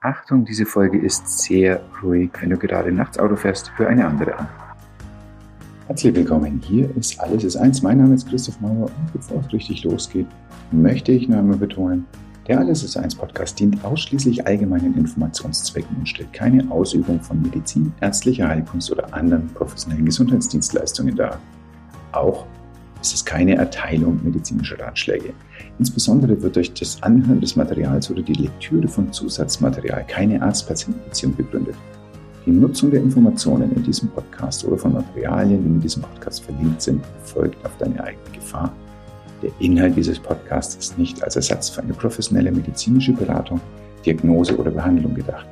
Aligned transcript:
Achtung, 0.00 0.44
diese 0.44 0.66
Folge 0.66 0.98
ist 0.98 1.26
sehr 1.26 1.80
ruhig. 2.02 2.30
Wenn 2.40 2.50
du 2.50 2.58
gerade 2.58 2.92
nachts 2.92 3.18
Auto 3.18 3.34
fährst, 3.34 3.72
hör 3.76 3.88
eine 3.88 4.06
andere 4.06 4.38
an. 4.38 4.46
Herzlich 5.86 6.14
willkommen. 6.14 6.60
Hier 6.62 6.94
ist 6.96 7.18
Alles 7.18 7.44
ist 7.44 7.56
eins. 7.56 7.80
Mein 7.80 7.98
Name 7.98 8.14
ist 8.14 8.28
Christoph 8.28 8.60
Mauer 8.60 8.90
und 8.90 9.12
bevor 9.14 9.40
es 9.40 9.52
richtig 9.54 9.84
losgeht, 9.84 10.26
möchte 10.70 11.12
ich 11.12 11.28
noch 11.28 11.38
einmal 11.38 11.56
betonen, 11.56 12.04
der 12.46 12.58
Alles 12.58 12.84
ist 12.84 12.96
eins 12.98 13.14
Podcast 13.14 13.58
dient 13.58 13.82
ausschließlich 13.84 14.46
allgemeinen 14.46 14.94
Informationszwecken 14.98 15.96
und 15.96 16.08
stellt 16.08 16.32
keine 16.34 16.70
Ausübung 16.70 17.18
von 17.20 17.40
Medizin, 17.40 17.92
ärztlicher 18.02 18.48
Heilkunst 18.48 18.92
oder 18.92 19.12
anderen 19.14 19.48
professionellen 19.48 20.04
Gesundheitsdienstleistungen 20.04 21.16
dar. 21.16 21.40
Auch 22.12 22.46
ist 23.06 23.14
es 23.14 23.24
keine 23.24 23.56
Erteilung 23.56 24.18
medizinischer 24.24 24.80
Ratschläge. 24.80 25.32
Insbesondere 25.78 26.42
wird 26.42 26.56
durch 26.56 26.72
das 26.74 27.00
Anhören 27.02 27.40
des 27.40 27.54
Materials 27.54 28.10
oder 28.10 28.22
die 28.22 28.32
Lektüre 28.32 28.88
von 28.88 29.12
Zusatzmaterial 29.12 30.04
keine 30.08 30.42
Arzt-Patient-Beziehung 30.42 31.36
begründet. 31.36 31.76
Die 32.44 32.50
Nutzung 32.50 32.90
der 32.90 33.00
Informationen 33.00 33.72
in 33.76 33.82
diesem 33.84 34.08
Podcast 34.08 34.64
oder 34.64 34.76
von 34.76 34.92
Materialien, 34.94 35.62
die 35.62 35.68
in 35.70 35.80
diesem 35.80 36.02
Podcast 36.02 36.44
verlinkt 36.44 36.82
sind, 36.82 37.04
erfolgt 37.20 37.64
auf 37.64 37.76
deine 37.78 38.02
eigene 38.02 38.30
Gefahr. 38.32 38.72
Der 39.42 39.50
Inhalt 39.60 39.96
dieses 39.96 40.18
Podcasts 40.18 40.74
ist 40.76 40.98
nicht 40.98 41.22
als 41.22 41.36
Ersatz 41.36 41.68
für 41.68 41.82
eine 41.82 41.92
professionelle 41.92 42.50
medizinische 42.50 43.12
Beratung, 43.12 43.60
Diagnose 44.04 44.56
oder 44.56 44.70
Behandlung 44.70 45.14
gedacht. 45.14 45.46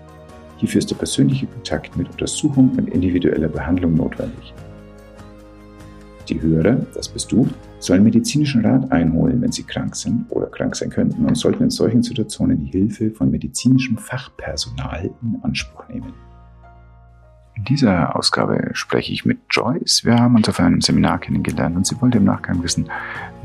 Hierfür 0.56 0.78
ist 0.80 0.90
der 0.90 0.96
persönliche 0.96 1.46
Kontakt 1.46 1.96
mit 1.96 2.10
Untersuchung 2.10 2.70
und 2.76 2.88
individueller 2.88 3.48
Behandlung 3.48 3.94
notwendig. 3.94 4.54
Die 6.28 6.40
Hörer, 6.40 6.76
das 6.94 7.08
bist 7.08 7.30
du, 7.32 7.48
sollen 7.78 8.02
medizinischen 8.02 8.64
Rat 8.64 8.90
einholen, 8.90 9.42
wenn 9.42 9.52
sie 9.52 9.64
krank 9.64 9.94
sind 9.94 10.24
oder 10.30 10.46
krank 10.46 10.74
sein 10.74 10.90
könnten 10.90 11.26
und 11.26 11.36
sollten 11.36 11.64
in 11.64 11.70
solchen 11.70 12.02
Situationen 12.02 12.64
die 12.64 12.70
Hilfe 12.70 13.10
von 13.10 13.30
medizinischem 13.30 13.98
Fachpersonal 13.98 15.10
in 15.22 15.38
Anspruch 15.42 15.86
nehmen. 15.88 16.14
In 17.56 17.64
dieser 17.64 18.16
Ausgabe 18.16 18.70
spreche 18.72 19.12
ich 19.12 19.24
mit 19.24 19.38
Joyce. 19.48 20.04
Wir 20.04 20.16
haben 20.16 20.34
uns 20.34 20.48
auf 20.48 20.58
einem 20.58 20.80
Seminar 20.80 21.20
kennengelernt 21.20 21.76
und 21.76 21.86
sie 21.86 22.00
wollte 22.00 22.18
im 22.18 22.24
Nachgang 22.24 22.62
wissen, 22.62 22.90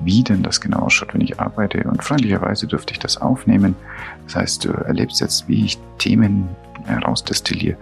wie 0.03 0.23
denn 0.23 0.41
das 0.41 0.61
genau 0.61 0.79
ausschaut, 0.79 1.13
wenn 1.13 1.21
ich 1.21 1.39
arbeite. 1.39 1.83
Und 1.83 2.03
freundlicherweise 2.03 2.65
durfte 2.65 2.93
ich 2.93 2.99
das 2.99 3.17
aufnehmen. 3.17 3.75
Das 4.25 4.35
heißt, 4.35 4.65
du 4.65 4.71
erlebst 4.71 5.21
jetzt, 5.21 5.47
wie 5.47 5.65
ich 5.65 5.77
Themen 5.99 6.47
herausdestilliere, 6.85 7.77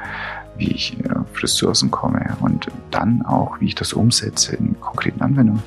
wie 0.58 0.72
ich 0.72 0.98
auf 1.16 1.42
Ressourcen 1.42 1.92
komme 1.92 2.36
und 2.40 2.68
dann 2.92 3.22
auch, 3.24 3.60
wie 3.60 3.66
ich 3.66 3.76
das 3.76 3.94
umsetze 3.94 4.56
in 4.56 4.80
konkreten 4.80 5.22
Anwendungen. 5.22 5.64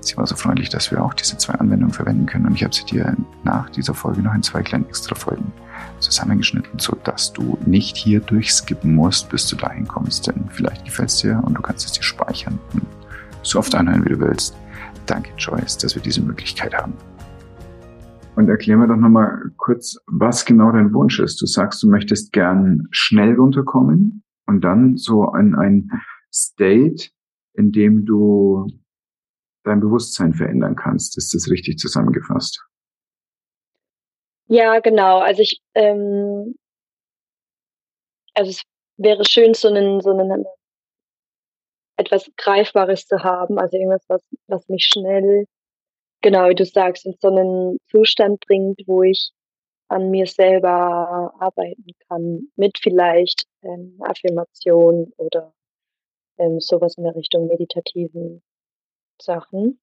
Sie 0.00 0.16
war 0.16 0.26
so 0.26 0.36
freundlich, 0.36 0.68
dass 0.68 0.90
wir 0.90 1.04
auch 1.04 1.14
diese 1.14 1.36
zwei 1.38 1.54
Anwendungen 1.54 1.92
verwenden 1.92 2.26
können 2.26 2.46
und 2.46 2.54
ich 2.54 2.64
habe 2.64 2.74
sie 2.74 2.84
dir 2.84 3.16
nach 3.44 3.70
dieser 3.70 3.94
Folge 3.94 4.22
noch 4.22 4.34
in 4.34 4.42
zwei 4.42 4.62
kleinen 4.62 4.86
Extra-Folgen 4.86 5.52
zusammengeschnitten, 6.00 6.78
sodass 6.78 7.32
du 7.32 7.58
nicht 7.66 7.96
hier 7.96 8.20
durchskippen 8.20 8.94
musst, 8.94 9.28
bis 9.30 9.48
du 9.48 9.56
dahin 9.56 9.86
kommst, 9.86 10.26
denn 10.26 10.48
vielleicht 10.50 10.84
gefällt 10.84 11.10
es 11.10 11.18
dir 11.18 11.40
und 11.44 11.54
du 11.54 11.62
kannst 11.62 11.86
es 11.86 11.92
dir 11.92 12.02
speichern 12.02 12.58
und 12.72 12.86
so 13.42 13.58
oft 13.58 13.74
anhören, 13.74 14.04
wie 14.04 14.10
du 14.10 14.20
willst. 14.20 14.56
Danke, 15.06 15.30
Joyce, 15.38 15.78
dass 15.78 15.94
wir 15.94 16.02
diese 16.02 16.20
Möglichkeit 16.20 16.74
haben. 16.74 16.94
Und 18.36 18.50
erklär 18.50 18.76
mir 18.76 18.86
doch 18.86 18.96
nochmal 18.96 19.50
kurz, 19.56 19.96
was 20.06 20.44
genau 20.44 20.70
dein 20.70 20.92
Wunsch 20.92 21.18
ist. 21.20 21.40
Du 21.40 21.46
sagst, 21.46 21.82
du 21.82 21.88
möchtest 21.88 22.32
gern 22.32 22.86
schnell 22.90 23.34
runterkommen 23.34 24.22
und 24.44 24.60
dann 24.60 24.98
so 24.98 25.34
in 25.34 25.54
ein 25.54 25.90
State, 26.30 27.08
in 27.54 27.72
dem 27.72 28.04
du 28.04 28.66
dein 29.64 29.80
Bewusstsein 29.80 30.34
verändern 30.34 30.76
kannst. 30.76 31.16
Ist 31.16 31.34
das 31.34 31.50
richtig 31.50 31.78
zusammengefasst? 31.78 32.62
Ja, 34.48 34.80
genau. 34.80 35.20
Also 35.20 35.40
ich, 35.40 35.62
ähm, 35.74 36.56
also 38.34 38.50
es 38.50 38.62
wäre 38.98 39.24
schön, 39.24 39.54
so 39.54 39.68
einen, 39.68 40.02
so 40.02 40.10
einen 40.10 40.44
etwas 41.96 42.30
Greifbares 42.36 43.06
zu 43.06 43.24
haben, 43.24 43.58
also 43.58 43.78
irgendwas, 43.78 44.04
was, 44.08 44.22
was 44.46 44.68
mich 44.68 44.84
schnell 44.84 45.46
genau, 46.26 46.48
wie 46.48 46.56
du 46.56 46.64
sagst, 46.64 47.06
in 47.06 47.14
so 47.20 47.28
einen 47.28 47.78
Zustand 47.88 48.40
bringt, 48.40 48.80
wo 48.88 49.04
ich 49.04 49.30
an 49.86 50.10
mir 50.10 50.26
selber 50.26 51.32
arbeiten 51.38 51.86
kann, 52.08 52.48
mit 52.56 52.78
vielleicht 52.82 53.44
ähm, 53.62 53.96
Affirmation 54.00 55.12
oder 55.18 55.54
ähm, 56.38 56.58
sowas 56.58 56.96
in 56.96 57.04
der 57.04 57.14
Richtung 57.14 57.46
meditativen 57.46 58.42
Sachen. 59.22 59.78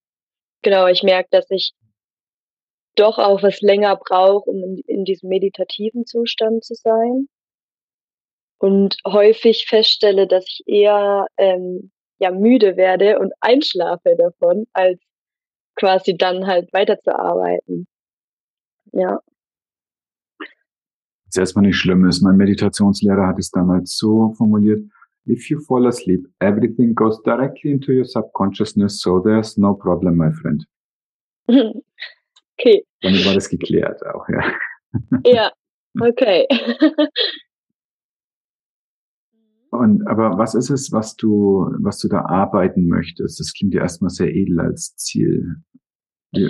Genau, 0.64 0.88
ich 0.88 1.02
merke, 1.02 1.30
dass 1.32 1.50
ich 1.50 1.72
doch 2.96 3.20
auch 3.20 3.42
was 3.42 3.62
länger 3.62 3.96
brauche, 3.96 4.50
um 4.50 4.62
in, 4.62 4.78
in 4.86 5.06
diesem 5.06 5.30
meditativen 5.30 6.06
Zustand 6.06 6.66
zu 6.66 6.76
sein. 6.76 7.30
Und 8.60 8.98
häufig 9.08 9.66
feststelle, 9.66 10.28
dass 10.28 10.44
ich 10.46 10.64
eher 10.66 11.26
ähm, 11.38 11.94
ja 12.20 12.32
müde 12.32 12.76
werde 12.76 13.18
und 13.20 13.32
einschlafe 13.40 14.18
davon, 14.18 14.68
als 14.74 15.00
quasi 15.76 16.16
dann 16.18 16.48
halt 16.48 16.72
weiterzuarbeiten. 16.74 17.88
Ja. 18.92 19.20
Das 21.26 21.38
erstmal 21.38 21.66
nicht 21.66 21.78
schlimm 21.78 22.06
ist. 22.06 22.22
Mein 22.22 22.38
Meditationslehrer 22.38 23.28
hat 23.28 23.40
es 23.40 23.50
damals 23.50 23.98
so 23.98 24.34
formuliert, 24.38 24.84
if 25.26 25.50
you 25.50 25.60
fall 25.60 25.88
asleep, 25.88 26.28
everything 26.40 26.94
goes 26.94 27.22
directly 27.24 27.72
into 27.72 27.92
your 27.92 28.06
subconsciousness, 28.06 29.00
so 29.00 29.20
there's 29.20 29.58
no 29.58 29.74
problem, 29.74 30.18
my 30.18 30.32
friend. 30.32 30.66
okay. 31.48 32.86
Damit 33.02 33.26
war 33.26 33.34
das 33.34 33.50
geklärt 33.50 34.06
auch, 34.06 34.28
ja. 34.30 34.54
Ja, 35.26 35.52
okay. 36.00 36.48
Und, 39.74 40.08
aber 40.08 40.38
was 40.38 40.54
ist 40.54 40.70
es, 40.70 40.92
was 40.92 41.16
du, 41.16 41.66
was 41.80 41.98
du 41.98 42.08
da 42.08 42.26
arbeiten 42.26 42.88
möchtest? 42.88 43.40
Das 43.40 43.54
klingt 43.54 43.74
ja 43.74 43.82
erstmal 43.82 44.12
sehr 44.12 44.30
edel 44.30 44.60
als 44.60 44.96
Ziel. 44.98 45.56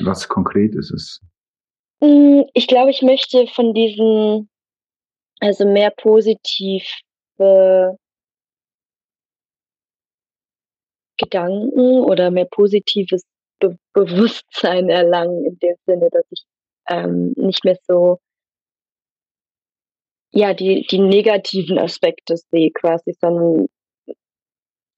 Was 0.03 0.27
konkret 0.27 0.75
ist 0.75 0.91
es? 0.91 1.21
Mm, 2.01 2.41
ich 2.53 2.67
glaube, 2.67 2.91
ich 2.91 3.01
möchte 3.01 3.47
von 3.47 3.73
diesen, 3.73 4.49
also 5.39 5.65
mehr 5.65 5.91
positive 5.91 6.83
Gedanken 11.17 12.01
oder 12.01 12.29
mehr 12.29 12.47
positives 12.51 13.23
Be 13.59 13.77
Bewusstsein 13.93 14.89
erlangen, 14.89 15.45
in 15.45 15.59
dem 15.59 15.75
Sinne, 15.85 16.09
dass 16.11 16.25
ich 16.29 16.43
ähm, 16.89 17.33
nicht 17.37 17.63
mehr 17.63 17.77
so 17.87 18.19
ja, 20.33 20.53
die, 20.53 20.85
die 20.89 20.99
negativen 20.99 21.77
Aspekte 21.77 22.35
sehe 22.37 22.71
quasi, 22.71 23.13
sondern 23.21 23.67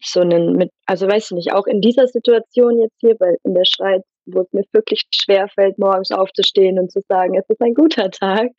so 0.01 0.21
einen 0.21 0.53
mit, 0.55 0.71
also 0.85 1.07
weiß 1.07 1.25
ich 1.25 1.31
nicht, 1.31 1.53
auch 1.53 1.67
in 1.67 1.81
dieser 1.81 2.07
Situation 2.07 2.79
jetzt 2.79 2.95
hier, 2.99 3.15
weil 3.19 3.37
in 3.43 3.53
der 3.53 3.65
Schweiz, 3.65 4.03
wo 4.25 4.41
es 4.41 4.53
mir 4.53 4.63
wirklich 4.71 5.03
schwer 5.11 5.47
fällt, 5.49 5.77
morgens 5.77 6.11
aufzustehen 6.11 6.79
und 6.79 6.91
zu 6.91 7.01
sagen, 7.09 7.35
es 7.37 7.49
ist 7.49 7.61
ein 7.61 7.73
guter 7.73 8.11
Tag, 8.11 8.51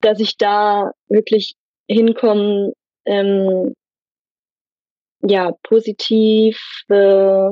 dass 0.00 0.20
ich 0.20 0.36
da 0.36 0.90
wirklich 1.08 1.54
hinkomme, 1.88 2.72
ähm, 3.06 3.74
ja, 5.22 5.52
positiv, 5.62 6.58
äh, 6.88 7.50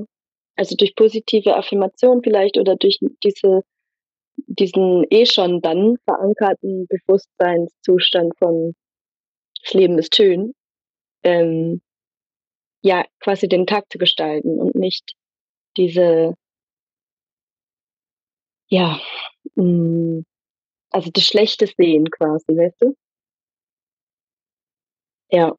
also 0.56 0.76
durch 0.76 0.94
positive 0.96 1.56
Affirmation 1.56 2.22
vielleicht 2.22 2.58
oder 2.58 2.76
durch 2.76 2.98
diese 3.22 3.62
diesen 4.46 5.04
eh 5.10 5.26
schon 5.26 5.60
dann 5.60 5.96
verankerten 6.04 6.86
Bewusstseinszustand 6.88 8.36
von 8.38 8.74
das 9.62 9.74
Leben 9.74 9.98
ist 9.98 10.14
schön, 10.16 10.54
ähm, 11.22 11.80
ja, 12.82 13.04
quasi 13.20 13.48
den 13.48 13.66
Tag 13.66 13.90
zu 13.90 13.98
gestalten 13.98 14.60
und 14.60 14.74
nicht 14.74 15.14
diese, 15.76 16.34
ja, 18.68 19.00
mh, 19.54 19.64
mm, 19.64 20.24
also 20.90 21.10
das 21.10 21.24
schlechte 21.24 21.66
Sehen 21.66 22.10
quasi, 22.10 22.56
weißt 22.56 22.82
du? 22.82 22.96
Ja. 25.30 25.54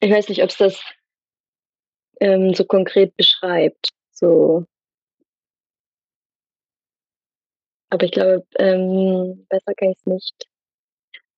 Ich 0.00 0.10
weiß 0.10 0.28
nicht, 0.28 0.42
ob 0.42 0.50
es 0.50 0.56
das 0.58 0.80
ähm, 2.20 2.54
so 2.54 2.64
konkret 2.64 3.16
beschreibt. 3.16 3.88
So, 4.12 4.66
Aber 7.96 8.04
ich 8.04 8.12
glaube, 8.12 8.44
ähm, 8.58 9.46
besser 9.48 9.72
kann 9.74 9.88
ich 9.88 9.96
es 9.96 10.04
nicht, 10.04 10.48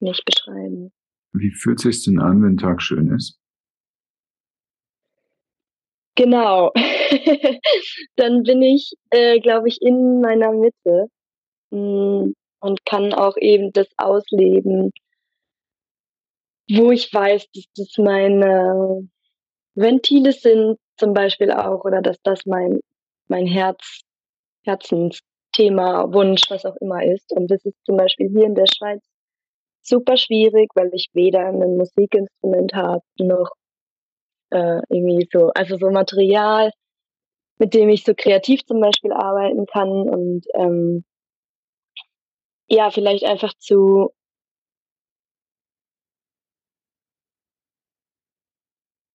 nicht 0.00 0.24
beschreiben. 0.24 0.90
Wie 1.32 1.52
fühlt 1.52 1.78
sich 1.78 2.04
denn 2.04 2.18
an, 2.18 2.42
wenn 2.42 2.56
Tag 2.56 2.82
schön 2.82 3.14
ist? 3.14 3.38
Genau. 6.16 6.72
Dann 8.16 8.42
bin 8.42 8.60
ich, 8.62 8.92
äh, 9.10 9.38
glaube 9.38 9.68
ich, 9.68 9.80
in 9.82 10.20
meiner 10.20 10.50
Mitte 10.50 11.06
mh, 11.70 11.78
mm, 11.78 12.34
und 12.58 12.84
kann 12.84 13.12
auch 13.12 13.36
eben 13.36 13.70
das 13.70 13.86
ausleben, 13.96 14.90
wo 16.68 16.90
ich 16.90 17.14
weiß, 17.14 17.46
dass 17.54 17.66
das 17.76 17.98
meine 17.98 19.08
Ventile 19.76 20.32
sind, 20.32 20.76
zum 20.96 21.14
Beispiel 21.14 21.52
auch, 21.52 21.84
oder 21.84 22.02
dass 22.02 22.20
das 22.22 22.46
mein, 22.46 22.80
mein 23.28 23.46
Herz, 23.46 24.00
Herzens, 24.64 25.20
Thema, 25.58 26.12
Wunsch, 26.12 26.42
was 26.50 26.64
auch 26.64 26.76
immer 26.76 27.02
ist. 27.04 27.32
Und 27.32 27.50
das 27.50 27.64
ist 27.64 27.84
zum 27.84 27.96
Beispiel 27.96 28.28
hier 28.30 28.46
in 28.46 28.54
der 28.54 28.66
Schweiz 28.72 29.02
super 29.82 30.16
schwierig, 30.16 30.70
weil 30.76 30.90
ich 30.92 31.08
weder 31.14 31.40
ein 31.40 31.76
Musikinstrument 31.76 32.74
habe 32.74 33.02
noch 33.18 33.50
äh, 34.50 34.80
irgendwie 34.88 35.28
so, 35.32 35.50
also 35.54 35.76
so 35.76 35.90
Material, 35.90 36.70
mit 37.58 37.74
dem 37.74 37.88
ich 37.88 38.04
so 38.04 38.14
kreativ 38.14 38.64
zum 38.66 38.80
Beispiel 38.80 39.12
arbeiten 39.12 39.66
kann 39.66 39.90
und 39.90 40.46
ähm, 40.54 41.04
ja, 42.68 42.90
vielleicht 42.90 43.24
einfach 43.24 43.52
zu 43.58 44.10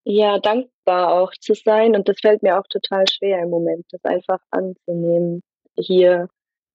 ja, 0.04 0.38
dankbar 0.38 1.12
auch 1.14 1.32
zu 1.40 1.54
sein 1.54 1.94
und 1.96 2.08
das 2.08 2.20
fällt 2.20 2.42
mir 2.42 2.58
auch 2.58 2.66
total 2.68 3.04
schwer 3.08 3.42
im 3.42 3.50
Moment, 3.50 3.86
das 3.90 4.04
einfach 4.04 4.40
anzunehmen. 4.50 5.42
Hier, 5.76 6.28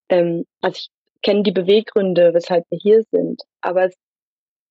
ähm, 0.10 0.46
also 0.62 0.78
ich 0.78 0.90
kenne 1.22 1.44
die 1.44 1.52
Beweggründe, 1.52 2.34
weshalb 2.34 2.66
wir 2.70 2.80
hier 2.82 3.04
sind, 3.12 3.42
aber 3.62 3.86
es, 3.86 3.96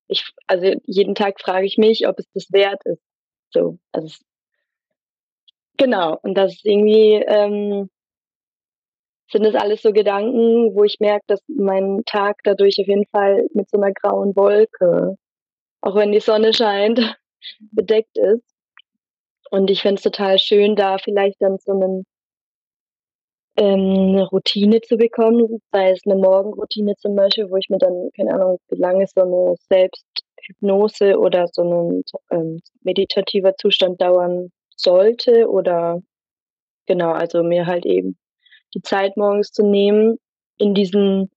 ich, 0.08 0.24
also 0.46 0.74
jeden 0.84 1.14
Tag 1.14 1.40
frage 1.40 1.66
ich 1.66 1.78
mich, 1.78 2.06
ob 2.08 2.18
es 2.18 2.26
das 2.34 2.52
wert 2.52 2.80
ist. 2.86 3.02
So, 3.50 3.78
also 3.92 4.06
es, 4.06 4.20
genau, 5.76 6.18
und 6.22 6.34
das 6.34 6.54
ist 6.54 6.66
irgendwie, 6.66 7.14
ähm, 7.26 7.90
sind 9.30 9.44
das 9.44 9.54
alles 9.54 9.82
so 9.82 9.92
Gedanken, 9.92 10.74
wo 10.74 10.84
ich 10.84 11.00
merke, 11.00 11.24
dass 11.26 11.40
mein 11.48 12.02
Tag 12.06 12.38
dadurch 12.44 12.78
auf 12.80 12.86
jeden 12.86 13.06
Fall 13.06 13.46
mit 13.52 13.68
so 13.68 13.76
einer 13.78 13.92
grauen 13.92 14.34
Wolke, 14.36 15.16
auch 15.82 15.94
wenn 15.94 16.12
die 16.12 16.20
Sonne 16.20 16.54
scheint, 16.54 16.98
bedeckt 17.72 18.16
ist. 18.16 18.44
Und 19.50 19.70
ich 19.70 19.82
fände 19.82 19.96
es 19.96 20.02
total 20.02 20.38
schön, 20.38 20.76
da 20.76 20.98
vielleicht 20.98 21.40
dann 21.40 21.58
so 21.58 21.72
einen, 21.72 22.04
ähm, 23.58 24.14
eine 24.14 24.28
Routine 24.28 24.80
zu 24.80 24.96
bekommen, 24.96 25.60
sei 25.72 25.90
es 25.90 26.00
eine 26.06 26.14
Morgenroutine 26.14 26.94
zum 26.96 27.16
Beispiel, 27.16 27.50
wo 27.50 27.56
ich 27.56 27.68
mir 27.68 27.78
dann, 27.78 28.10
keine 28.16 28.34
Ahnung, 28.34 28.58
wie 28.68 28.80
lange 28.80 29.04
so 29.06 29.20
eine 29.22 29.56
Selbsthypnose 29.68 31.18
oder 31.18 31.48
so 31.52 31.62
ein 31.62 32.02
ähm, 32.30 32.60
meditativer 32.82 33.56
Zustand 33.56 34.00
dauern 34.00 34.50
sollte 34.76 35.48
oder 35.48 36.00
genau, 36.86 37.10
also 37.12 37.42
mir 37.42 37.66
halt 37.66 37.84
eben 37.84 38.16
die 38.74 38.82
Zeit 38.82 39.16
morgens 39.16 39.50
zu 39.50 39.66
nehmen, 39.66 40.18
in 40.58 40.74
diesen 40.74 41.30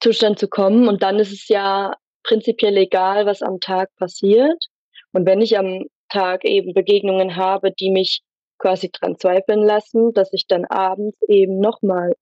Zustand 0.00 0.38
zu 0.38 0.48
kommen. 0.48 0.88
Und 0.88 1.02
dann 1.02 1.18
ist 1.18 1.32
es 1.32 1.48
ja 1.48 1.94
prinzipiell 2.22 2.76
egal, 2.76 3.24
was 3.24 3.40
am 3.40 3.60
Tag 3.60 3.88
passiert. 3.96 4.66
Und 5.12 5.26
wenn 5.26 5.40
ich 5.40 5.58
am 5.58 5.86
Tag 6.10 6.44
eben 6.44 6.74
Begegnungen 6.74 7.36
habe, 7.36 7.72
die 7.72 7.90
mich 7.90 8.20
quasi 8.62 8.90
dran 8.90 9.18
zweifeln 9.18 9.62
lassen, 9.62 10.12
dass 10.12 10.32
ich 10.32 10.46
dann 10.46 10.64
abends 10.64 11.20
eben 11.28 11.58
nochmal 11.58 12.14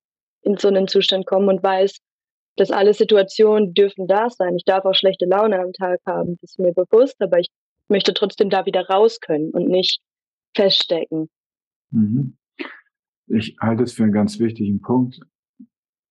in 0.42 0.56
so 0.56 0.69
einen 0.69 0.88
Zustand 0.88 1.26
komme 1.26 1.48
und 1.48 1.62
weiß, 1.62 1.98
dass 2.56 2.70
alle 2.70 2.94
Situationen 2.94 3.75
dürfen 3.75 4.06
da 4.06 4.31
sein. 4.31 4.56
Ich 4.56 4.64
darf 4.64 4.84
auch 4.84 4.94
schlechte 4.94 5.26
Laune 5.26 5.60
am 5.60 5.72
Tag 5.72 6.00
haben, 6.06 6.38
das 6.40 6.52
ist 6.52 6.58
mir 6.58 6.72
bewusst, 6.72 7.20
aber 7.20 7.38
ich 7.38 7.48
möchte 7.88 8.14
trotzdem 8.14 8.50
da 8.50 8.64
wieder 8.64 8.87
raus 8.88 9.20
können 9.20 9.50
und 9.50 9.69
nicht 9.69 10.00
feststecken. 10.56 11.28
Mhm. 11.90 12.37
Ich 13.28 13.56
halte 13.60 13.84
es 13.84 13.92
für 13.92 14.04
einen 14.04 14.12
ganz 14.12 14.40
wichtigen 14.40 14.81
Punkt, 14.81 15.20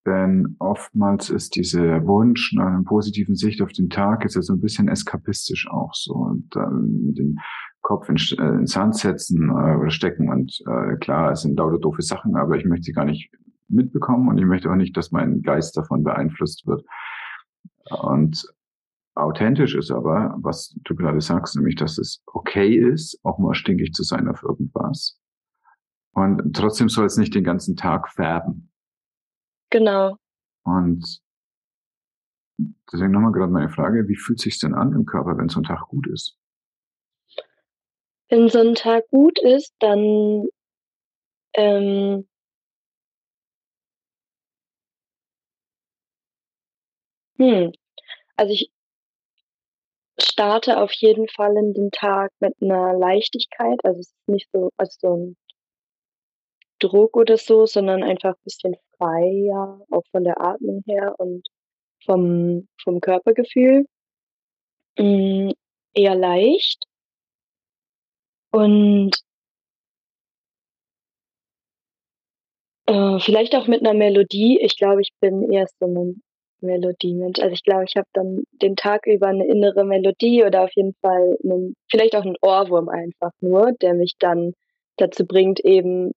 denn 0.09 0.55
oftmals 0.59 1.29
ist 1.29 1.55
dieser 1.55 2.05
Wunsch 2.05 2.53
nach 2.53 2.67
einer 2.67 2.83
positiven 2.83 3.35
Sicht 3.35 3.61
auf 3.61 3.71
den 3.71 3.89
Tag 3.89 4.25
ist 4.25 4.35
ja 4.35 4.41
so 4.41 4.53
ein 4.53 4.61
bisschen 4.61 4.87
eskapistisch 4.87 5.69
auch 5.69 5.93
so 5.93 6.13
und 6.13 6.55
ähm, 6.55 7.13
den 7.15 7.39
Kopf 7.81 8.09
in, 8.09 8.17
äh, 8.37 8.57
in 8.57 8.67
Sand 8.67 8.95
setzen 8.95 9.49
äh, 9.49 9.75
oder 9.75 9.89
stecken 9.89 10.29
und 10.29 10.61
äh, 10.67 10.95
klar, 10.97 11.31
es 11.31 11.41
sind 11.41 11.57
lauter 11.57 11.79
doofe 11.79 12.01
Sachen, 12.01 12.35
aber 12.35 12.57
ich 12.57 12.65
möchte 12.65 12.83
sie 12.83 12.93
gar 12.93 13.05
nicht 13.05 13.31
mitbekommen 13.69 14.27
und 14.27 14.37
ich 14.37 14.45
möchte 14.45 14.69
auch 14.69 14.75
nicht, 14.75 14.97
dass 14.97 15.11
mein 15.11 15.41
Geist 15.41 15.77
davon 15.77 16.03
beeinflusst 16.03 16.65
wird. 16.65 16.83
Und 18.01 18.45
authentisch 19.15 19.75
ist 19.75 19.91
aber, 19.91 20.35
was 20.41 20.75
du 20.83 20.95
gerade 20.95 21.21
sagst, 21.21 21.55
nämlich, 21.55 21.75
dass 21.75 21.97
es 21.97 22.21
okay 22.25 22.75
ist, 22.75 23.19
auch 23.23 23.37
mal 23.37 23.53
stinkig 23.53 23.93
zu 23.93 24.03
sein 24.03 24.27
auf 24.27 24.43
irgendwas 24.43 25.19
und 26.13 26.53
trotzdem 26.53 26.89
soll 26.89 27.05
es 27.05 27.17
nicht 27.17 27.33
den 27.33 27.43
ganzen 27.43 27.75
Tag 27.75 28.09
färben. 28.09 28.68
Genau. 29.69 30.17
Und 30.63 31.21
deswegen 32.91 33.11
nochmal 33.11 33.31
gerade 33.31 33.51
meine 33.51 33.69
Frage, 33.69 34.07
wie 34.07 34.15
fühlt 34.15 34.39
sich 34.39 34.59
denn 34.59 34.73
an 34.73 34.93
im 34.93 35.05
Körper, 35.05 35.37
wenn 35.37 35.49
so 35.49 35.59
ein 35.59 35.63
Tag 35.63 35.87
gut 35.87 36.07
ist? 36.07 36.37
Wenn 38.29 38.49
so 38.49 38.59
ein 38.59 38.75
Tag 38.75 39.07
gut 39.09 39.39
ist, 39.39 39.73
dann 39.79 40.47
ähm, 41.53 42.27
hm, 47.37 47.71
also 48.35 48.53
ich 48.53 48.71
starte 50.21 50.77
auf 50.79 50.91
jeden 50.93 51.27
Fall 51.27 51.55
in 51.57 51.73
den 51.73 51.91
Tag 51.91 52.31
mit 52.39 52.53
einer 52.61 52.93
Leichtigkeit. 52.93 53.79
Also 53.83 53.99
es 53.99 54.07
ist 54.07 54.27
nicht 54.27 54.49
so, 54.51 54.69
also 54.77 54.97
so 54.99 55.15
ein 55.15 55.37
Druck 56.79 57.17
oder 57.17 57.37
so, 57.37 57.65
sondern 57.65 58.03
einfach 58.03 58.35
ein 58.35 58.43
bisschen 58.43 58.75
freier, 58.99 59.81
auch 59.89 60.03
von 60.11 60.23
der 60.23 60.39
Atmung 60.39 60.83
her 60.85 61.15
und 61.17 61.47
vom, 62.05 62.67
vom 62.83 63.01
Körpergefühl. 63.01 63.85
Mm, 64.97 65.51
eher 65.93 66.15
leicht. 66.15 66.83
Und 68.51 69.11
äh, 72.87 73.19
vielleicht 73.19 73.55
auch 73.55 73.67
mit 73.67 73.81
einer 73.81 73.93
Melodie. 73.93 74.59
Ich 74.61 74.77
glaube, 74.77 75.01
ich 75.01 75.11
bin 75.19 75.51
eher 75.51 75.67
so 75.79 75.87
ein 75.87 76.21
Melodiemensch. 76.61 77.39
Also 77.39 77.53
ich 77.53 77.63
glaube, 77.63 77.85
ich 77.87 77.95
habe 77.95 78.07
dann 78.13 78.43
den 78.61 78.75
Tag 78.75 79.05
über 79.07 79.27
eine 79.27 79.45
innere 79.47 79.85
Melodie 79.85 80.43
oder 80.43 80.63
auf 80.63 80.71
jeden 80.75 80.93
Fall 81.01 81.37
einen, 81.43 81.75
vielleicht 81.89 82.15
auch 82.15 82.25
einen 82.25 82.37
Ohrwurm 82.41 82.89
einfach 82.89 83.31
nur, 83.41 83.71
der 83.81 83.93
mich 83.93 84.15
dann 84.19 84.53
dazu 84.97 85.25
bringt, 85.25 85.59
eben 85.61 86.11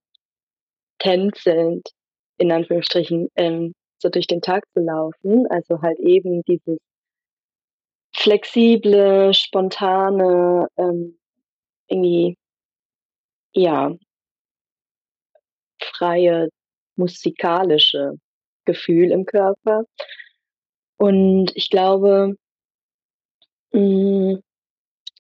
tänzelnd, 0.99 1.91
in 2.43 2.51
Anführungsstrichen, 2.51 3.29
ähm, 3.37 3.73
so 3.99 4.09
durch 4.09 4.27
den 4.27 4.43
Tag 4.43 4.65
zu 4.75 4.81
laufen. 4.81 5.47
Also 5.49 5.81
halt 5.81 5.99
eben 6.01 6.43
dieses 6.43 6.79
flexible, 8.15 9.33
spontane, 9.33 10.67
ähm, 10.77 11.19
irgendwie, 11.87 12.37
ja, 13.55 13.95
freie, 15.81 16.49
musikalische 16.97 18.19
Gefühl 18.65 19.13
im 19.13 19.25
Körper. 19.25 19.85
Und 20.99 21.53
ich 21.55 21.71
glaube, 21.71 22.35
mh, 23.73 23.81
mm, 23.81 24.43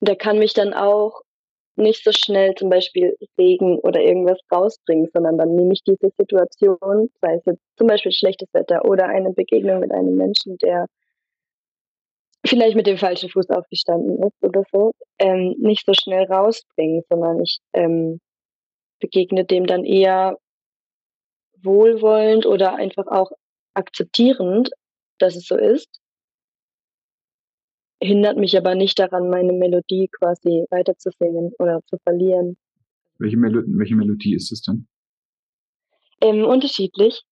der 0.00 0.16
kann 0.16 0.40
mich 0.40 0.54
dann 0.54 0.74
auch 0.74 1.22
nicht 1.76 2.04
so 2.04 2.10
schnell 2.12 2.54
zum 2.54 2.68
Beispiel 2.68 3.16
Regen 3.38 3.78
oder 3.78 4.00
irgendwas 4.00 4.38
rausbringen, 4.52 5.08
sondern 5.12 5.38
dann 5.38 5.54
nehme 5.54 5.72
ich 5.72 5.82
diese 5.84 6.10
Situation, 6.18 7.10
sei 7.20 7.36
es 7.36 7.44
jetzt 7.46 7.62
zum 7.76 7.86
Beispiel 7.86 8.12
schlechtes 8.12 8.48
Wetter 8.52 8.84
oder 8.84 9.06
eine 9.06 9.32
Begegnung 9.32 9.80
mit 9.80 9.90
einem 9.90 10.16
Menschen, 10.16 10.58
der 10.58 10.86
vielleicht 12.46 12.76
mit 12.76 12.86
dem 12.86 12.98
falschen 12.98 13.30
Fuß 13.30 13.48
aufgestanden 13.50 14.22
ist 14.22 14.42
oder 14.42 14.64
so, 14.70 14.92
ähm, 15.18 15.54
nicht 15.58 15.86
so 15.86 15.94
schnell 15.94 16.24
rausbringen, 16.24 17.02
sondern 17.08 17.40
ich 17.40 17.58
ähm, 17.72 18.20
begegne 19.00 19.44
dem 19.44 19.66
dann 19.66 19.84
eher 19.84 20.36
wohlwollend 21.62 22.44
oder 22.44 22.74
einfach 22.74 23.06
auch 23.06 23.30
akzeptierend, 23.74 24.70
dass 25.18 25.36
es 25.36 25.46
so 25.46 25.56
ist 25.56 26.01
hindert 28.02 28.36
mich 28.36 28.56
aber 28.56 28.74
nicht 28.74 28.98
daran, 28.98 29.30
meine 29.30 29.52
Melodie 29.52 30.08
quasi 30.18 30.66
weiterzusingen 30.70 31.52
oder 31.58 31.80
zu 31.86 31.96
verlieren. 32.04 32.56
Welche, 33.18 33.36
Melo 33.36 33.62
welche 33.66 33.94
Melodie 33.94 34.34
ist 34.34 34.50
es 34.52 34.62
denn? 34.62 34.86
Ähm, 36.20 36.44
unterschiedlich. 36.44 37.22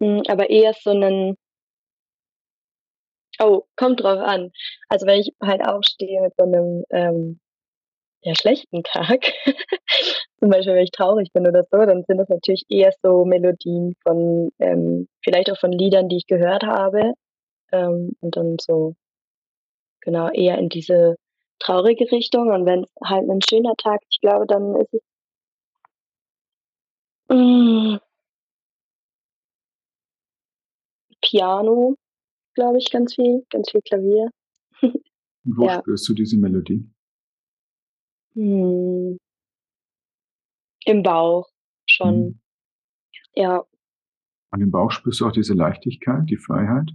Hm, 0.00 0.22
aber 0.28 0.50
eher 0.50 0.74
so 0.74 0.90
einen. 0.90 1.36
Oh, 3.38 3.62
kommt 3.76 4.02
drauf 4.02 4.20
an. 4.20 4.50
Also 4.88 5.06
wenn 5.06 5.20
ich 5.20 5.32
halt 5.42 5.66
aufstehe 5.66 6.22
mit 6.22 6.32
so 6.36 6.44
einem 6.44 6.84
ähm, 6.90 7.40
ja, 8.22 8.34
schlechten 8.34 8.82
Tag, 8.82 9.26
zum 10.40 10.50
Beispiel 10.50 10.74
wenn 10.74 10.84
ich 10.84 10.90
traurig 10.90 11.32
bin 11.32 11.46
oder 11.46 11.64
so, 11.70 11.78
dann 11.78 12.04
sind 12.06 12.18
das 12.18 12.28
natürlich 12.28 12.64
eher 12.68 12.92
so 13.02 13.24
Melodien 13.24 13.94
von, 14.02 14.50
ähm, 14.58 15.08
vielleicht 15.22 15.50
auch 15.50 15.58
von 15.58 15.72
Liedern, 15.72 16.08
die 16.08 16.16
ich 16.16 16.26
gehört 16.26 16.64
habe. 16.64 17.12
Ähm, 17.72 18.12
und 18.20 18.36
dann 18.36 18.56
so 18.60 18.94
genau 20.06 20.30
eher 20.30 20.56
in 20.56 20.70
diese 20.70 21.16
traurige 21.58 22.10
Richtung. 22.10 22.48
Und 22.48 22.64
wenn 22.64 22.84
es 22.84 22.90
halt 23.04 23.28
ein 23.28 23.40
schöner 23.46 23.74
Tag, 23.76 24.00
ich 24.08 24.20
glaube, 24.20 24.46
dann 24.46 24.76
ist 24.76 24.94
es 24.94 25.02
mm, 27.28 27.96
Piano, 31.20 31.96
glaube 32.54 32.78
ich, 32.78 32.90
ganz 32.90 33.14
viel, 33.14 33.44
ganz 33.50 33.70
viel 33.70 33.82
Klavier. 33.82 34.30
Und 34.80 35.02
wo 35.44 35.66
ja. 35.66 35.80
spürst 35.80 36.08
du 36.08 36.14
diese 36.14 36.38
Melodie? 36.38 36.88
Hm. 38.34 39.18
Im 40.84 41.02
Bauch 41.02 41.48
schon. 41.86 42.14
Hm. 42.14 42.40
Ja. 43.34 43.64
An 44.50 44.60
dem 44.60 44.70
Bauch 44.70 44.92
spürst 44.92 45.20
du 45.20 45.26
auch 45.26 45.32
diese 45.32 45.54
Leichtigkeit, 45.54 46.30
die 46.30 46.36
Freiheit? 46.36 46.92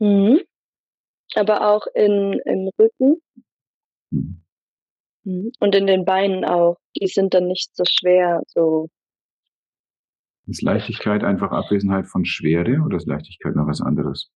Mhm. 0.00 0.40
Aber 1.34 1.68
auch 1.70 1.86
in, 1.94 2.40
im 2.44 2.70
Rücken. 2.78 3.22
Mhm. 4.10 4.42
Mhm. 5.24 5.52
Und 5.60 5.74
in 5.74 5.86
den 5.86 6.04
Beinen 6.04 6.44
auch. 6.44 6.78
Die 7.00 7.06
sind 7.06 7.34
dann 7.34 7.46
nicht 7.46 7.74
so 7.76 7.84
schwer, 7.86 8.42
so. 8.48 8.88
Ist 10.46 10.62
Leichtigkeit 10.62 11.22
einfach 11.22 11.52
Abwesenheit 11.52 12.06
von 12.06 12.24
Schwere 12.24 12.82
oder 12.84 12.96
ist 12.96 13.06
Leichtigkeit 13.06 13.54
noch 13.54 13.68
was 13.68 13.80
anderes? 13.80 14.30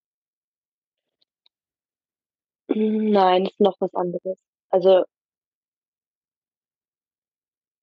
Nein, 2.69 3.47
ist 3.47 3.61
noch 3.61 3.77
was 3.81 3.93
anderes. 3.95 4.39
Also 4.71 5.05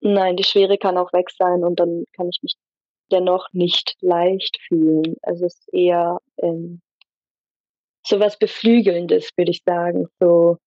nein, 0.02 0.38
die 0.38 0.44
Schwere 0.44 0.78
kann 0.78 0.98
auch 0.98 1.12
weg 1.14 1.30
sein 1.32 1.64
und 1.64 1.80
dann 1.80 2.06
kann 2.14 2.30
ich 2.30 2.40
mich 2.42 2.56
dennoch 3.12 3.48
nicht 3.52 3.98
leicht 4.02 4.58
fühlen. 4.68 5.16
Also 5.24 5.46
es 5.46 5.60
ist 5.60 5.74
eher 5.74 6.20
ähm, 6.38 6.82
so 8.06 8.20
was 8.20 8.38
Beflügelndes, 8.38 9.30
würde 9.36 9.52
ich 9.52 9.62
sagen. 9.66 10.08
So 10.20 10.58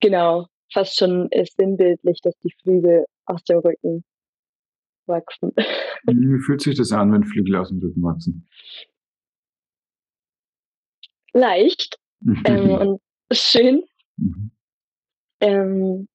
genau, 0.00 0.46
fast 0.72 0.98
schon 0.98 1.30
äh, 1.32 1.44
sinnbildlich, 1.44 2.20
dass 2.22 2.38
die 2.38 2.54
Flügel 2.62 3.06
aus 3.26 3.42
dem 3.44 3.58
Rücken 3.58 4.04
wachsen. 5.06 5.52
Wie 6.04 6.42
fühlt 6.46 6.60
sich 6.60 6.76
das 6.76 6.92
an, 6.92 7.12
wenn 7.12 7.24
Flügel 7.24 7.56
aus 7.56 7.68
dem 7.68 7.78
Rücken 7.78 8.02
wachsen? 8.02 8.48
Leicht 11.32 11.98
ähm, 12.44 12.70
und 12.70 13.00
schön. 13.32 13.84
Mhm. 14.16 14.50
Ähm, 15.40 16.08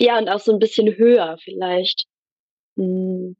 ja, 0.00 0.18
und 0.18 0.28
auch 0.28 0.40
so 0.40 0.52
ein 0.52 0.58
bisschen 0.58 0.96
höher 0.96 1.36
vielleicht. 1.38 2.06
Hm. 2.76 3.36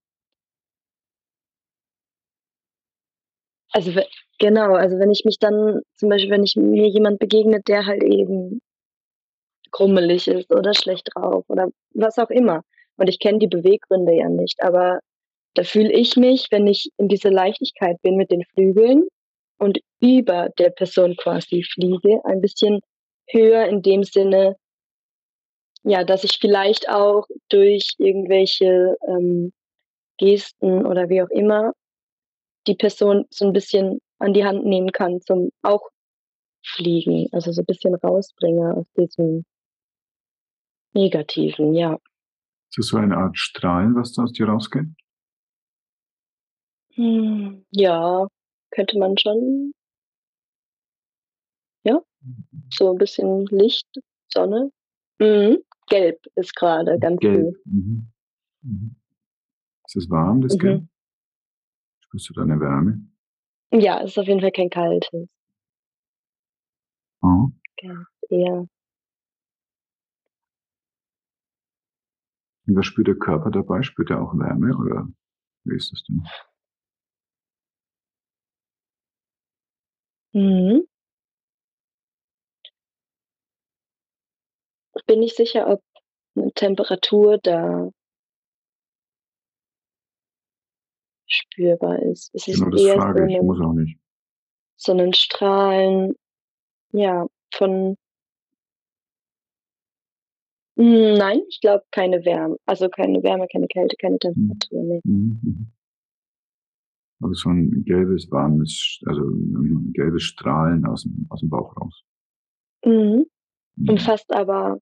Also 3.73 3.93
genau, 4.38 4.75
also 4.75 4.99
wenn 4.99 5.11
ich 5.11 5.25
mich 5.25 5.38
dann, 5.38 5.81
zum 5.97 6.09
Beispiel, 6.09 6.31
wenn 6.31 6.45
ich 6.45 6.57
mir 6.57 6.88
jemand 6.88 7.19
begegnet, 7.19 7.69
der 7.69 7.87
halt 7.87 8.02
eben 8.02 8.61
krummelig 9.71 10.29
ist 10.29 10.52
oder 10.52 10.75
schlecht 10.75 11.09
drauf 11.14 11.45
oder 11.49 11.69
was 11.95 12.19
auch 12.19 12.31
immer. 12.31 12.62
Und 12.97 13.09
ich 13.09 13.19
kenne 13.19 13.38
die 13.38 13.49
Beweggründe 13.49 14.12
ja 14.12 14.29
nicht, 14.29 14.62
aber 14.62 15.00
da 15.55 15.64
fühle 15.64 15.93
ich 15.93 16.17
mich, 16.17 16.49
wenn 16.50 16.67
ich 16.67 16.91
in 16.99 17.09
dieser 17.09 17.31
Leichtigkeit 17.31 18.00
bin 18.02 18.17
mit 18.17 18.31
den 18.31 18.45
Flügeln 18.55 19.09
und 19.59 19.81
über 20.00 20.50
der 20.59 20.71
Person 20.71 21.17
quasi 21.17 21.64
fliege, 21.64 22.21
ein 22.25 22.41
bisschen 22.41 22.81
höher 23.29 23.67
in 23.67 23.83
dem 23.83 24.02
Sinne, 24.05 24.57
ja, 25.85 26.05
dass 26.05 26.25
ich 26.25 26.38
vielleicht 26.38 26.88
auch 26.88 27.26
durch 27.49 27.95
irgendwelche 27.99 28.97
ähm, 29.09 29.52
Gesten 30.19 30.87
oder 30.87 31.09
wie 31.09 31.23
auch 31.23 31.31
immer 31.31 31.73
die 32.66 32.75
Person 32.75 33.25
so 33.31 33.47
ein 33.47 33.52
bisschen 33.52 34.00
an 34.19 34.33
die 34.35 34.45
Hand 34.45 34.64
nehmen 34.64 34.92
kann 34.92 35.21
zum 35.21 35.50
auch 35.62 35.88
fliegen, 36.64 37.28
also 37.33 37.52
so 37.52 37.62
ein 37.62 37.66
bisschen 37.66 37.95
rausbringe 37.95 38.75
aus 38.76 38.87
diesem 38.97 39.45
Negativen, 40.95 41.75
ja. 41.75 41.95
Ist 42.69 42.78
das 42.78 42.87
so 42.88 42.97
eine 42.99 43.16
Art 43.16 43.37
Strahlen, 43.37 43.95
was 43.97 44.12
da 44.12 44.23
aus 44.23 44.33
dir 44.33 44.47
rausgeht? 44.47 44.87
Hm, 46.95 47.64
ja, 47.71 48.26
könnte 48.71 48.99
man 48.99 49.16
schon. 49.19 49.73
Ja, 51.85 52.00
so 52.73 52.92
ein 52.92 52.99
bisschen 52.99 53.47
Licht, 53.47 53.88
Sonne. 54.33 54.71
Mhm. 55.19 55.59
Gelb 55.88 56.21
ist 56.37 56.54
gerade 56.54 56.99
ganz 56.99 57.19
Gelb. 57.21 57.57
Mhm. 57.64 58.12
Mhm. 58.62 58.97
Ist 59.87 59.97
es 59.97 60.11
warm, 60.11 60.40
das 60.42 60.54
Mhm. 60.54 60.59
Gelb? 60.59 60.85
Spürst 62.12 62.28
du 62.28 62.35
da 62.35 62.42
eine 62.42 62.61
Wärme? 62.61 63.00
Ja, 63.73 64.00
ist 64.00 64.19
auf 64.19 64.26
jeden 64.26 64.42
Fall 64.42 64.52
kein 64.52 64.69
kaltes. 64.69 65.31
Oh. 67.23 67.49
Ganz 67.81 68.07
eher. 68.28 68.66
Und 72.66 72.76
was 72.76 72.85
spürt 72.85 73.09
der 73.09 73.14
Körper 73.14 73.50
dabei? 73.50 73.83
Spürt 73.83 74.11
er 74.11 74.21
auch 74.21 74.35
Wärme 74.35 74.76
oder 74.76 75.09
wie 75.64 75.76
ist 75.76 75.90
das 75.90 76.02
denn? 76.04 76.23
Mhm. 80.35 80.83
Ich 84.97 85.07
bin 85.07 85.21
nicht 85.21 85.37
sicher, 85.37 85.69
ob 85.69 85.83
eine 86.37 86.52
Temperatur 86.52 87.38
da 87.42 87.90
spürbar 91.35 92.01
ist. 92.03 92.31
Es 92.35 92.49
ist 92.49 92.65
Genau, 92.65 92.71
eher 92.73 93.01
so 93.03 93.03
frage 93.03 93.27
ich, 93.27 93.41
'nen 93.41 93.41
muss 93.41 93.61
auch 93.61 93.73
nicht. 93.73 93.99
so 94.81 94.95
'nen 94.95 95.12
Strahlen, 95.15 96.15
ja, 96.93 97.27
von 97.55 97.97
Hm, 100.79 101.15
nein, 101.19 101.43
ich 101.51 101.61
glaube 101.61 101.85
keine 101.91 102.25
Wärme. 102.25 102.57
Also, 102.67 102.89
keine 102.89 103.23
Wärme, 103.23 103.47
keine 103.53 103.67
Kälte, 103.69 103.97
keine 103.97 104.19
Mhm. 104.37 104.62
Temperatur, 104.71 104.83
ne. 104.83 105.03
Mhm, 105.05 105.41
mhm. 105.43 105.73
Also, 107.21 107.35
so 107.35 107.51
'n 107.51 107.85
gelbes, 107.85 108.31
warmes 108.31 108.99
also, 109.07 109.23
'n 109.23 109.93
gelbes 109.93 110.23
Strahlen 110.25 110.85
aus'm 110.87 111.27
aus'm 111.29 111.49
Bauch 111.51 111.77
raus. 111.77 112.03
Mhm. 112.85 113.27
Mhm. 113.79 113.89
Umfasst 113.89 114.33
aber 114.33 114.81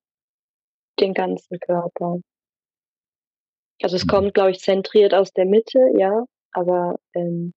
den 1.01 1.15
ganzen 1.15 1.59
Körper. 1.61 2.21
Also, 3.83 3.97
es 3.97 4.07
Mhm. 4.07 4.07
kommt, 4.07 4.35
glaube 4.35 4.51
ich, 4.51 4.61
zentriert 4.61 5.15
aus 5.15 5.33
der 5.33 5.47
Mitte, 5.47 5.79
ja, 5.97 6.25
aber, 6.53 6.99
ähm 7.15 7.53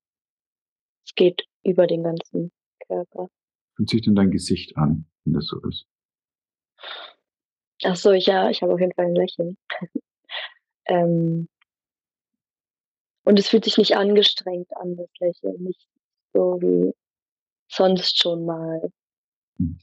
es 1.08 1.16
geht 1.16 1.44
über 1.64 1.88
den 1.88 2.04
ganzen 2.04 2.52
Körper. 2.88 3.30
Fühlt 3.78 3.90
sich 3.90 4.02
denn 4.02 4.16
dein 4.16 4.32
Gesicht 4.32 4.78
an, 4.78 5.06
wenn 5.26 5.34
das 5.34 5.48
so 5.48 5.60
ist? 5.68 5.86
Ach 7.84 7.96
so, 7.96 8.12
ich 8.12 8.28
ja, 8.28 8.50
ich 8.50 8.62
habe 8.62 8.74
auf 8.74 8.80
jeden 8.80 8.94
Fall 8.94 9.06
'n 9.08 9.16
Lächeln. 9.16 9.58
Ähm 10.88 11.48
und 13.26 13.40
es 13.40 13.50
fühlt 13.50 13.64
sich 13.66 13.78
nicht 13.78 13.96
angestrengt 13.96 14.70
an, 14.76 14.96
das 14.98 15.10
Lächeln, 15.20 15.64
nicht 15.64 15.88
so 16.34 16.58
wie 16.62 16.94
sonst 17.70 18.20
schon 18.22 18.46
mal 18.46 18.92
Mhm. 19.60 19.78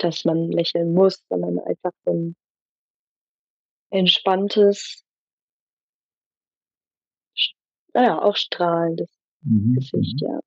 dass 0.00 0.24
man 0.24 0.50
lächeln 0.50 0.94
muss, 0.94 1.22
sondern 1.28 1.58
einfach 1.60 1.92
so 2.04 2.12
'n 2.12 2.34
entspanntes 3.92 5.01
sch 7.92 7.94
na 7.94 8.04
ja, 8.04 8.22
auch 8.22 8.36
strahlendes 8.36 9.10
Mhm, 9.44 9.74
Gesicht, 9.74 10.22
mhm. 10.22 10.28
ja. 10.28 10.40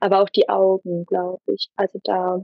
Aber 0.00 0.22
auch 0.22 0.28
die 0.28 0.48
Augen, 0.48 1.04
glaube 1.06 1.40
ich. 1.52 1.68
Also, 1.76 1.98
da 2.04 2.42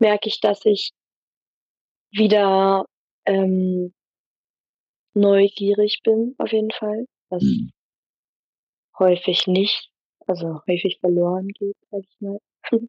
merke 0.00 0.28
ich, 0.28 0.40
dass 0.40 0.64
ich 0.64 0.90
wieder, 2.12 2.84
ähm 3.26 3.92
neugierig 5.16 6.02
bin 6.04 6.34
auf 6.38 6.52
jeden 6.52 6.70
Fall, 6.70 7.06
was 7.30 7.42
Mhm. 7.42 7.70
häufig 8.98 9.46
nicht 9.46 9.88
also, 10.26 10.60
häufig 10.68 10.98
verloren 11.00 11.48
geht, 11.48 11.76
sage 11.90 12.04
ich 12.08 12.20
mal. 12.20 12.38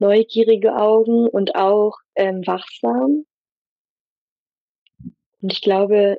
Neugierige 0.00 0.76
Augen 0.76 1.28
und 1.28 1.54
auch, 1.56 1.96
ähm, 2.16 2.46
wachsam. 2.46 3.24
Und 5.42 5.52
ich 5.52 5.60
glaube, 5.60 6.16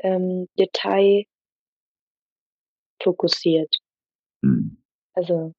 ähm, 0.00 0.48
Detail 0.58 1.24
fokussiert. 3.02 3.74
Mhm. 4.42 4.76
Also 5.16 5.54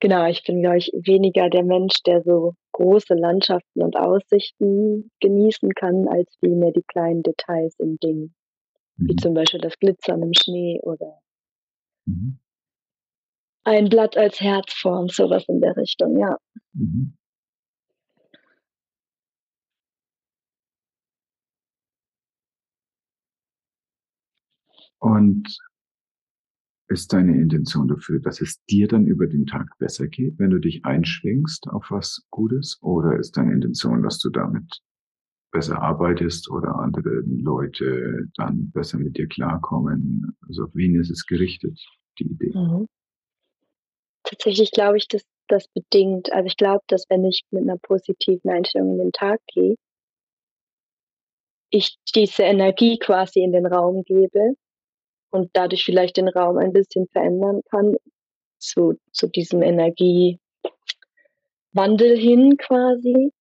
genau, 0.00 0.26
ich 0.26 0.42
bin, 0.44 0.60
glaube 0.60 0.78
ich, 0.78 0.90
weniger 0.92 1.48
der 1.48 1.62
Mensch, 1.64 2.02
der 2.04 2.22
so 2.22 2.54
große 2.72 3.14
Landschaften 3.14 3.82
und 3.82 3.96
Aussichten 3.96 5.10
genießen 5.20 5.72
kann, 5.74 6.08
als 6.08 6.34
vielmehr 6.40 6.72
die 6.72 6.82
kleinen 6.86 7.22
Details 7.22 7.74
im 7.78 7.98
Ding, 7.98 8.34
wie 9.06 9.14
Mhm. 9.14 9.18
zum 9.18 9.34
Beispiel 9.34 9.60
das 9.60 9.78
Glitzern 9.78 10.22
im 10.22 10.32
Schnee 10.34 10.80
oder 10.82 11.20
Mhm. 12.06 12.38
ein 13.64 13.88
Blatt 13.88 14.16
als 14.16 14.40
Herzform, 14.40 15.08
so 15.08 15.28
was 15.28 15.48
in 15.48 15.60
der 15.60 15.76
Richtung, 15.76 16.16
ja. 16.18 16.36
Mhm. 16.74 17.14
Und 25.02 25.48
ist 26.90 27.12
deine 27.12 27.34
Intention 27.40 27.88
dafür, 27.88 28.20
dass 28.20 28.40
es 28.40 28.62
dir 28.66 28.88
dann 28.88 29.06
über 29.06 29.26
den 29.26 29.46
Tag 29.46 29.68
besser 29.78 30.08
geht, 30.08 30.38
wenn 30.38 30.50
du 30.50 30.58
dich 30.58 30.84
einschwingst 30.84 31.68
auf 31.68 31.86
was 31.90 32.22
Gutes? 32.30 32.78
Oder 32.82 33.18
ist 33.18 33.36
deine 33.36 33.52
Intention, 33.52 34.02
dass 34.02 34.18
du 34.18 34.30
damit 34.30 34.80
besser 35.52 35.80
arbeitest 35.82 36.50
oder 36.50 36.76
andere 36.76 37.22
Leute 37.26 38.28
dann 38.36 38.70
besser 38.72 38.98
mit 38.98 39.16
dir 39.18 39.28
klarkommen? 39.28 40.36
Also, 40.48 40.64
auf 40.64 40.70
wen 40.74 40.96
ist 41.00 41.10
es 41.10 41.26
gerichtet, 41.26 41.78
die 42.18 42.26
Idee? 42.26 42.52
Mhm. 42.54 42.86
Tatsächlich 44.24 44.70
glaube 44.70 44.98
ich, 44.98 45.08
dass 45.08 45.22
das 45.48 45.66
bedingt 45.68 46.32
also, 46.32 46.46
ich 46.46 46.56
glaube, 46.56 46.82
dass 46.86 47.04
wenn 47.10 47.24
ich 47.24 47.42
mit 47.50 47.64
'ner 47.64 47.76
positiven 47.78 48.50
Einstellung 48.50 48.92
in 48.92 48.98
den 48.98 49.12
Tag 49.12 49.40
gehe 49.52 49.74
ich 51.74 51.96
diese 52.14 52.42
Energie 52.42 52.98
quasi 52.98 53.40
in 53.42 53.52
den 53.52 53.64
Raum 53.64 54.04
gebe 54.04 54.54
und 55.32 55.50
dadurch 55.54 55.84
vielleicht 55.84 56.16
den 56.16 56.28
Raum 56.28 56.58
ein 56.58 56.72
bisschen 56.72 57.08
verändern 57.08 57.62
kann 57.70 57.96
zu, 58.58 58.94
zu 59.12 59.26
diesem 59.28 59.62
Energiewandel 59.62 60.38
hin 62.16 62.56
quasi. 62.58 63.32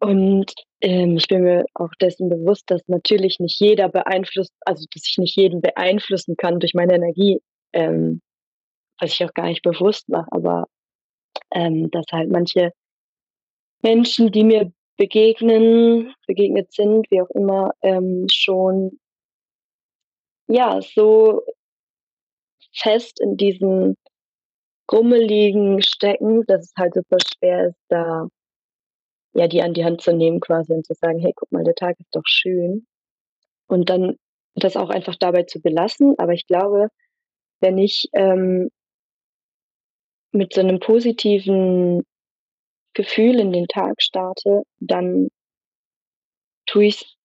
Und 0.00 0.52
ähm, 0.80 1.18
ich 1.18 1.28
bin 1.28 1.42
mir 1.42 1.66
auch 1.74 1.90
dessen 2.00 2.30
bewusst, 2.30 2.70
dass 2.70 2.80
natürlich 2.88 3.38
nicht 3.38 3.60
jeder 3.60 3.90
beeinflusst, 3.90 4.54
also 4.62 4.86
dass 4.94 5.06
ich 5.06 5.18
nicht 5.18 5.36
jeden 5.36 5.60
beeinflussen 5.60 6.36
kann 6.36 6.58
durch 6.58 6.72
meine 6.72 6.94
Energie, 6.94 7.40
ähm, 7.74 8.22
was 8.98 9.12
ich 9.12 9.24
auch 9.24 9.34
gar 9.34 9.46
nicht 9.46 9.62
bewusst 9.62 10.08
mache, 10.08 10.28
aber 10.30 10.66
ähm, 11.52 11.90
dass 11.90 12.06
halt 12.10 12.30
manche 12.30 12.72
Menschen, 13.82 14.32
die 14.32 14.44
mir 14.44 14.72
begegnen, 14.96 16.14
begegnet 16.26 16.72
sind, 16.72 17.10
wie 17.10 17.20
auch 17.20 17.30
immer, 17.30 17.72
ähm, 17.82 18.26
schon 18.30 18.99
ja 20.50 20.80
so 20.82 21.42
fest 22.74 23.20
in 23.20 23.36
diesen 23.36 23.96
Grummeligen 24.86 25.82
stecken, 25.82 26.44
dass 26.46 26.64
es 26.64 26.72
halt 26.76 26.94
super 26.94 27.18
schwer 27.20 27.68
ist, 27.68 27.80
da 27.88 28.26
ja 29.34 29.46
die 29.46 29.62
an 29.62 29.74
die 29.74 29.84
Hand 29.84 30.00
zu 30.00 30.12
nehmen 30.12 30.40
quasi 30.40 30.72
und 30.72 30.84
zu 30.84 30.94
sagen, 30.94 31.20
hey, 31.20 31.32
guck 31.34 31.52
mal, 31.52 31.64
der 31.64 31.74
Tag 31.74 31.98
ist 32.00 32.14
doch 32.14 32.26
schön. 32.26 32.86
Und 33.68 33.88
dann 33.88 34.16
das 34.56 34.76
auch 34.76 34.90
einfach 34.90 35.14
dabei 35.16 35.44
zu 35.44 35.60
belassen. 35.60 36.14
Aber 36.18 36.32
ich 36.32 36.46
glaube, 36.46 36.88
wenn 37.60 37.78
ich 37.78 38.08
ähm, 38.14 38.70
mit 40.32 40.54
so 40.54 40.60
einem 40.60 40.80
positiven 40.80 42.02
Gefühl 42.94 43.38
in 43.38 43.52
den 43.52 43.68
Tag 43.68 44.02
starte, 44.02 44.62
dann 44.80 45.28
tue 46.66 46.86
ich 46.86 47.02
es 47.02 47.19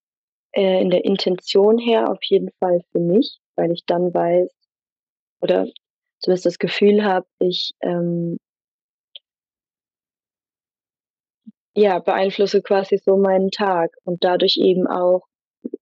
äh, 0.56 0.82
in 0.82 0.90
der 0.90 1.06
Intention 1.06 1.78
her 1.78 2.10
auf 2.10 2.20
jeden 2.24 2.50
Fall 2.60 2.82
für 2.92 3.00
mich, 3.00 3.40
weil 3.56 3.72
ich 3.72 3.86
dann 3.86 4.14
weiß 4.14 4.50
oder 5.42 5.68
zumindest 6.20 6.46
das 6.46 6.60
Gefühl 6.60 7.04
habe, 7.04 7.28
ich 7.40 7.74
ähm, 7.82 8.38
ja, 11.76 12.00
beeinflusse 12.00 12.62
quasi 12.62 12.98
so 12.98 13.18
meinen 13.18 13.52
Tag 13.52 13.92
und 14.06 14.24
dadurch 14.24 14.58
eben 14.58 14.88
auch, 14.88 15.28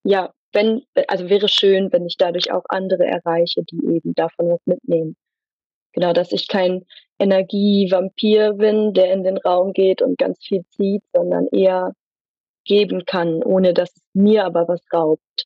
ja, 0.03 0.33
wenn, 0.51 0.83
also 1.07 1.29
wäre 1.29 1.47
schön, 1.47 1.91
wenn 1.91 2.05
ich 2.05 2.17
dadurch 2.17 2.51
auch 2.51 2.63
andere 2.69 3.05
erreiche, 3.05 3.63
die 3.63 3.77
eben 3.95 4.13
davon 4.15 4.49
was 4.49 4.59
mitnehmen. 4.65 5.15
Genau, 5.93 6.13
dass 6.13 6.31
ich 6.31 6.47
kein 6.47 6.85
Energievampir 7.19 8.53
bin, 8.53 8.93
der 8.93 9.13
in 9.13 9.23
den 9.23 9.37
Raum 9.37 9.73
geht 9.73 10.01
und 10.01 10.17
ganz 10.17 10.39
viel 10.43 10.63
zieht, 10.71 11.03
sondern 11.13 11.47
eher 11.51 11.93
geben 12.65 13.03
kann, 13.05 13.43
ohne 13.43 13.73
dass 13.73 13.95
es 13.95 14.03
mir 14.13 14.45
aber 14.45 14.67
was 14.67 14.81
raubt. 14.93 15.45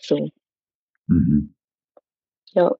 So. 0.00 0.30
Mhm. 1.08 1.54
Ja. 2.52 2.74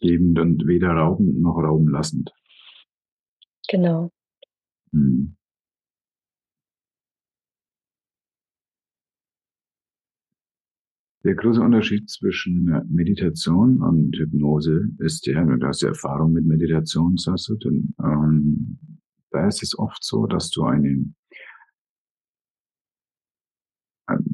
Gebend 0.00 0.38
und 0.38 0.66
weder 0.66 0.92
raubend 0.92 1.40
noch 1.42 1.56
rauben 1.56 1.88
lassend. 1.88 2.32
Genau. 3.68 4.10
Mhm. 4.92 5.36
Der 11.22 11.34
große 11.34 11.60
Unterschied 11.60 12.08
zwischen 12.08 12.64
Meditation 12.88 13.82
und 13.82 14.16
Hypnose 14.16 14.88
ist 14.98 15.26
ja, 15.26 15.44
du 15.44 15.66
hast 15.66 15.82
ja 15.82 15.88
Erfahrung 15.88 16.32
mit 16.32 16.46
Meditation, 16.46 17.18
sagst 17.18 17.50
du, 17.50 17.56
denn 17.56 17.94
ähm, 18.02 18.78
da 19.30 19.46
ist 19.46 19.62
es 19.62 19.78
oft 19.78 20.02
so, 20.02 20.26
dass 20.26 20.50
du 20.50 20.64
eine, 20.64 21.12
eine 24.06 24.24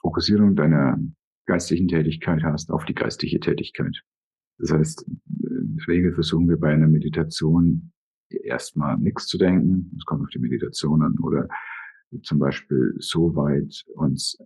Fokussierung 0.00 0.54
deiner 0.54 1.00
geistlichen 1.46 1.88
Tätigkeit 1.88 2.44
hast 2.44 2.70
auf 2.70 2.84
die 2.84 2.94
geistige 2.94 3.40
Tätigkeit. 3.40 4.00
Das 4.58 4.72
heißt, 4.72 5.04
in 5.08 5.76
der 5.76 5.88
Regel 5.88 6.14
versuchen 6.14 6.48
wir 6.48 6.58
bei 6.58 6.72
einer 6.72 6.88
Meditation 6.88 7.92
erstmal 8.30 8.96
nichts 8.98 9.26
zu 9.26 9.36
denken. 9.36 9.92
Es 9.96 10.04
kommt 10.04 10.22
auf 10.22 10.30
die 10.30 10.38
Meditation 10.38 11.02
an 11.02 11.18
oder 11.18 11.48
zum 12.22 12.38
Beispiel 12.38 12.94
so 12.98 13.34
weit 13.34 13.84
uns 13.94 14.38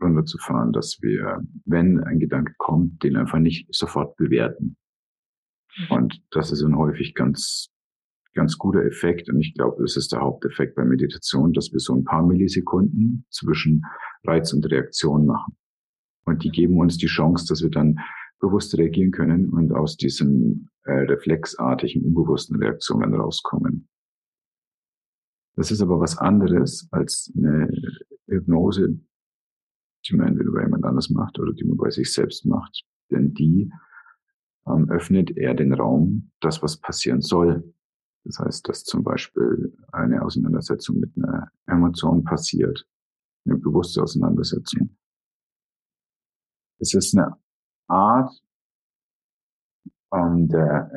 runterzufahren, 0.00 0.72
dass 0.72 0.98
wir, 1.00 1.42
wenn 1.64 2.02
ein 2.04 2.18
Gedanke 2.18 2.54
kommt, 2.58 3.02
den 3.02 3.16
einfach 3.16 3.38
nicht 3.38 3.66
sofort 3.74 4.16
bewerten. 4.16 4.76
Mhm. 5.76 5.96
Und 5.96 6.22
das 6.30 6.52
ist 6.52 6.62
ein 6.62 6.76
häufig 6.76 7.14
ganz, 7.14 7.68
ganz 8.34 8.58
guter 8.58 8.84
Effekt. 8.84 9.28
Und 9.28 9.40
ich 9.40 9.54
glaube, 9.54 9.82
das 9.82 9.96
ist 9.96 10.12
der 10.12 10.20
Haupteffekt 10.20 10.74
bei 10.74 10.84
Meditation, 10.84 11.52
dass 11.52 11.72
wir 11.72 11.80
so 11.80 11.94
ein 11.94 12.04
paar 12.04 12.24
Millisekunden 12.24 13.26
zwischen 13.30 13.84
Reiz 14.24 14.52
und 14.52 14.70
Reaktion 14.70 15.26
machen. 15.26 15.56
Und 16.24 16.42
die 16.44 16.50
geben 16.50 16.78
uns 16.78 16.98
die 16.98 17.06
Chance, 17.06 17.46
dass 17.48 17.62
wir 17.62 17.70
dann 17.70 17.98
bewusst 18.40 18.76
reagieren 18.76 19.12
können 19.12 19.48
und 19.50 19.72
aus 19.72 19.96
diesen 19.96 20.70
äh, 20.84 20.92
reflexartigen, 20.92 22.04
unbewussten 22.04 22.56
Reaktionen 22.56 23.14
rauskommen. 23.14 23.88
Das 25.54 25.70
ist 25.70 25.80
aber 25.80 25.98
was 26.00 26.18
anderes 26.18 26.86
als 26.90 27.32
eine 27.34 27.70
Hypnose, 28.26 29.00
die 30.08 30.16
man 30.16 30.28
entweder 30.28 30.52
bei 30.52 30.62
jemand 30.62 30.84
anders 30.84 31.10
macht 31.10 31.38
oder 31.38 31.52
die 31.52 31.64
man 31.64 31.76
bei 31.76 31.90
sich 31.90 32.12
selbst 32.12 32.44
macht. 32.46 32.84
Denn 33.10 33.34
die 33.34 33.70
ähm, 34.66 34.88
öffnet 34.90 35.36
eher 35.36 35.54
den 35.54 35.72
Raum, 35.72 36.30
dass 36.40 36.62
was 36.62 36.76
passieren 36.78 37.20
soll. 37.20 37.72
Das 38.24 38.38
heißt, 38.38 38.68
dass 38.68 38.84
zum 38.84 39.04
Beispiel 39.04 39.76
eine 39.92 40.22
Auseinandersetzung 40.22 40.98
mit 40.98 41.16
einer 41.16 41.50
Emotion 41.66 42.24
passiert, 42.24 42.86
eine 43.44 43.56
bewusste 43.56 44.02
Auseinandersetzung. 44.02 44.96
Es 46.78 46.92
ist 46.94 47.16
eine 47.16 47.36
Art, 47.86 48.32
ähm, 50.12 50.48
der 50.48 50.90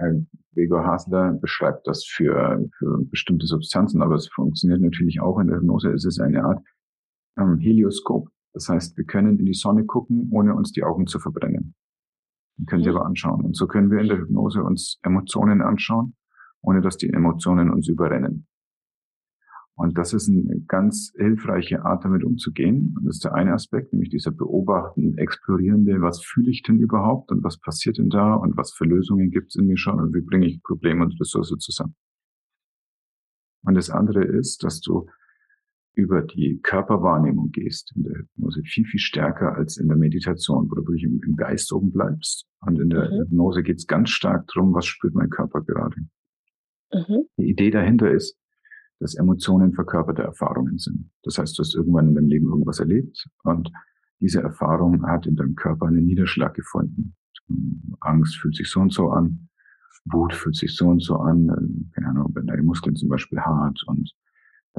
Gregor 0.53 0.85
Hasler 0.85 1.33
beschreibt 1.33 1.87
das 1.87 2.03
für, 2.03 2.67
für 2.77 3.05
bestimmte 3.05 3.45
Substanzen, 3.45 4.01
aber 4.01 4.15
es 4.15 4.27
funktioniert 4.27 4.81
natürlich 4.81 5.21
auch 5.21 5.39
in 5.39 5.47
der 5.47 5.57
Hypnose. 5.57 5.91
Es 5.91 6.05
ist 6.05 6.19
eine 6.19 6.43
Art 6.43 6.63
ähm, 7.37 7.59
Helioskop. 7.59 8.29
Das 8.53 8.67
heißt, 8.67 8.97
wir 8.97 9.05
können 9.05 9.39
in 9.39 9.45
die 9.45 9.53
Sonne 9.53 9.85
gucken, 9.85 10.29
ohne 10.31 10.55
uns 10.55 10.71
die 10.71 10.83
Augen 10.83 11.07
zu 11.07 11.19
verbrennen. 11.19 11.75
Wir 12.57 12.65
können 12.65 12.83
sie 12.83 12.89
mhm. 12.89 12.97
aber 12.97 13.05
anschauen. 13.05 13.45
Und 13.45 13.55
so 13.55 13.67
können 13.67 13.91
wir 13.91 13.99
in 13.99 14.07
der 14.07 14.19
Hypnose 14.19 14.63
uns 14.63 14.99
Emotionen 15.03 15.61
anschauen, 15.61 16.15
ohne 16.61 16.81
dass 16.81 16.97
die 16.97 17.09
Emotionen 17.09 17.69
uns 17.69 17.87
überrennen. 17.87 18.47
Und 19.75 19.97
das 19.97 20.11
ist 20.11 20.27
eine 20.27 20.59
ganz 20.67 21.13
hilfreiche 21.15 21.85
Art, 21.85 22.03
damit 22.03 22.25
umzugehen. 22.25 22.93
Und 22.97 23.05
das 23.05 23.15
ist 23.15 23.23
der 23.23 23.33
eine 23.33 23.53
Aspekt, 23.53 23.93
nämlich 23.93 24.09
dieser 24.09 24.31
beobachtend, 24.31 25.17
explorierende, 25.17 26.01
was 26.01 26.21
fühle 26.21 26.49
ich 26.49 26.63
denn 26.63 26.79
überhaupt 26.79 27.31
und 27.31 27.45
was 27.45 27.57
passiert 27.61 27.97
denn 27.97 28.09
da 28.09 28.33
und 28.33 28.57
was 28.57 28.73
für 28.73 28.83
Lösungen 28.83 29.31
gibt 29.31 29.51
es 29.51 29.55
in 29.55 29.67
mir 29.67 29.77
schon 29.77 30.01
und 30.01 30.13
wie 30.13 30.19
bringe 30.19 30.47
ich 30.47 30.61
Probleme 30.63 31.05
und 31.05 31.17
Ressource 31.21 31.55
zusammen. 31.59 31.95
Und 33.63 33.75
das 33.75 33.89
andere 33.89 34.25
ist, 34.25 34.65
dass 34.65 34.81
du 34.81 35.07
über 35.99 36.21
die 36.21 36.59
Körperwahrnehmung 36.61 37.51
gehst, 37.51 37.91
in 37.95 38.03
der 38.03 38.13
Hypnose 38.13 38.61
viel, 38.63 38.85
viel 38.85 38.99
stärker 38.99 39.55
als 39.55 39.77
in 39.77 39.87
der 39.87 39.97
Meditation, 39.97 40.69
wo 40.69 40.75
du 40.75 40.81
wirklich 40.81 41.03
im, 41.03 41.21
im 41.25 41.35
Geist 41.35 41.71
oben 41.73 41.91
bleibst. 41.91 42.45
Und 42.61 42.79
in 42.79 42.89
der 42.89 43.09
mhm. 43.11 43.23
Hypnose 43.23 43.63
geht 43.63 43.77
es 43.77 43.87
ganz 43.87 44.09
stark 44.09 44.47
darum, 44.53 44.73
was 44.73 44.85
spürt 44.85 45.13
mein 45.13 45.29
Körper 45.29 45.61
gerade. 45.61 45.97
Mhm. 46.93 47.25
Die 47.37 47.49
Idee 47.49 47.69
dahinter 47.69 48.11
ist, 48.11 48.37
dass 48.99 49.15
Emotionen 49.15 49.73
verkörperte 49.73 50.23
Erfahrungen 50.23 50.77
sind. 50.77 51.11
Das 51.23 51.37
heißt, 51.37 51.57
du 51.57 51.63
hast 51.63 51.75
irgendwann 51.75 52.09
in 52.09 52.15
deinem 52.15 52.27
Leben 52.27 52.47
irgendwas 52.47 52.79
erlebt 52.79 53.27
und 53.43 53.71
diese 54.19 54.41
Erfahrung 54.41 55.05
hat 55.05 55.25
in 55.25 55.35
deinem 55.35 55.55
Körper 55.55 55.87
einen 55.87 56.05
Niederschlag 56.05 56.53
gefunden. 56.53 57.15
Angst 58.01 58.37
fühlt 58.37 58.55
sich 58.55 58.69
so 58.69 58.81
und 58.81 58.93
so 58.93 59.09
an, 59.09 59.49
Wut 60.05 60.33
fühlt 60.33 60.55
sich 60.55 60.75
so 60.75 60.87
und 60.87 61.01
so 61.01 61.15
an, 61.17 61.91
keine 61.93 62.07
Ahnung, 62.07 62.31
wenn 62.33 62.47
deine 62.47 62.63
Muskeln 62.63 62.95
zum 62.95 63.09
Beispiel 63.09 63.39
hart 63.39 63.81
und 63.87 64.11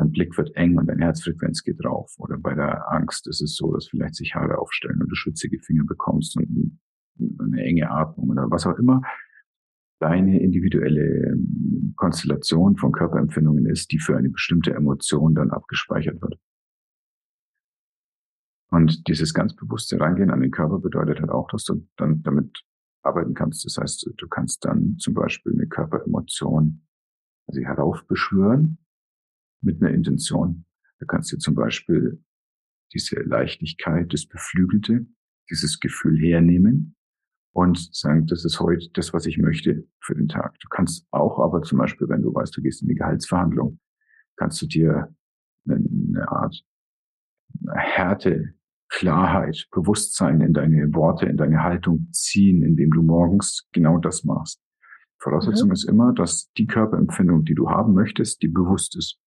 dein 0.01 0.11
Blick 0.11 0.37
wird 0.37 0.55
eng 0.57 0.79
und 0.79 0.87
deine 0.87 1.05
Herzfrequenz 1.05 1.63
geht 1.63 1.83
drauf. 1.83 2.15
Oder 2.19 2.39
bei 2.39 2.55
der 2.55 2.91
Angst 2.91 3.29
ist 3.29 3.43
es 3.43 3.55
so, 3.57 3.73
dass 3.73 3.89
vielleicht 3.89 4.15
sich 4.15 4.35
Haare 4.35 4.59
aufstellen 4.59 5.01
und 5.01 5.09
du 5.09 5.15
schwitzige 5.15 5.59
Finger 5.61 5.85
bekommst 5.85 6.37
und 6.37 6.81
eine 7.19 7.63
enge 7.63 7.91
Atmung 7.91 8.31
oder 8.31 8.51
was 8.51 8.67
auch 8.67 8.79
immer 8.79 9.03
deine 10.01 10.41
individuelle 10.41 11.33
ähm, 11.33 11.93
Konstellation 11.97 12.77
von 12.79 12.91
Körperempfindungen 12.91 13.67
ist, 13.67 13.93
die 13.93 13.99
für 13.99 14.17
eine 14.17 14.31
bestimmte 14.31 14.73
Emotion 14.73 15.35
dann 15.35 15.51
abgespeichert 15.51 16.23
wird. 16.23 16.39
Und 18.71 19.07
dieses 19.09 19.35
ganz 19.35 19.55
bewusste 19.55 20.01
Rangehen 20.01 20.31
an 20.31 20.41
den 20.41 20.53
Körper 20.53 20.79
bedeutet 20.79 21.21
halt 21.21 21.31
auch, 21.31 21.49
dass 21.51 21.65
du 21.65 21.87
dann 21.97 22.23
damit 22.23 22.65
arbeiten 23.03 23.35
kannst. 23.35 23.67
Das 23.67 23.77
heißt, 23.77 24.11
du 24.17 24.29
kannst 24.29 24.65
dann 24.65 24.97
zum 24.99 25.13
Beispiel 25.13 25.53
eine 25.53 25.67
Körperemotion 25.67 26.87
also 27.47 27.61
heraufbeschwören 27.61 28.79
mit 29.62 29.83
einer 29.83 29.92
Intention. 29.92 30.64
Du 30.99 31.07
kannst 31.07 31.33
dir 31.33 31.38
zum 31.38 31.55
Beispiel 31.55 32.23
diese 32.92 33.20
Leichtigkeit, 33.20 34.12
das 34.12 34.27
Beflügelte, 34.27 35.07
dieses 35.49 35.81
Gefühl 35.81 36.18
hernehmen 36.18 36.96
und 37.53 37.94
sagen, 37.94 38.27
das 38.27 38.44
ist 38.44 38.61
heute 38.61 38.88
das, 38.92 39.12
was 39.12 39.27
ich 39.27 39.38
möchte 39.38 39.87
für 40.01 40.14
den 40.14 40.29
Tag. 40.29 40.59
Du 40.61 40.68
kannst 40.68 41.07
auch 41.11 41.38
aber 41.40 41.62
zum 41.62 41.79
Beispiel, 41.79 42.09
wenn 42.09 42.23
du 42.23 42.35
weißt, 42.35 42.57
du 42.57 42.62
gehst 42.62 42.83
in 42.83 42.88
die 42.88 42.94
Gehaltsverhandlung, 42.94 43.81
kannst 44.37 44.62
du 44.62 44.66
dir 44.66 45.14
eine, 45.68 46.29
Art 46.29 46.62
Härte, 47.75 48.55
Klarheit, 48.88 49.68
Bewusstsein 49.73 50.40
in 50.40 50.53
deine 50.53 50.92
Worte, 50.94 51.27
in 51.27 51.37
deine 51.37 51.62
Haltung 51.62 52.09
ziehen, 52.12 52.62
indem 52.62 52.90
du 52.90 53.03
morgens 53.03 53.68
genau 53.73 53.99
das 53.99 54.25
machst. 54.25 54.61
Voraussetzung 55.18 55.68
mhm. 55.68 55.75
ist 55.75 55.85
immer, 55.85 56.12
dass 56.12 56.51
die 56.53 56.66
Körperempfindung, 56.66 57.44
die 57.44 57.55
du 57.55 57.68
haben 57.68 57.92
möchtest, 57.92 58.42
die 58.42 58.49
bewusst 58.49 58.96
ist. 58.96 59.20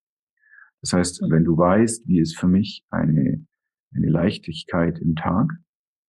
Das 0.83 0.91
heißt, 0.91 1.21
wenn 1.29 1.45
du 1.45 1.57
weißt, 1.57 2.07
wie 2.07 2.19
ist 2.19 2.37
für 2.37 2.47
mich 2.47 2.85
eine, 2.89 3.47
eine 3.95 4.09
Leichtigkeit 4.09 4.99
im 4.99 5.15
Tag, 5.15 5.49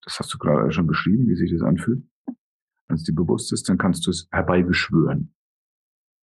das 0.02 0.18
hast 0.18 0.34
du 0.34 0.38
gerade 0.38 0.72
schon 0.72 0.88
beschrieben, 0.88 1.28
wie 1.28 1.36
sich 1.36 1.52
das 1.52 1.62
anfühlt, 1.62 2.04
wenn 2.88 2.96
es 2.96 3.04
dir 3.04 3.14
bewusst 3.14 3.52
ist, 3.52 3.68
dann 3.68 3.78
kannst 3.78 4.04
du 4.04 4.10
es 4.10 4.26
herbeibeschwören. 4.32 5.32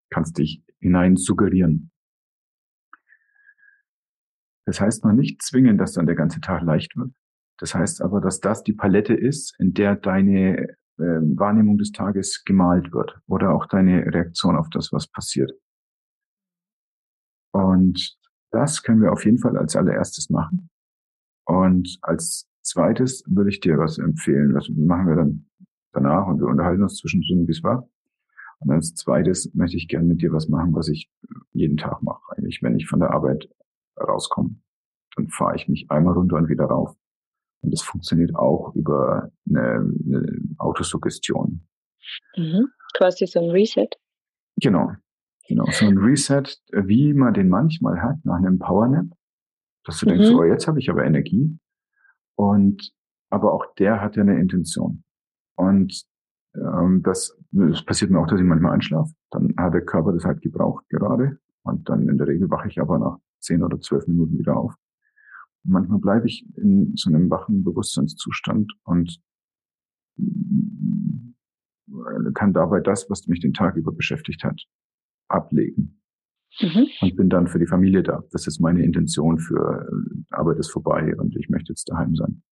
Kannst 0.09 0.37
dich 0.37 0.63
hinein 0.79 1.15
suggerieren. 1.15 1.91
Das 4.65 4.81
heißt 4.81 5.05
noch 5.05 5.13
nicht 5.13 5.41
zwingen, 5.41 5.77
dass 5.77 5.93
dann 5.93 6.05
der 6.05 6.15
ganze 6.15 6.41
Tag 6.41 6.61
leicht 6.61 6.95
wird. 6.97 7.13
Das 7.57 7.73
heißt 7.73 8.01
aber, 8.01 8.19
dass 8.19 8.41
das 8.41 8.63
die 8.63 8.73
Palette 8.73 9.13
ist, 9.13 9.55
in 9.59 9.73
der 9.73 9.95
deine 9.95 10.57
äh, 10.57 10.75
Wahrnehmung 10.97 11.77
des 11.77 11.93
Tages 11.93 12.43
gemalt 12.43 12.91
wird 12.91 13.17
oder 13.27 13.53
auch 13.53 13.65
deine 13.65 14.05
Reaktion 14.13 14.57
auf 14.57 14.69
das, 14.69 14.91
was 14.91 15.07
passiert. 15.07 15.51
Und 17.53 18.20
das 18.51 18.83
können 18.83 19.01
wir 19.01 19.11
auf 19.11 19.25
jeden 19.25 19.39
Fall 19.39 19.57
als 19.57 19.75
allererstes 19.75 20.29
machen. 20.29 20.69
Und 21.45 21.97
als 22.01 22.49
zweites 22.61 23.23
würde 23.27 23.49
ich 23.49 23.59
dir 23.59 23.77
was 23.77 23.97
empfehlen. 23.97 24.53
Das 24.53 24.69
machen 24.69 25.07
wir 25.07 25.15
dann 25.15 25.49
danach 25.93 26.27
und 26.27 26.39
wir 26.39 26.47
unterhalten 26.47 26.83
uns 26.83 26.97
zwischendrin, 26.97 27.47
wie 27.47 27.51
es 27.51 27.63
war. 27.63 27.89
Und 28.59 28.71
als 28.71 28.93
zweites 28.93 29.53
möchte 29.55 29.77
ich 29.77 29.87
gerne 29.87 30.05
mit 30.05 30.21
dir 30.21 30.31
was 30.31 30.47
machen, 30.47 30.75
was 30.75 30.87
ich 30.87 31.09
jeden 31.51 31.77
Tag 31.77 32.03
mache. 32.03 32.21
Eigentlich, 32.37 32.61
wenn 32.61 32.77
ich 32.77 32.87
von 32.87 32.99
der 32.99 33.11
Arbeit 33.11 33.49
rauskomme, 33.99 34.55
dann 35.15 35.29
fahre 35.29 35.55
ich 35.55 35.67
mich 35.67 35.89
einmal 35.89 36.13
runter 36.13 36.37
und 36.37 36.47
wieder 36.47 36.65
rauf. 36.65 36.95
Und 37.61 37.73
das 37.73 37.81
funktioniert 37.81 38.35
auch 38.35 38.73
über 38.75 39.31
eine, 39.49 39.93
eine 40.05 40.41
Autosuggestion. 40.57 41.67
Mhm. 42.35 42.67
Quasi 42.95 43.25
so 43.25 43.39
ein 43.39 43.49
Reset. 43.49 43.89
Genau. 44.57 44.91
Genau. 45.47 45.65
So 45.71 45.85
ein 45.85 45.97
Reset, 45.97 46.43
wie 46.71 47.13
man 47.13 47.33
den 47.33 47.49
manchmal 47.49 48.01
hat 48.01 48.23
nach 48.23 48.37
einem 48.37 48.59
Powernap. 48.59 49.07
Dass 49.83 49.99
du 49.99 50.05
mhm. 50.05 50.09
denkst, 50.09 50.29
oh, 50.31 50.43
jetzt 50.43 50.67
habe 50.67 50.79
ich 50.79 50.89
aber 50.89 51.03
Energie. 51.03 51.57
Und 52.35 52.93
aber 53.29 53.53
auch 53.53 53.73
der 53.75 54.01
hat 54.01 54.15
ja 54.15 54.23
eine 54.23 54.39
Intention. 54.39 55.03
Und 55.55 56.03
ähm, 56.55 57.01
das, 57.03 57.37
das 57.51 57.83
passiert 57.83 58.11
mir 58.11 58.19
auch, 58.19 58.27
dass 58.27 58.39
ich 58.39 58.45
manchmal 58.45 58.73
einschlafe. 58.73 59.13
Dann 59.29 59.53
hat 59.57 59.73
der 59.73 59.85
Körper 59.85 60.11
das 60.13 60.25
halt 60.25 60.41
gebraucht 60.41 60.87
gerade. 60.89 61.39
Und 61.63 61.87
dann 61.89 62.09
in 62.09 62.17
der 62.17 62.27
Regel 62.27 62.49
wache 62.49 62.67
ich 62.67 62.79
aber 62.79 62.99
nach 62.99 63.17
zehn 63.39 63.63
oder 63.63 63.79
zwölf 63.79 64.07
Minuten 64.07 64.37
wieder 64.37 64.57
auf 64.57 64.75
manchmal 65.63 65.99
bleibe 65.99 66.27
ich 66.27 66.45
in 66.57 66.95
so 66.95 67.09
einem 67.09 67.29
wachen 67.29 67.63
Bewusstseinszustand 67.63 68.73
und 68.83 69.21
äh, 70.17 70.23
kann 72.33 72.53
dabei 72.53 72.79
das, 72.79 73.09
was 73.09 73.27
mich 73.27 73.39
den 73.41 73.53
Tag 73.53 73.75
über 73.75 73.91
beschäftigt 73.91 74.43
hat, 74.43 74.61
ablegen. 75.31 76.01
Mhm. 76.59 76.87
Und 77.01 77.15
bin 77.15 77.29
dann 77.29 77.47
für 77.47 77.59
die 77.59 77.67
Familie 77.67 78.03
da. 78.03 78.23
Das 78.31 78.45
ist 78.45 78.59
meine 78.59 78.83
Intention 78.83 79.39
für 79.39 79.87
äh, 79.89 80.35
Arbeit 80.35 80.59
ist 80.59 80.71
vorbei 80.71 81.15
und 81.15 81.35
ich 81.37 81.49
möchte 81.49 81.71
jetzt 81.71 81.89
daheim 81.89 82.15
sein. 82.15 82.43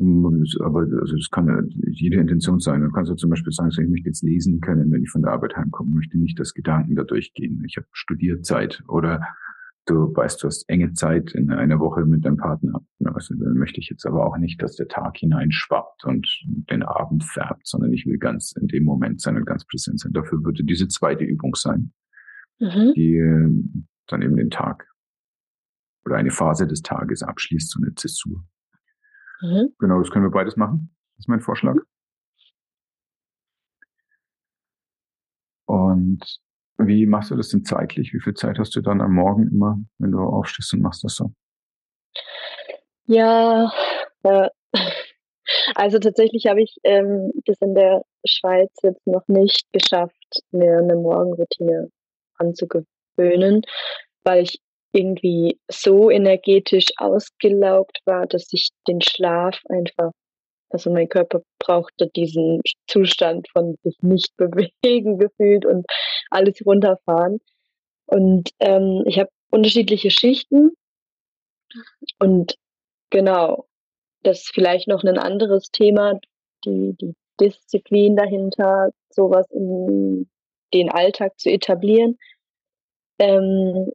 Aber 0.00 0.80
also 1.00 1.16
es 1.16 1.28
kann 1.28 1.68
jede 1.90 2.20
Intention 2.20 2.60
sein. 2.60 2.82
Du 2.82 2.90
kannst 2.90 3.10
ja 3.10 3.16
zum 3.16 3.30
Beispiel 3.30 3.52
sagen, 3.52 3.70
ich 3.72 3.88
möchte 3.88 4.08
jetzt 4.08 4.22
lesen 4.22 4.60
können, 4.60 4.92
wenn 4.92 5.02
ich 5.02 5.10
von 5.10 5.22
der 5.22 5.32
Arbeit 5.32 5.56
heimkomme, 5.56 5.90
möchte 5.90 6.18
nicht, 6.18 6.38
dass 6.38 6.54
Gedanken 6.54 6.94
da 6.94 7.02
durchgehen. 7.02 7.64
Ich 7.66 7.76
habe 7.76 7.88
Studierzeit 7.90 8.84
oder 8.86 9.20
du 9.88 10.14
weißt, 10.14 10.42
du 10.42 10.46
hast 10.46 10.68
enge 10.68 10.92
Zeit 10.92 11.32
in 11.32 11.50
einer 11.50 11.80
Woche 11.80 12.04
mit 12.04 12.24
deinem 12.24 12.36
Partner. 12.36 12.80
Also, 13.04 13.34
dann 13.34 13.54
möchte 13.54 13.80
ich 13.80 13.88
jetzt 13.88 14.06
aber 14.06 14.26
auch 14.26 14.36
nicht, 14.36 14.62
dass 14.62 14.76
der 14.76 14.88
Tag 14.88 15.16
hineinschwappt 15.16 16.04
und 16.04 16.28
den 16.46 16.82
Abend 16.82 17.24
färbt, 17.24 17.66
sondern 17.66 17.92
ich 17.92 18.06
will 18.06 18.18
ganz 18.18 18.52
in 18.52 18.68
dem 18.68 18.84
Moment 18.84 19.20
sein 19.20 19.36
und 19.36 19.46
ganz 19.46 19.64
präsent 19.64 20.00
sein. 20.00 20.12
Dafür 20.12 20.44
würde 20.44 20.64
diese 20.64 20.88
zweite 20.88 21.24
Übung 21.24 21.54
sein, 21.54 21.92
mhm. 22.58 22.92
die 22.94 23.18
dann 24.06 24.22
eben 24.22 24.36
den 24.36 24.50
Tag 24.50 24.86
oder 26.04 26.16
eine 26.16 26.30
Phase 26.30 26.66
des 26.66 26.82
Tages 26.82 27.22
abschließt, 27.22 27.70
so 27.70 27.80
eine 27.80 27.94
Zäsur. 27.94 28.44
Mhm. 29.40 29.70
Genau, 29.78 30.00
das 30.00 30.10
können 30.10 30.24
wir 30.24 30.30
beides 30.30 30.56
machen. 30.56 30.94
Das 31.16 31.24
ist 31.24 31.28
mein 31.28 31.40
Vorschlag. 31.40 31.76
Und 35.66 36.40
wie 36.78 37.06
machst 37.06 37.30
du 37.30 37.36
das 37.36 37.48
denn 37.48 37.64
zeitlich? 37.64 38.12
Wie 38.12 38.20
viel 38.20 38.34
Zeit 38.34 38.58
hast 38.58 38.74
du 38.76 38.80
dann 38.80 39.00
am 39.00 39.14
Morgen 39.14 39.48
immer, 39.50 39.78
wenn 39.98 40.12
du 40.12 40.18
aufstehst 40.18 40.72
und 40.74 40.82
machst 40.82 41.04
das 41.04 41.16
so? 41.16 41.32
Ja, 43.06 43.72
äh, 44.22 44.48
also 45.74 45.98
tatsächlich 45.98 46.46
habe 46.46 46.62
ich 46.62 46.76
ähm, 46.84 47.32
das 47.46 47.56
in 47.60 47.74
der 47.74 48.02
Schweiz 48.24 48.70
jetzt 48.82 49.06
noch 49.06 49.26
nicht 49.26 49.64
geschafft, 49.72 50.42
mir 50.50 50.78
eine 50.78 50.94
Morgenroutine 50.94 51.88
anzugewöhnen, 52.36 53.62
weil 54.24 54.42
ich 54.42 54.60
irgendwie 54.92 55.58
so 55.70 56.10
energetisch 56.10 56.86
ausgelaugt 56.98 57.98
war, 58.04 58.26
dass 58.26 58.52
ich 58.52 58.70
den 58.86 59.00
Schlaf 59.00 59.60
einfach 59.68 60.12
also 60.70 60.90
mein 60.90 61.08
Körper 61.08 61.40
brauchte 61.58 62.08
diesen 62.08 62.60
Zustand 62.86 63.48
von 63.52 63.76
sich 63.82 63.96
nicht 64.02 64.32
bewegen 64.36 65.18
gefühlt 65.18 65.64
und 65.64 65.86
alles 66.30 66.64
runterfahren. 66.64 67.40
Und 68.06 68.50
ähm, 68.60 69.02
ich 69.06 69.18
habe 69.18 69.30
unterschiedliche 69.50 70.10
Schichten 70.10 70.72
und 72.18 72.56
genau, 73.10 73.66
das 74.22 74.40
ist 74.40 74.54
vielleicht 74.54 74.88
noch 74.88 75.04
ein 75.04 75.18
anderes 75.18 75.70
Thema, 75.70 76.18
die, 76.64 76.96
die 77.00 77.14
Disziplin 77.40 78.16
dahinter, 78.16 78.90
sowas 79.10 79.46
in 79.50 80.28
den 80.74 80.90
Alltag 80.90 81.38
zu 81.38 81.50
etablieren. 81.50 82.18
Ähm, 83.18 83.90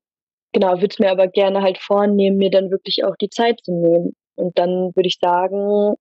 genau, 0.54 0.76
würde 0.76 0.88
es 0.90 1.00
mir 1.00 1.12
aber 1.12 1.28
gerne 1.28 1.62
halt 1.62 1.78
vornehmen, 1.78 2.38
mir 2.38 2.50
dann 2.50 2.72
wirklich 2.72 3.04
auch 3.04 3.16
die 3.18 3.30
Zeit 3.30 3.60
zu 3.64 3.72
nehmen. 3.72 4.16
Und 4.36 4.58
dann 4.58 4.96
würde 4.96 5.08
ich 5.08 5.20
sagen, 5.20 5.96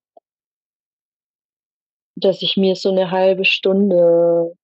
dass 2.16 2.42
ich 2.42 2.56
mir 2.56 2.76
so 2.76 2.90
eine 2.90 3.10
halbe 3.10 3.44
Stunde 3.44 4.54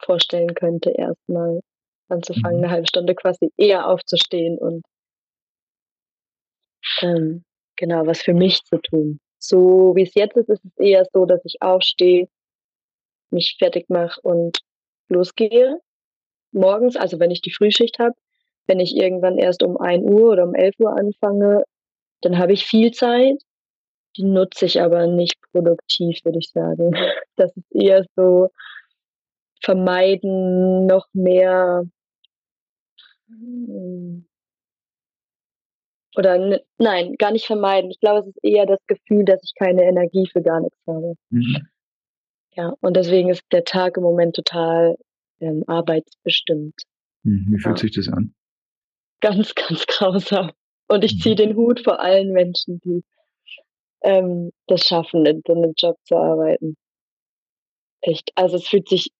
vorstellen 0.00 0.54
könnte, 0.54 0.90
erstmal 0.90 1.60
anzufangen, 2.08 2.58
mhm. 2.58 2.64
eine 2.64 2.72
halbe 2.72 2.86
Stunde 2.86 3.14
quasi 3.14 3.50
eher 3.56 3.88
aufzustehen 3.88 4.58
und 4.58 4.84
ähm, 7.02 7.44
genau 7.76 8.06
was 8.06 8.22
für 8.22 8.34
mich 8.34 8.64
zu 8.64 8.78
tun. 8.78 9.20
So 9.38 9.94
wie 9.94 10.02
es 10.02 10.14
jetzt 10.14 10.36
ist, 10.36 10.48
ist 10.48 10.64
es 10.64 10.76
eher 10.78 11.04
so, 11.12 11.26
dass 11.26 11.44
ich 11.44 11.60
aufstehe, 11.60 12.28
mich 13.30 13.56
fertig 13.58 13.88
mache 13.88 14.20
und 14.22 14.58
losgehe. 15.08 15.80
Morgens, 16.52 16.96
also 16.96 17.20
wenn 17.20 17.30
ich 17.30 17.42
die 17.42 17.52
Frühschicht 17.52 17.98
habe, 17.98 18.14
wenn 18.66 18.80
ich 18.80 18.96
irgendwann 18.96 19.38
erst 19.38 19.62
um 19.62 19.76
1 19.76 20.02
Uhr 20.04 20.32
oder 20.32 20.44
um 20.44 20.54
11 20.54 20.74
Uhr 20.78 20.96
anfange, 20.96 21.62
dann 22.22 22.38
habe 22.38 22.52
ich 22.52 22.66
viel 22.66 22.90
Zeit 22.90 23.38
die 24.18 24.24
nutze 24.24 24.66
ich 24.66 24.80
aber 24.80 25.06
nicht 25.06 25.36
produktiv, 25.52 26.24
würde 26.24 26.38
ich 26.38 26.50
sagen. 26.50 26.92
Das 27.36 27.56
ist 27.56 27.72
eher 27.72 28.04
so 28.16 28.48
vermeiden, 29.62 30.86
noch 30.86 31.06
mehr 31.12 31.84
hm, 33.28 34.26
oder 36.16 36.60
nein, 36.78 37.14
gar 37.18 37.30
nicht 37.30 37.46
vermeiden. 37.46 37.90
Ich 37.90 38.00
glaube, 38.00 38.20
es 38.20 38.26
ist 38.26 38.42
eher 38.42 38.66
das 38.66 38.80
Gefühl, 38.88 39.24
dass 39.24 39.40
ich 39.44 39.52
keine 39.54 39.84
Energie 39.84 40.28
für 40.30 40.42
gar 40.42 40.60
nichts 40.60 40.78
habe. 40.86 41.14
Mhm. 41.30 41.68
Ja, 42.54 42.74
und 42.80 42.96
deswegen 42.96 43.28
ist 43.28 43.44
der 43.52 43.64
Tag 43.64 43.96
im 43.96 44.02
Moment 44.02 44.34
total 44.34 44.96
ähm, 45.40 45.62
arbeitsbestimmt. 45.68 46.74
Mhm. 47.22 47.46
Wie 47.50 47.60
fühlt 47.60 47.78
ja. 47.78 47.82
sich 47.82 47.92
das 47.92 48.08
an? 48.08 48.34
Ganz, 49.20 49.54
ganz 49.68 49.86
grausam. 49.86 50.50
Und 50.88 51.04
ich 51.04 51.20
ziehe 51.20 51.34
mhm. 51.34 51.38
den 51.38 51.56
Hut 51.56 51.80
vor 51.84 52.00
allen 52.00 52.32
Menschen, 52.32 52.80
die 52.84 53.04
ähm, 54.02 54.50
das 54.66 54.82
schaffen, 54.82 55.24
in 55.24 55.42
so 55.46 55.54
einem 55.54 55.74
Job 55.78 55.98
zu 56.02 56.16
arbeiten. 56.16 56.76
Echt. 58.00 58.32
Also 58.34 58.56
es 58.56 58.66
fühlt 58.66 58.88
sich 58.88 59.10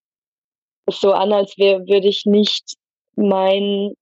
so 0.90 1.12
an, 1.12 1.32
als 1.32 1.56
wäre 1.58 1.86
würde 1.86 2.08
ich 2.08 2.24
nicht 2.26 2.74
mein, 3.16 3.94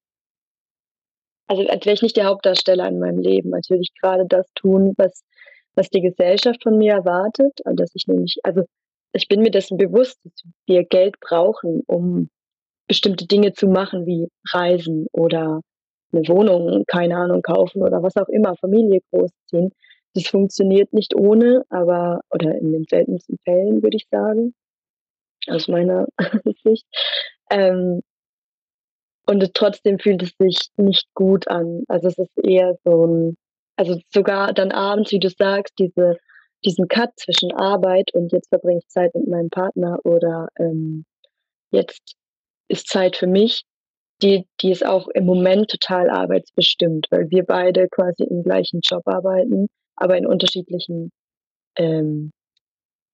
also 1.47 1.67
als 1.67 1.85
wäre 1.85 1.95
ich 1.95 2.01
nicht 2.01 2.17
der 2.17 2.25
Hauptdarsteller 2.25 2.87
in 2.87 2.99
meinem 2.99 3.19
Leben, 3.19 3.53
als 3.53 3.69
würde 3.69 3.81
ich 3.81 3.93
gerade 4.01 4.25
das 4.27 4.45
tun, 4.55 4.93
was, 4.97 5.23
was 5.75 5.89
die 5.89 6.01
Gesellschaft 6.01 6.63
von 6.63 6.77
mir 6.77 6.93
erwartet. 6.93 7.59
Und 7.65 7.79
dass 7.79 7.91
ich 7.93 8.07
nämlich, 8.07 8.37
also 8.43 8.63
ich 9.13 9.27
bin 9.27 9.41
mir 9.41 9.51
dessen 9.51 9.77
bewusst, 9.77 10.19
dass 10.23 10.33
wir 10.65 10.83
Geld 10.83 11.19
brauchen, 11.19 11.81
um 11.87 12.29
bestimmte 12.87 13.25
Dinge 13.25 13.53
zu 13.53 13.67
machen, 13.67 14.05
wie 14.05 14.29
Reisen 14.51 15.07
oder 15.11 15.61
eine 16.13 16.27
Wohnung, 16.27 16.85
keine 16.87 17.17
Ahnung, 17.17 17.41
kaufen 17.41 17.81
oder 17.81 18.01
was 18.01 18.15
auch 18.15 18.29
immer, 18.29 18.55
Familie 18.55 19.01
großziehen. 19.11 19.71
Das 20.13 20.27
funktioniert 20.27 20.93
nicht 20.93 21.15
ohne, 21.15 21.63
aber, 21.69 22.21
oder 22.31 22.55
in 22.55 22.71
den 22.71 22.85
seltensten 22.89 23.37
Fällen, 23.43 23.83
würde 23.83 23.97
ich 23.97 24.07
sagen, 24.09 24.53
aus 25.49 25.67
meiner 25.67 26.07
Sicht. 26.63 26.85
Ähm, 27.49 28.01
und 29.25 29.53
trotzdem 29.53 29.99
fühlt 29.99 30.23
es 30.23 30.33
sich 30.39 30.69
nicht 30.77 31.07
gut 31.13 31.47
an. 31.47 31.83
Also 31.87 32.07
es 32.07 32.17
ist 32.17 32.37
eher 32.43 32.77
so 32.85 33.05
ein, 33.05 33.37
also 33.75 33.99
sogar 34.13 34.53
dann 34.53 34.71
abends, 34.71 35.11
wie 35.11 35.19
du 35.19 35.29
sagst, 35.29 35.73
diese, 35.77 36.17
diesen 36.63 36.87
Cut 36.87 37.11
zwischen 37.17 37.51
Arbeit 37.51 38.13
und 38.13 38.31
jetzt 38.31 38.47
verbringe 38.49 38.79
ich 38.79 38.87
Zeit 38.87 39.13
mit 39.15 39.27
meinem 39.27 39.49
Partner 39.49 39.99
oder 40.05 40.47
ähm, 40.57 41.05
jetzt 41.71 42.15
ist 42.69 42.87
Zeit 42.87 43.17
für 43.17 43.27
mich, 43.27 43.63
die, 44.21 44.47
die 44.61 44.71
ist 44.71 44.85
auch 44.85 45.07
im 45.09 45.25
Moment 45.25 45.69
total 45.69 46.09
arbeitsbestimmt, 46.09 47.07
weil 47.11 47.29
wir 47.29 47.43
beide 47.43 47.87
quasi 47.89 48.23
im 48.23 48.43
gleichen 48.43 48.79
Job 48.81 49.03
arbeiten, 49.05 49.67
aber 49.95 50.17
in 50.17 50.25
unterschiedlichen 50.25 51.11
ähm, 51.75 52.31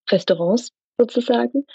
Restaurants 0.10 0.70
sozusagen. 0.98 1.66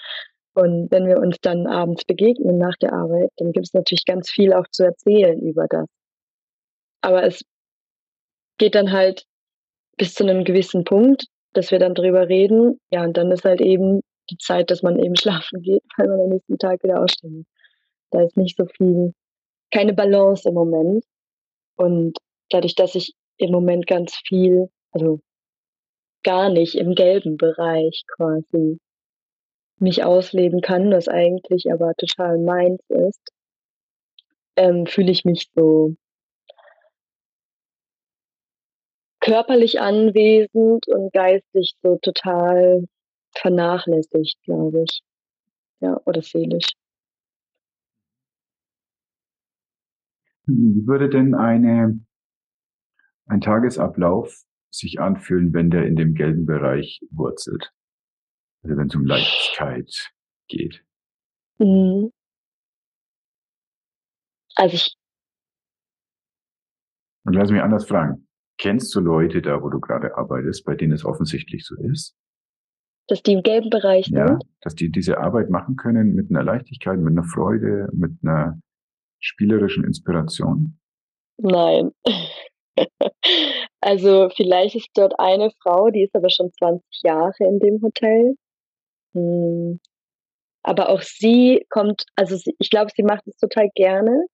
Und 0.59 0.91
wenn 0.91 1.07
wir 1.07 1.19
uns 1.19 1.37
dann 1.41 1.69
abends 1.69 2.05
begegnen 2.05 2.59
nach 2.59 2.75
der 2.81 2.93
Arbeit, 2.93 3.31
dann 3.37 3.53
gibt 3.53 3.67
es 3.67 3.75
natürlich 3.75 4.05
ganz 4.05 4.29
viel 4.29 4.53
auch 4.53 4.67
zu 4.73 4.83
erzählen 4.83 5.41
über 5.41 5.69
das. 5.69 5.87
Aber 7.01 7.23
es 7.23 7.45
geht 8.59 8.75
dann 8.75 8.91
halt 8.91 9.23
bis 9.99 10.15
zu 10.15 10.25
einem 10.25 10.43
gewissen 10.43 10.83
Punkt, 10.83 11.27
dass 11.53 11.71
wir 11.71 11.79
dann 11.79 11.95
drüber 11.95 12.29
reden. 12.29 12.81
Ja, 12.91 13.05
und 13.05 13.17
dann 13.17 13.31
ist 13.31 13.45
halt 13.45 13.61
eben 13.61 14.01
die 14.31 14.37
Zeit, 14.39 14.73
dass 14.73 14.83
man 14.83 14.99
eben 14.99 15.15
schlafen 15.21 15.63
geht, 15.63 15.85
weil 15.97 16.09
man 16.09 16.23
am 16.23 16.29
nächsten 16.31 16.59
Tag 16.59 16.83
wieder 16.83 17.05
ausstehen. 17.05 17.47
Da 18.11 18.23
ist 18.23 18.37
nicht 18.37 18.57
so 18.57 18.67
viel, 18.67 19.13
keine 19.71 19.93
Balance 19.93 20.49
im 20.49 20.55
Moment. 20.55 21.05
Und 21.77 22.19
dadurch, 22.51 22.75
dass 22.75 22.97
ich 22.97 23.15
im 23.37 23.53
Moment 23.53 23.87
ganz 23.87 24.21
viel, 24.27 24.71
also 24.91 25.21
gar 26.25 26.51
nicht 26.51 26.75
im 26.75 26.97
gelben 26.97 27.37
Bereich 27.37 28.03
quasi 28.17 28.81
mich 29.81 30.05
ausleben 30.05 30.61
kann, 30.61 30.91
was 30.91 31.09
eigentlich 31.09 31.71
aber 31.73 31.95
total 31.97 32.39
meins 32.39 32.81
ist, 32.89 33.33
ähm, 34.57 34.87
fühle 34.87 35.11
ich 35.11 35.25
mich 35.25 35.49
so 35.55 35.95
körperlich 39.21 39.81
anwesend 39.81 40.89
und 40.89 41.13
geistig 41.13 41.75
so 41.83 41.99
total 42.01 42.85
vernachlässigt, 43.37 44.43
glaube 44.45 44.85
ich. 44.85 45.03
Ja, 45.81 46.01
oder 46.07 46.23
seelisch. 46.23 46.73
Wie 50.47 50.87
würde 50.87 51.11
denn 51.11 51.35
eine, 51.35 52.01
ein 53.27 53.41
Tagesablauf 53.41 54.45
sich 54.71 54.99
anfühlen, 54.99 55.53
wenn 55.53 55.71
der 55.71 55.87
in 55.87 55.95
dem 55.95 56.15
gelben 56.15 56.47
Bereich 56.47 57.01
wurzelt? 57.11 57.71
Also 58.63 58.77
wenn 58.77 58.89
es 58.89 58.95
um 58.95 59.05
Leichtigkeit 59.05 60.13
geht. 60.49 60.85
Mhm. 61.59 62.11
Also 64.57 64.75
ich. 64.75 64.97
Und 67.25 67.35
lass 67.35 67.51
mich 67.51 67.63
anders 67.63 67.87
fragen. 67.87 68.29
Kennst 68.59 68.95
du 68.95 69.01
Leute 69.01 69.41
da, 69.41 69.63
wo 69.63 69.69
du 69.69 69.79
gerade 69.79 70.17
arbeitest, 70.17 70.65
bei 70.65 70.75
denen 70.75 70.93
es 70.93 71.05
offensichtlich 71.05 71.65
so 71.65 71.77
ist? 71.77 72.17
Dass 73.07 73.23
die 73.23 73.35
im 73.35 73.43
gelben 73.43 73.71
Bereich 73.71 74.07
sind? 74.07 74.17
Ja, 74.17 74.39
dass 74.61 74.75
die 74.75 74.91
diese 74.91 75.19
Arbeit 75.19 75.49
machen 75.49 75.77
können 75.77 76.15
mit 76.15 76.31
einer 76.31 76.43
Leichtigkeit, 76.43 76.99
mit 76.99 77.13
einer 77.13 77.25
Freude, 77.25 77.89
mit 77.93 78.19
einer 78.23 78.61
spielerischen 79.21 79.85
Inspiration? 79.85 80.79
Nein. 81.39 81.93
also 83.81 84.29
vielleicht 84.35 84.75
ist 84.75 84.91
dort 84.95 85.19
eine 85.19 85.51
Frau, 85.63 85.91
die 85.91 86.03
ist 86.03 86.15
aber 86.15 86.31
schon 86.31 86.53
20 86.53 86.85
Jahre 87.03 87.35
in 87.39 87.61
dem 87.61 87.81
Hotel. 87.81 88.35
Hm. 89.15 89.81
Aber 90.63 90.91
auch 90.91 91.03
sie 91.03 91.65
kommt, 91.71 92.05
also 92.17 92.37
sie, 92.37 92.55
ich 92.59 92.71
glaube, 92.71 92.91
sie 92.95 93.03
macht 93.03 93.27
es 93.27 93.37
total 93.37 93.71
gerne, 93.75 94.27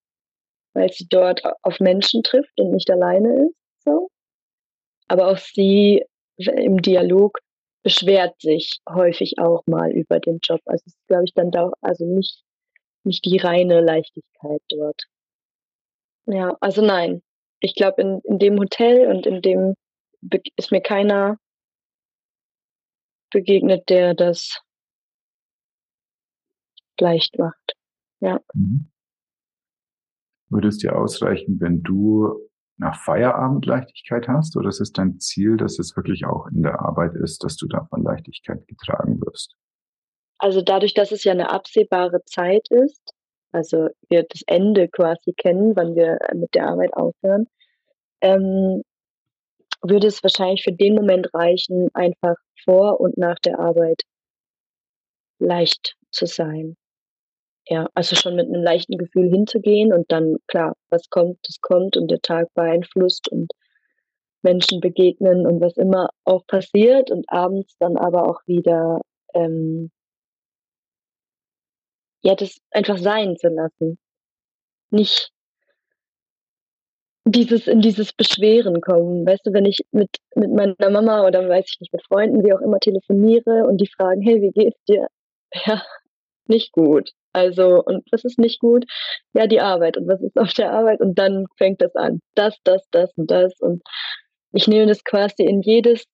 weil 0.75 0.93
sie 0.93 1.07
dort 1.09 1.43
auf 1.63 1.81
Menschen 1.81 2.23
trifft 2.23 2.59
und 2.59 2.73
nicht 2.73 2.91
alleine 2.91 3.47
ist. 3.47 3.85
So. 3.85 4.11
Aber 5.09 5.29
auch 5.29 5.39
sie 5.39 6.05
im 6.37 6.83
Dialog 6.83 7.39
beschwert 7.85 8.41
sich 8.41 8.81
häufig 8.89 9.39
auch 9.39 9.63
mal 9.67 9.93
über 9.93 10.19
den 10.19 10.39
Job. 10.43 10.61
Also 10.65 10.85
es 10.87 10.95
ist, 10.95 11.07
glaube 11.07 11.25
ich, 11.27 11.35
dann 11.35 11.51
da, 11.51 11.71
also 11.83 12.05
nicht, 12.07 12.43
nicht 13.05 13.25
die 13.25 13.39
reine 13.39 13.81
Leichtigkeit 13.81 14.63
dort. 14.69 15.03
Ja, 16.27 16.57
also 16.61 16.83
nein. 16.83 17.23
Ich 17.61 17.75
glaube, 17.75 18.03
in, 18.03 18.21
in 18.25 18.39
dem 18.39 18.59
Hotel 18.59 19.07
und 19.09 19.27
in 19.27 19.43
dem 19.43 19.75
ist 20.57 20.73
mir 20.73 20.81
keiner 20.81 21.39
begegnet, 23.31 23.89
der 23.91 24.15
das 24.15 24.61
leicht 27.01 27.39
macht. 27.39 27.75
Ja. 28.21 28.41
Mhm. 28.55 28.91
Würde 30.49 30.69
es 30.69 30.79
dir 30.79 30.97
ausreichen, 30.97 31.61
wenn 31.61 31.83
du 31.83 32.49
nach 32.77 32.97
Feierabend 33.03 33.67
Leichtigkeit 33.67 34.29
hast? 34.29 34.57
Oder 34.57 34.69
ist 34.69 34.81
es 34.81 34.93
dein 34.93 35.19
Ziel, 35.21 35.57
dass 35.57 35.79
es 35.79 35.97
wirklich 35.97 36.27
auch 36.27 36.47
in 36.49 36.63
der 36.63 36.81
Arbeit 36.81 37.15
ist, 37.15 37.45
dass 37.45 37.57
du 37.57 37.67
da 37.67 37.87
von 37.91 38.03
Leichtigkeit 38.03 38.67
getragen 38.67 39.21
wirst? 39.21 39.55
Also 40.39 40.61
dadurch, 40.61 40.95
dass 40.95 41.13
es 41.13 41.25
ja 41.25 41.33
eine 41.33 41.51
absehbare 41.51 42.25
Zeit 42.25 42.69
ist, 42.71 43.15
also 43.53 43.89
wir 44.09 44.25
das 44.25 44.43
Ende 44.47 44.89
quasi 44.89 45.33
kennen, 45.33 45.77
wann 45.77 45.95
wir 45.95 46.19
mit 46.35 46.55
der 46.55 46.69
Arbeit 46.69 46.93
aufhören, 46.95 47.47
ähm, 48.21 48.83
würde 49.83 50.09
es 50.09 50.23
wahrscheinlich 50.23 50.65
für 50.65 50.73
den 50.73 50.95
Moment 50.95 51.33
reichen, 51.35 51.89
einfach 51.95 52.37
vor 52.65 53.01
und 53.01 53.17
nach 53.17 53.39
der 53.39 53.61
Arbeit 53.61 54.03
leicht 55.39 55.97
zu 56.11 56.27
sein. 56.27 56.77
Ja, 57.67 57.89
also 57.95 58.15
schon 58.15 58.37
mit 58.37 58.47
einem 58.47 58.63
leichten 58.63 58.99
Gefühl 58.99 59.31
hinzugehen 59.31 59.93
und 59.93 60.11
dann, 60.13 60.37
klar, 60.49 60.75
was 60.91 61.09
kommt, 61.09 61.39
das 61.45 61.61
kommt 61.61 61.97
und 61.97 62.11
der 62.11 62.21
Tag 62.21 62.49
beeinflusst 62.55 63.29
und 63.29 63.53
Menschen 64.43 64.81
begegnen 64.81 65.47
und 65.47 65.61
was 65.61 65.77
immer 65.79 66.11
auch 66.25 66.47
passiert 66.47 67.11
und 67.11 67.25
abends 67.29 67.75
dann 67.79 67.97
aber 67.97 68.29
auch 68.29 68.41
wieder, 68.47 69.01
ähm, 69.35 69.91
ja, 72.23 72.35
das 72.35 72.59
einfach 72.71 72.99
sein 72.99 73.37
zu 73.37 73.49
lassen. 73.49 73.99
Nicht 74.91 75.33
dieses, 77.27 77.67
in 77.67 77.81
dieses 77.81 78.13
Beschweren 78.13 78.81
kommen. 78.81 79.27
Weißt 79.27 79.47
du, 79.47 79.53
wenn 79.53 79.65
ich 79.65 79.81
mit, 79.93 80.11
mit 80.35 80.51
meiner 80.53 80.91
Mama 80.91 81.27
oder 81.27 81.49
weiß 81.49 81.65
ich 81.69 81.81
nicht, 81.81 81.93
mit 81.93 82.05
Freunden, 82.07 82.45
wie 82.45 82.53
auch 82.53 82.61
immer 82.61 82.79
telefoniere 82.79 83.65
und 83.67 83.79
die 83.79 83.89
fragen, 83.89 84.21
hey, 84.23 84.41
wie 84.43 84.53
geht's 84.53 84.83
dir? 84.85 85.09
Ja, 85.67 85.83
nicht 86.49 86.73
gut. 86.73 87.13
Also, 87.33 87.83
und 87.83 88.05
was 88.13 88.25
ist 88.25 88.39
nicht 88.39 88.61
gut? 88.61 88.85
Ja, 89.33 89.47
die 89.47 89.61
Arbeit. 89.61 89.97
Und 89.97 90.07
was 90.07 90.21
ist 90.23 90.39
auf 90.39 90.53
der 90.53 90.73
Arbeit? 90.73 91.01
Und 91.01 91.19
dann 91.19 91.47
fängt 91.57 91.81
das 91.81 91.95
an. 91.97 92.21
Das, 92.35 92.57
das, 92.65 92.89
das 92.91 93.13
und 93.17 93.31
das. 93.31 93.59
Und 93.61 93.83
ich 94.53 94.69
nehme 94.69 94.87
das 94.87 95.03
quasi 95.05 95.45
in 95.45 95.63
jedes 95.63 96.05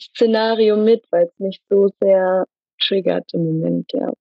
Szenario 0.00 0.76
mit, 0.76 1.04
weil 1.10 1.26
es 1.26 1.38
mich 1.38 1.60
so 1.68 1.88
sehr 2.00 2.46
triggert 2.80 3.32
im 3.34 3.44
Moment, 3.44 3.92
ja. 3.92 4.12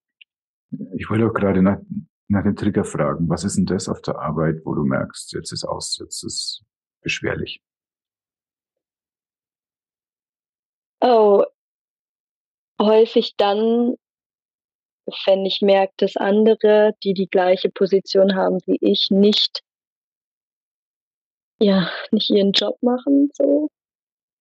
Ich 0.94 1.10
wollte 1.10 1.26
auch 1.26 1.34
gerade 1.34 1.62
nach, 1.62 1.80
nach 2.28 2.44
dem 2.44 2.56
Trigger 2.56 2.84
fragen. 2.84 3.30
Was 3.30 3.44
ist 3.44 3.58
denn 3.58 3.66
das 3.66 3.90
auf 3.90 4.02
der 4.02 4.20
Arbeit, 4.20 4.62
wo 4.64 4.74
du 4.76 4.84
merkst, 4.84 5.34
jetzt 5.34 5.52
ist 5.52 5.66
aus, 5.66 5.98
jetzt 6.00 6.24
ist 6.24 6.64
beschwerlich? 7.02 7.62
Oh, 11.02 11.44
häufig 12.80 13.34
dann, 13.38 13.96
wenn 15.26 15.46
ich 15.46 15.62
merke, 15.62 15.94
dass 15.98 16.18
andere, 16.18 16.94
die 17.04 17.14
die 17.14 17.28
gleiche 17.28 17.70
Position 17.70 18.36
haben 18.36 18.60
wie 18.66 18.78
ich, 18.82 19.08
nicht, 19.10 19.62
ja, 21.60 21.90
nicht 22.12 22.30
ihren 22.30 22.52
Job 22.52 22.78
machen, 22.82 23.30
so. 23.34 23.70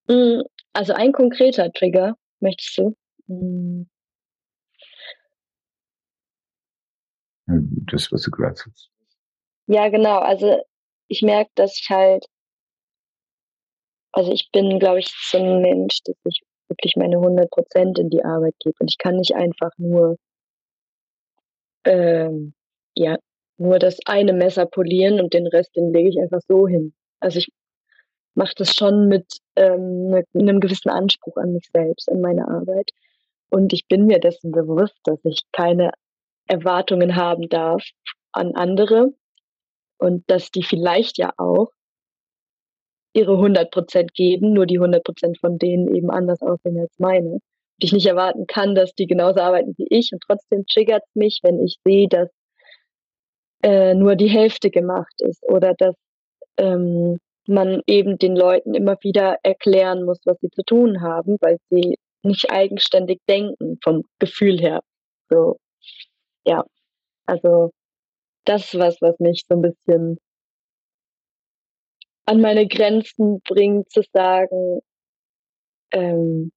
Mm, 0.08 0.42
also 0.72 0.92
ein 0.92 1.12
konkreter 1.12 1.72
Trigger, 1.72 2.16
möchtest 2.40 2.78
du? 2.78 2.96
Mm. 3.26 3.88
Das, 7.46 8.12
was 8.12 8.22
du 8.22 8.30
gerade 8.30 8.54
sagst. 8.54 8.90
Ja, 9.66 9.88
genau. 9.88 10.18
Also 10.18 10.62
ich 11.08 11.22
merke, 11.22 11.50
dass 11.54 11.78
ich 11.80 11.88
halt, 11.90 12.24
also 14.12 14.32
ich 14.32 14.50
bin, 14.52 14.78
glaube 14.78 15.00
ich, 15.00 15.12
so 15.30 15.38
ein 15.38 15.60
Mensch, 15.60 15.98
dass 16.04 16.16
ich 16.24 16.42
wirklich 16.68 16.96
meine 16.96 17.16
100 17.16 17.50
Prozent 17.50 17.98
in 17.98 18.10
die 18.10 18.24
Arbeit 18.24 18.54
gebe. 18.60 18.76
Und 18.80 18.88
ich 18.88 18.98
kann 18.98 19.16
nicht 19.16 19.34
einfach 19.34 19.70
nur 19.76 20.16
ähm, 21.84 22.54
ja, 22.94 23.16
nur 23.58 23.78
das 23.78 23.98
eine 24.06 24.32
Messer 24.32 24.66
polieren 24.66 25.20
und 25.20 25.34
den 25.34 25.46
Rest, 25.46 25.76
den 25.76 25.92
lege 25.92 26.08
ich 26.08 26.18
einfach 26.18 26.40
so 26.48 26.66
hin. 26.66 26.94
Also 27.20 27.38
ich 27.38 27.48
mache 28.34 28.54
das 28.56 28.74
schon 28.74 29.08
mit 29.08 29.26
ähm, 29.56 30.10
ne, 30.10 30.24
einem 30.34 30.60
gewissen 30.60 30.90
Anspruch 30.90 31.36
an 31.36 31.52
mich 31.52 31.68
selbst, 31.72 32.10
an 32.10 32.20
meine 32.20 32.48
Arbeit. 32.48 32.90
Und 33.50 33.72
ich 33.72 33.86
bin 33.88 34.06
mir 34.06 34.20
dessen 34.20 34.52
bewusst, 34.52 34.98
dass 35.04 35.18
ich 35.24 35.40
keine 35.52 35.92
Erwartungen 36.46 37.16
haben 37.16 37.48
darf 37.48 37.84
an 38.32 38.54
andere 38.54 39.12
und 39.98 40.28
dass 40.30 40.50
die 40.50 40.62
vielleicht 40.62 41.18
ja 41.18 41.32
auch 41.36 41.70
ihre 43.12 43.32
100 43.32 43.70
Prozent 43.70 44.14
geben, 44.14 44.52
nur 44.52 44.66
die 44.66 44.78
100 44.78 45.04
Prozent 45.04 45.38
von 45.38 45.58
denen 45.58 45.94
eben 45.94 46.10
anders 46.10 46.42
aussehen 46.42 46.78
als 46.78 46.98
meine 46.98 47.40
ich 47.84 47.92
nicht 47.92 48.06
erwarten 48.06 48.46
kann, 48.46 48.74
dass 48.74 48.94
die 48.94 49.06
genauso 49.06 49.40
arbeiten 49.40 49.74
wie 49.76 49.86
ich. 49.90 50.10
Und 50.12 50.22
trotzdem 50.26 50.64
triggert 50.66 51.02
es 51.06 51.14
mich, 51.14 51.40
wenn 51.42 51.60
ich 51.60 51.78
sehe, 51.84 52.08
dass 52.08 52.28
äh, 53.62 53.94
nur 53.94 54.16
die 54.16 54.28
Hälfte 54.28 54.70
gemacht 54.70 55.14
ist 55.20 55.42
oder 55.48 55.74
dass 55.74 55.94
ähm, 56.56 57.18
man 57.46 57.82
eben 57.86 58.18
den 58.18 58.36
Leuten 58.36 58.74
immer 58.74 58.96
wieder 59.02 59.36
erklären 59.42 60.04
muss, 60.04 60.20
was 60.24 60.38
sie 60.40 60.50
zu 60.50 60.62
tun 60.62 61.00
haben, 61.00 61.36
weil 61.40 61.58
sie 61.70 61.96
nicht 62.22 62.50
eigenständig 62.50 63.20
denken 63.28 63.78
vom 63.82 64.04
Gefühl 64.18 64.60
her. 64.60 64.80
So, 65.28 65.58
ja, 66.44 66.64
also 67.26 67.70
das 68.44 68.64
ist 68.64 68.78
was, 68.78 69.00
was 69.00 69.18
mich 69.18 69.44
so 69.48 69.56
ein 69.56 69.62
bisschen 69.62 70.18
an 72.26 72.40
meine 72.40 72.66
Grenzen 72.68 73.40
bringt, 73.40 73.90
zu 73.90 74.02
sagen, 74.12 74.80
ähm, 75.92 76.52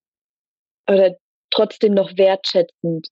oder 0.88 1.16
trotzdem 1.50 1.94
noch 1.94 2.16
wertschätzend 2.16 3.08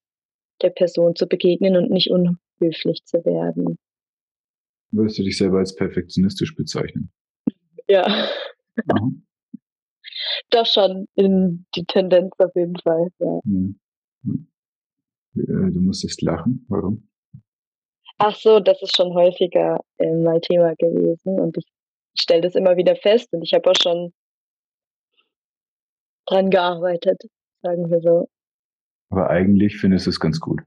der 0.63 0.71
Person 0.71 1.17
zu 1.17 1.27
begegnen 1.27 1.77
und 1.77 1.91
nicht 1.91 2.11
unhöflich 2.11 3.05
zu 3.05 3.25
werden. 3.25 3.79
Würdest 4.91 5.19
du 5.19 5.23
dich 5.23 5.39
selber 5.39 5.59
als 5.59 5.75
perfektionistisch 5.75 6.55
bezeichnen? 6.55 7.11
Ja. 7.89 8.29
Doch 10.51 10.67
schon 10.67 11.09
in 11.15 11.67
die 11.75 11.85
Tendenz 11.85 12.33
auf 12.39 12.55
jeden 12.55 12.79
Fall, 12.79 13.09
ja. 13.19 13.41
Hm. 13.45 13.81
Du 15.35 15.81
musstest 15.81 16.21
lachen. 16.21 16.67
Warum? 16.69 17.09
Ach 18.19 18.37
so, 18.37 18.61
das 18.61 18.83
ist 18.83 18.95
schon 18.97 19.15
häufiger 19.15 19.81
äh, 19.99 20.13
mein 20.13 20.41
Thema 20.43 20.75
gewesen 20.77 21.41
und 21.41 21.57
ich 21.57 21.65
stelle 22.15 22.43
das 22.43 22.55
immer 22.55 22.77
wieder 22.77 22.95
fest 22.97 23.33
und 23.33 23.43
ich 23.43 23.55
habe 23.55 23.71
auch 23.71 23.77
schon 23.83 24.13
dran 26.27 26.51
gearbeitet, 26.51 27.23
sagen 27.63 27.91
wir 27.91 28.01
so. 28.01 28.29
Aber 29.11 29.31
eigentlich 29.31 29.77
findest 29.79 30.07
du 30.07 30.11
es 30.11 30.21
ganz 30.21 30.41
gut. 30.41 30.61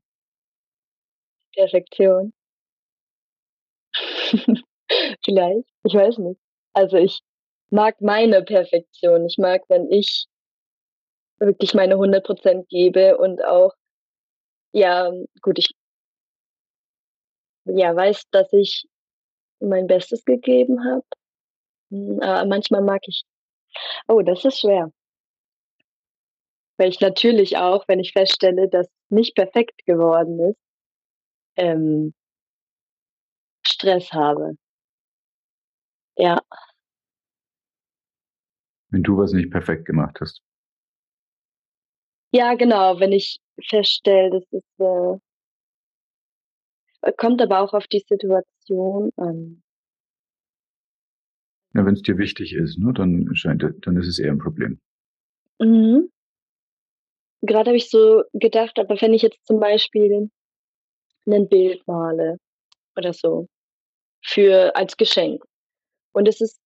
Perfektion. 1.53 2.33
Vielleicht, 5.23 5.67
ich 5.83 5.93
weiß 5.93 6.17
nicht. 6.19 6.39
Also 6.73 6.97
ich 6.97 7.21
mag 7.69 7.99
meine 8.01 8.43
Perfektion. 8.43 9.25
Ich 9.25 9.37
mag, 9.37 9.63
wenn 9.69 9.89
ich 9.89 10.27
wirklich 11.39 11.73
meine 11.73 11.95
100% 11.95 12.65
gebe 12.67 13.17
und 13.17 13.43
auch, 13.43 13.73
ja, 14.73 15.11
gut, 15.41 15.57
ich 15.59 15.71
ja, 17.65 17.95
weiß, 17.95 18.29
dass 18.31 18.51
ich 18.53 18.85
mein 19.59 19.87
Bestes 19.87 20.23
gegeben 20.25 20.83
habe. 20.85 21.05
Hm, 21.91 22.19
aber 22.21 22.47
manchmal 22.47 22.81
mag 22.81 23.01
ich, 23.07 23.23
oh, 24.07 24.21
das 24.21 24.45
ist 24.45 24.59
schwer. 24.59 24.91
Weil 26.77 26.89
ich 26.89 26.99
natürlich 26.99 27.57
auch, 27.57 27.87
wenn 27.87 27.99
ich 27.99 28.11
feststelle, 28.11 28.69
dass 28.69 28.87
nicht 29.09 29.35
perfekt 29.35 29.85
geworden 29.85 30.39
ist, 30.51 30.59
ähm, 31.55 32.13
Stress 33.65 34.11
habe. 34.11 34.55
Ja. 36.17 36.41
Wenn 38.89 39.03
du 39.03 39.17
was 39.17 39.33
nicht 39.33 39.51
perfekt 39.51 39.85
gemacht 39.85 40.17
hast. 40.21 40.41
Ja, 42.31 42.55
genau, 42.55 42.99
wenn 42.99 43.13
ich 43.13 43.39
feststelle, 43.69 44.29
das 44.29 44.43
ist, 44.51 44.79
äh, 44.79 45.17
kommt 47.13 47.41
aber 47.41 47.61
auch 47.61 47.73
auf 47.73 47.87
die 47.87 48.03
Situation 48.05 49.11
an. 49.15 49.63
Ja, 51.73 51.85
wenn 51.85 51.93
es 51.93 52.01
dir 52.01 52.17
wichtig 52.17 52.53
ist, 52.53 52.77
ne, 52.79 52.93
dann 52.93 53.33
scheint, 53.35 53.63
dann 53.81 53.97
ist 53.97 54.07
es 54.07 54.19
eher 54.19 54.31
ein 54.31 54.39
Problem. 54.39 54.79
Mhm. 55.59 56.09
Gerade 57.41 57.69
habe 57.69 57.77
ich 57.77 57.89
so 57.89 58.23
gedacht, 58.33 58.79
aber 58.79 58.99
wenn 59.01 59.13
ich 59.13 59.21
jetzt 59.21 59.45
zum 59.45 59.59
Beispiel 59.59 60.29
ein 61.27 61.47
Bild 61.47 61.85
male 61.87 62.37
oder 62.95 63.13
so 63.13 63.47
für 64.23 64.75
als 64.75 64.97
Geschenk 64.97 65.43
und 66.13 66.27
es 66.27 66.41
ist 66.41 66.59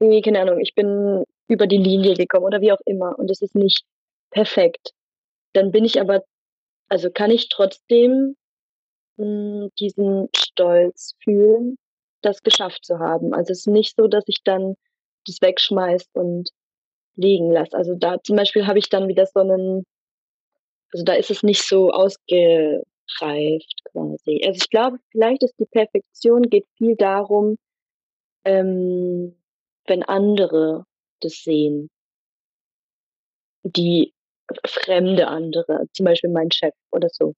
irgendwie 0.00 0.22
keine 0.22 0.40
Ahnung, 0.40 0.60
ich 0.60 0.74
bin 0.74 1.24
über 1.48 1.66
die 1.66 1.78
Linie 1.78 2.14
gekommen 2.14 2.46
oder 2.46 2.60
wie 2.60 2.72
auch 2.72 2.80
immer 2.86 3.18
und 3.18 3.30
es 3.30 3.40
ist 3.42 3.54
nicht 3.54 3.84
perfekt, 4.30 4.92
dann 5.52 5.70
bin 5.70 5.84
ich 5.84 6.00
aber 6.00 6.24
also 6.88 7.10
kann 7.10 7.30
ich 7.30 7.48
trotzdem 7.48 8.36
mh, 9.16 9.24
hm, 9.24 9.70
diesen 9.78 10.28
Stolz 10.36 11.14
fühlen, 11.22 11.76
das 12.22 12.42
geschafft 12.42 12.84
zu 12.84 12.98
haben. 12.98 13.34
Also 13.34 13.52
es 13.52 13.60
ist 13.60 13.68
nicht 13.68 13.96
so, 13.96 14.06
dass 14.06 14.24
ich 14.26 14.42
dann 14.44 14.76
das 15.26 15.40
wegschmeiß 15.40 16.10
und 16.14 16.50
liegen 17.16 17.50
lasse. 17.52 17.76
Also 17.76 17.94
da 17.94 18.22
zum 18.22 18.36
Beispiel 18.36 18.66
habe 18.66 18.78
ich 18.78 18.88
dann 18.88 19.08
wieder 19.08 19.26
so 19.26 19.40
einen, 19.40 19.84
also 20.94 21.04
da 21.04 21.14
ist 21.14 21.30
es 21.30 21.42
nicht 21.42 21.66
so 21.66 21.90
ausgereift 21.90 22.84
quasi. 23.90 24.40
Also 24.46 24.58
ich 24.62 24.70
glaube, 24.70 24.98
vielleicht 25.10 25.42
ist 25.42 25.58
die 25.58 25.66
Perfektion 25.66 26.42
geht 26.42 26.66
viel 26.78 26.94
darum, 26.94 27.56
ähm, 28.44 29.36
wenn 29.86 30.04
andere 30.04 30.84
das 31.20 31.42
sehen, 31.42 31.90
die 33.64 34.14
fremde 34.64 35.26
andere, 35.26 35.86
zum 35.94 36.04
Beispiel 36.04 36.30
mein 36.30 36.52
Chef 36.52 36.74
oder 36.92 37.08
so, 37.10 37.34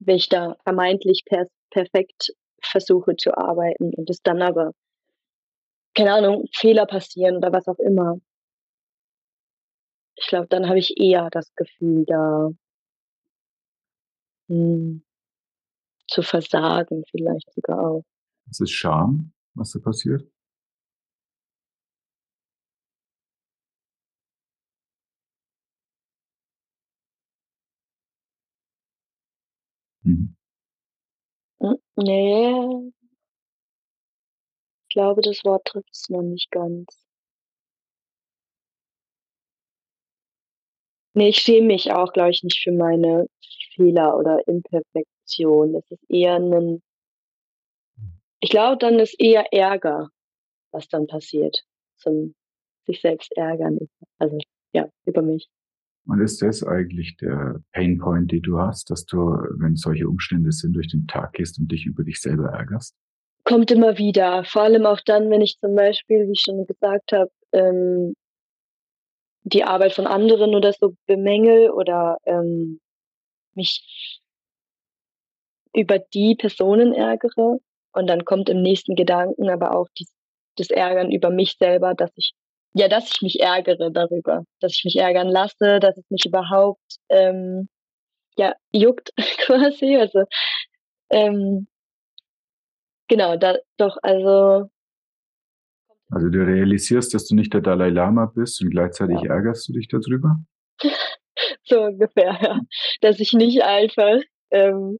wenn 0.00 0.16
ich 0.16 0.28
da 0.28 0.56
vermeintlich 0.64 1.22
per 1.24 1.46
perfekt 1.70 2.32
versuche 2.60 3.16
zu 3.16 3.36
arbeiten 3.36 3.94
und 3.94 4.10
es 4.10 4.22
dann 4.22 4.42
aber, 4.42 4.72
keine 5.94 6.14
Ahnung, 6.14 6.48
Fehler 6.52 6.86
passieren 6.86 7.36
oder 7.36 7.52
was 7.52 7.68
auch 7.68 7.78
immer. 7.78 8.18
Ich 10.16 10.26
glaube, 10.28 10.48
dann 10.48 10.68
habe 10.68 10.78
ich 10.78 10.98
eher 10.98 11.28
das 11.30 11.54
Gefühl, 11.54 12.04
da 12.06 12.50
hm, 14.48 15.02
zu 16.08 16.22
versagen, 16.22 17.04
vielleicht 17.10 17.52
sogar 17.52 17.80
auch. 17.80 18.04
Es 18.50 18.60
ist 18.60 18.70
Scham, 18.70 19.32
was 19.54 19.72
da 19.72 19.80
passiert? 19.80 20.26
Mhm. 30.04 30.36
Hm, 31.60 31.76
ne. 31.96 32.92
Ich 34.88 34.94
glaube, 34.94 35.22
das 35.22 35.44
Wort 35.44 35.66
trifft 35.66 35.90
es 35.92 36.08
noch 36.08 36.22
nicht 36.22 36.50
ganz. 36.50 37.05
Ne, 41.16 41.28
ich 41.30 41.38
schäme 41.38 41.68
mich 41.68 41.90
auch, 41.92 42.12
glaube 42.12 42.30
ich, 42.30 42.42
nicht 42.42 42.60
für 42.62 42.72
meine 42.72 43.26
Fehler 43.74 44.18
oder 44.18 44.46
Imperfektion. 44.46 45.74
Es 45.74 45.90
ist 45.90 46.04
eher 46.10 46.38
'nen 46.38 46.82
ich 48.42 48.50
glaube, 48.50 48.76
dann 48.78 48.98
ist 48.98 49.18
eher 49.18 49.52
Ärger, 49.52 50.08
was 50.72 50.88
dann 50.88 51.06
passiert, 51.06 51.62
zum 51.98 52.34
sich 52.86 53.00
selbst 53.00 53.32
ärgern, 53.36 53.78
also, 54.18 54.38
ja, 54.72 54.88
über 55.06 55.22
mich. 55.22 55.48
Und 56.06 56.20
ist 56.20 56.40
das 56.42 56.62
eigentlich 56.62 57.16
der 57.16 57.60
Painpoint, 57.72 58.30
den 58.30 58.42
du 58.42 58.58
hast, 58.58 58.90
dass 58.90 59.04
du, 59.06 59.18
wenn 59.58 59.74
solche 59.74 60.08
Umstände 60.08 60.52
sind, 60.52 60.74
durch 60.74 60.88
den 60.88 61.06
Tag 61.08 61.32
gehst 61.32 61.58
und 61.58 61.72
dich 61.72 61.84
über 61.86 62.04
dich 62.04 62.20
selber 62.20 62.50
ärgerst? 62.50 62.94
Kommt 63.44 63.70
immer 63.72 63.98
wieder. 63.98 64.44
Vor 64.44 64.62
allem 64.62 64.86
auch 64.86 65.00
dann, 65.04 65.30
wenn 65.30 65.40
ich 65.40 65.58
zum 65.60 65.74
Beispiel, 65.74 66.26
wie 66.28 66.32
ich 66.32 66.42
schon 66.44 66.66
gesagt 66.66 67.12
habe, 67.12 67.30
ähm, 67.52 68.14
die 69.46 69.62
Arbeit 69.62 69.92
von 69.92 70.06
anderen 70.08 70.54
oder 70.56 70.72
so 70.72 70.94
bemängel 71.06 71.70
oder 71.70 72.18
ähm, 72.24 72.80
mich 73.54 74.20
über 75.72 75.98
die 75.98 76.34
Personen 76.34 76.92
ärgere. 76.92 77.58
Und 77.92 78.08
dann 78.08 78.24
kommt 78.24 78.48
im 78.48 78.60
nächsten 78.60 78.96
Gedanken 78.96 79.48
aber 79.48 79.74
auch 79.74 79.86
die, 79.98 80.06
das 80.56 80.70
Ärgern 80.70 81.12
über 81.12 81.30
mich 81.30 81.56
selber, 81.58 81.94
dass 81.94 82.10
ich 82.16 82.32
ja, 82.74 82.88
dass 82.88 83.10
ich 83.10 83.22
mich 83.22 83.40
ärgere 83.40 83.90
darüber, 83.90 84.44
dass 84.60 84.74
ich 84.74 84.84
mich 84.84 84.96
ärgern 84.96 85.28
lasse, 85.28 85.80
dass 85.80 85.96
es 85.96 86.04
mich 86.10 86.26
überhaupt 86.26 86.96
ähm, 87.08 87.68
ja 88.36 88.54
juckt 88.72 89.12
quasi. 89.46 89.96
Also 89.96 90.24
ähm, 91.10 91.68
genau, 93.08 93.36
da 93.36 93.56
doch, 93.78 93.96
also 94.02 94.68
also 96.10 96.28
du 96.28 96.44
realisierst, 96.44 97.14
dass 97.14 97.26
du 97.26 97.34
nicht 97.34 97.52
der 97.52 97.60
Dalai 97.60 97.90
Lama 97.90 98.26
bist 98.26 98.62
und 98.62 98.70
gleichzeitig 98.70 99.20
ja. 99.22 99.34
ärgerst 99.34 99.68
du 99.68 99.72
dich 99.72 99.88
darüber? 99.88 100.36
so 101.64 101.82
ungefähr, 101.82 102.38
ja. 102.40 102.60
Dass 103.00 103.20
ich 103.20 103.32
nicht 103.32 103.62
einfach 103.62 104.20
ähm, 104.50 104.98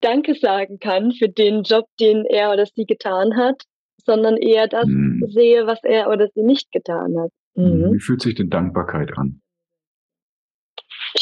Danke 0.00 0.34
sagen 0.34 0.78
kann 0.78 1.12
für 1.12 1.28
den 1.28 1.62
Job, 1.62 1.86
den 2.00 2.24
er 2.26 2.52
oder 2.52 2.66
sie 2.66 2.84
getan 2.84 3.36
hat, 3.36 3.62
sondern 4.04 4.36
eher 4.36 4.68
das 4.68 4.84
hm. 4.84 5.24
sehe, 5.28 5.66
was 5.66 5.78
er 5.84 6.10
oder 6.10 6.28
sie 6.34 6.42
nicht 6.42 6.72
getan 6.72 7.18
hat. 7.18 7.30
Mhm. 7.54 7.92
Wie 7.92 8.00
fühlt 8.00 8.22
sich 8.22 8.34
denn 8.34 8.50
Dankbarkeit 8.50 9.16
an? 9.16 9.40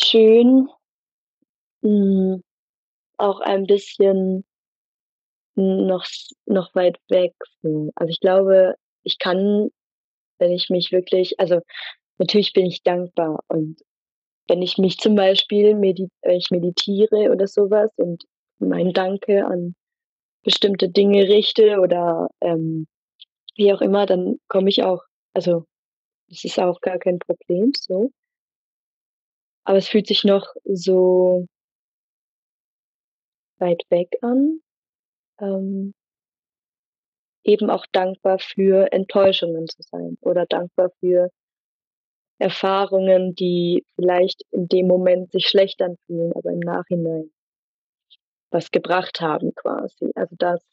Schön, 0.01 0.69
mh, 1.83 1.91
hm, 1.91 2.43
auch 3.19 3.41
ein 3.41 3.67
bisschen 3.67 4.45
noch, 5.57 6.07
noch 6.47 6.75
weit 6.75 6.99
weg. 7.09 7.35
Also 7.63 8.09
ich 8.09 8.21
glaube, 8.21 8.77
ich 9.03 9.19
kann, 9.19 9.71
wenn 10.39 10.53
ich 10.53 10.71
mich 10.71 10.93
wirklich, 10.93 11.39
also 11.41 11.61
natürlich 12.19 12.53
bin 12.53 12.67
ich 12.67 12.83
dankbar 12.83 13.41
und 13.49 13.81
wenn 14.49 14.63
ich 14.63 14.79
mich 14.79 14.99
zum 14.99 15.15
Beispiel, 15.15 15.75
medit 15.75 16.11
ich 16.23 16.51
meditiere 16.51 17.31
oder 17.31 17.47
sowas 17.47 17.93
und 17.97 18.25
mein 18.59 18.93
Danke 18.93 19.47
an 19.47 19.75
bestimmte 20.43 20.89
Dinge 20.89 21.29
richte 21.29 21.81
oder 21.81 22.29
ähm, 22.41 22.87
wie 23.57 23.73
auch 23.73 23.81
immer, 23.81 24.07
dann 24.07 24.39
komme 24.49 24.69
ich 24.71 24.83
auch, 24.83 25.03
also 25.35 25.65
es 26.31 26.45
ist 26.45 26.59
auch 26.59 26.81
gar 26.81 26.99
kein 26.99 27.19
Problem 27.19 27.73
so. 27.77 28.11
Aber 29.65 29.79
es 29.79 29.89
fühlt 29.89 30.07
sich 30.07 30.25
noch 30.25 30.47
so 30.65 31.47
weit 33.59 33.83
weg 33.91 34.17
an. 34.23 34.61
Ähm, 35.41 35.95
eben 37.45 37.71
auch 37.71 37.87
dankbar 37.93 38.39
für 38.39 38.93
Enttäuschungen 38.93 39.67
zu 39.69 39.83
sein 39.83 40.19
oder 40.21 40.47
dankbar 40.47 40.91
für 41.01 41.31
Erfahrungen, 42.39 43.35
die 43.35 43.85
vielleicht 43.97 44.43
in 44.51 44.67
dem 44.69 44.87
Moment 44.87 45.31
sich 45.31 45.47
schlecht 45.47 45.83
anfühlen, 45.83 46.33
aber 46.35 46.51
im 46.51 46.61
Nachhinein 46.61 47.31
was 48.51 48.71
gebracht 48.71 49.21
haben 49.21 49.55
quasi. 49.55 50.11
Also 50.15 50.35
das, 50.39 50.65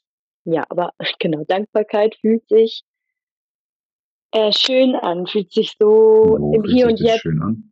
ja, 0.45 0.65
aber 0.69 0.93
genau, 1.19 1.43
Dankbarkeit 1.43 2.15
fühlt 2.15 2.47
sich 2.47 2.83
äh, 4.31 4.51
schön 4.51 4.95
an, 4.95 5.27
fühlt 5.27 5.51
sich 5.51 5.75
so 5.77 5.87
Wo 6.39 6.53
im 6.53 6.63
Hier 6.63 6.87
und 6.87 6.99
Jetzt. 6.99 7.21
schön 7.21 7.41
an? 7.41 7.71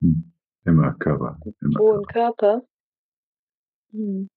Hm. 0.00 0.32
Immer 0.64 0.94
Körper. 0.94 1.38
Immer 1.60 1.78
Wo 1.78 1.92
im 1.92 2.04
Körper. 2.04 2.60
Körper? 2.62 2.68
Hm. 3.92 4.28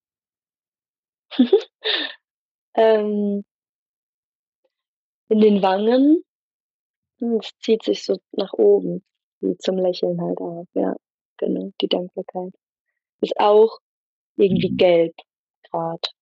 ähm, 2.74 3.44
in 5.30 5.40
den 5.40 5.62
Wangen. 5.62 6.22
Hm, 7.20 7.38
Es 7.40 7.52
zieht 7.60 7.84
sich 7.84 8.04
so 8.04 8.18
nach 8.32 8.52
oben, 8.54 9.04
wie 9.40 9.56
zum 9.58 9.78
Lächeln 9.78 10.20
halt 10.20 10.38
auch, 10.40 10.66
ja. 10.74 10.96
Genau, 11.38 11.72
die 11.80 11.88
Dankbarkeit. 11.88 12.54
Ist 13.22 13.38
auch 13.40 13.78
irgendwie 14.36 14.72
Mhm. 14.72 14.76
gelb 14.78 15.14
grad. 15.70 16.14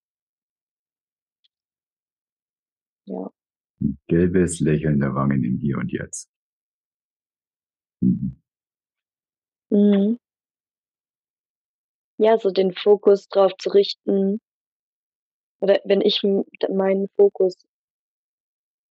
Ja. 3.07 3.29
Gelbes 4.09 4.61
Lächeln 4.61 5.01
der 5.01 5.15
Wangen 5.15 5.45
im 5.45 5.59
Hier 5.59 5.79
und 5.79 5.93
Jetzt. 5.93 6.31
Mhm. 8.03 8.39
Mhm. 9.71 10.19
Ja, 12.21 12.37
so 12.39 12.51
den 12.51 12.73
Fokus 12.73 13.29
drauf 13.29 13.53
zu 13.59 13.71
richten 13.71 14.41
oder 15.61 15.81
wenn 15.85 16.01
ich 16.01 16.23
meinen 16.23 17.09
Fokus 17.17 17.55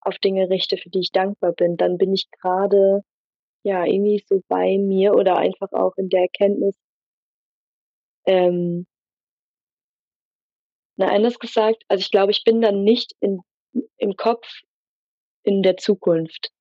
auf 0.02 0.18
Dinge 0.20 0.50
richte, 0.50 0.78
für 0.78 0.90
die 0.90 1.00
ich 1.00 1.12
dankbar 1.12 1.54
bin, 1.54 1.78
dann 1.78 1.98
bin 1.98 2.14
ich 2.14 2.30
grade, 2.32 3.04
ja, 3.64 3.86
irgendwie 3.86 4.24
so 4.28 4.42
bei 4.48 4.78
mir 4.78 5.14
oder 5.16 5.38
einfach 5.38 5.72
auch 5.74 5.96
in 5.98 6.10
der 6.10 6.22
Erkenntnis 6.22 6.76
ähm 8.26 8.86
na, 11.00 11.10
anders 11.10 11.38
gesagt, 11.40 11.84
also 11.90 12.02
ich 12.02 12.12
glaube, 12.12 12.32
ich 12.32 12.44
bin 12.44 12.62
dann 12.62 12.84
nicht 12.84 13.14
in 13.20 13.42
im 13.98 14.16
Kopf 14.16 14.48
in 15.44 15.62
der 15.64 15.78
Zukunft. 15.78 16.52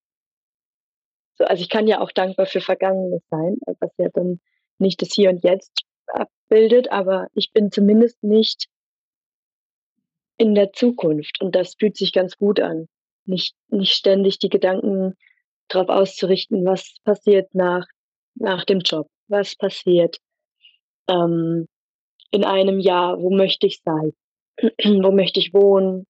So, 1.38 1.44
also 1.44 1.62
ich 1.62 1.68
kann 1.68 1.86
ja 1.86 2.00
auch 2.00 2.12
dankbar 2.12 2.46
für 2.46 2.61
Vergangenes 2.61 3.22
sein, 3.30 3.57
was 3.80 3.90
ja 3.98 4.09
dann 4.11 4.40
nicht 4.78 5.00
das 5.02 5.12
Hier 5.12 5.30
und 5.30 5.42
Jetzt 5.42 5.72
abbildet, 6.07 6.90
aber 6.90 7.28
ich 7.34 7.52
bin 7.52 7.70
zumindest 7.70 8.22
nicht 8.22 8.68
in 10.39 10.55
der 10.55 10.72
Zukunft 10.72 11.41
und 11.41 11.55
das 11.55 11.74
fühlt 11.78 11.97
sich 11.97 12.12
ganz 12.12 12.37
gut 12.37 12.61
an. 12.61 12.89
Nicht 13.24 13.55
nicht 13.68 13.93
ständig 13.93 14.39
die 14.39 14.49
Gedanken 14.49 15.14
drauf 15.68 15.89
auszurichten, 15.89 16.64
was 16.64 16.97
passiert 17.05 17.55
nach 17.55 17.87
nach 18.34 18.64
dem 18.64 18.80
Job? 18.80 19.09
Was 19.28 19.57
passiert, 19.57 20.18
ähm, 21.09 21.66
in 22.30 22.45
einem 22.45 22.80
Jahr? 22.80 23.18
Wo 23.20 23.30
möchte 23.30 23.66
ich 23.66 23.80
sein? 23.84 24.12
Wo 25.03 25.11
möchte 25.11 25.41
ich 25.41 25.55
wohnen? 25.55 26.07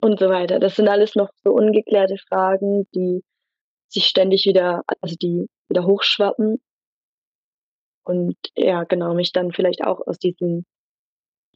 Und 0.00 0.20
so 0.20 0.28
weiter. 0.28 0.60
Das 0.60 0.76
sind 0.76 0.88
alles 0.88 1.16
noch 1.16 1.30
so 1.42 1.50
ungeklärte 1.50 2.18
Fragen, 2.28 2.86
die 2.94 3.24
sich 3.88 4.06
ständig 4.06 4.46
wieder 4.46 4.82
also 5.00 5.16
die 5.16 5.48
wieder 5.68 5.84
hochschwappen. 5.86 6.60
Und 8.04 8.36
ja, 8.56 8.84
genau, 8.84 9.14
mich 9.14 9.32
dann 9.32 9.52
vielleicht 9.52 9.82
auch 9.84 10.06
aus 10.06 10.18
diesem 10.18 10.64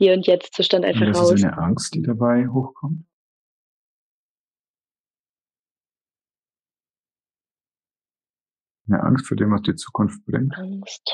Hier 0.02 0.14
und 0.14 0.26
Jetzt-Zustand 0.26 0.84
Und 0.84 0.90
einfach 0.90 1.10
was 1.10 1.30
ist 1.30 1.44
raus 1.44 1.44
eine 1.44 1.58
Angst, 1.58 1.94
die 1.94 2.02
dabei 2.02 2.48
hochkommt? 2.48 3.06
Eine 8.88 9.00
Angst 9.00 9.28
vor 9.28 9.36
dem, 9.36 9.52
was 9.52 9.62
die 9.62 9.76
Zukunft 9.76 10.26
bringt? 10.26 10.58
Angst. 10.58 11.08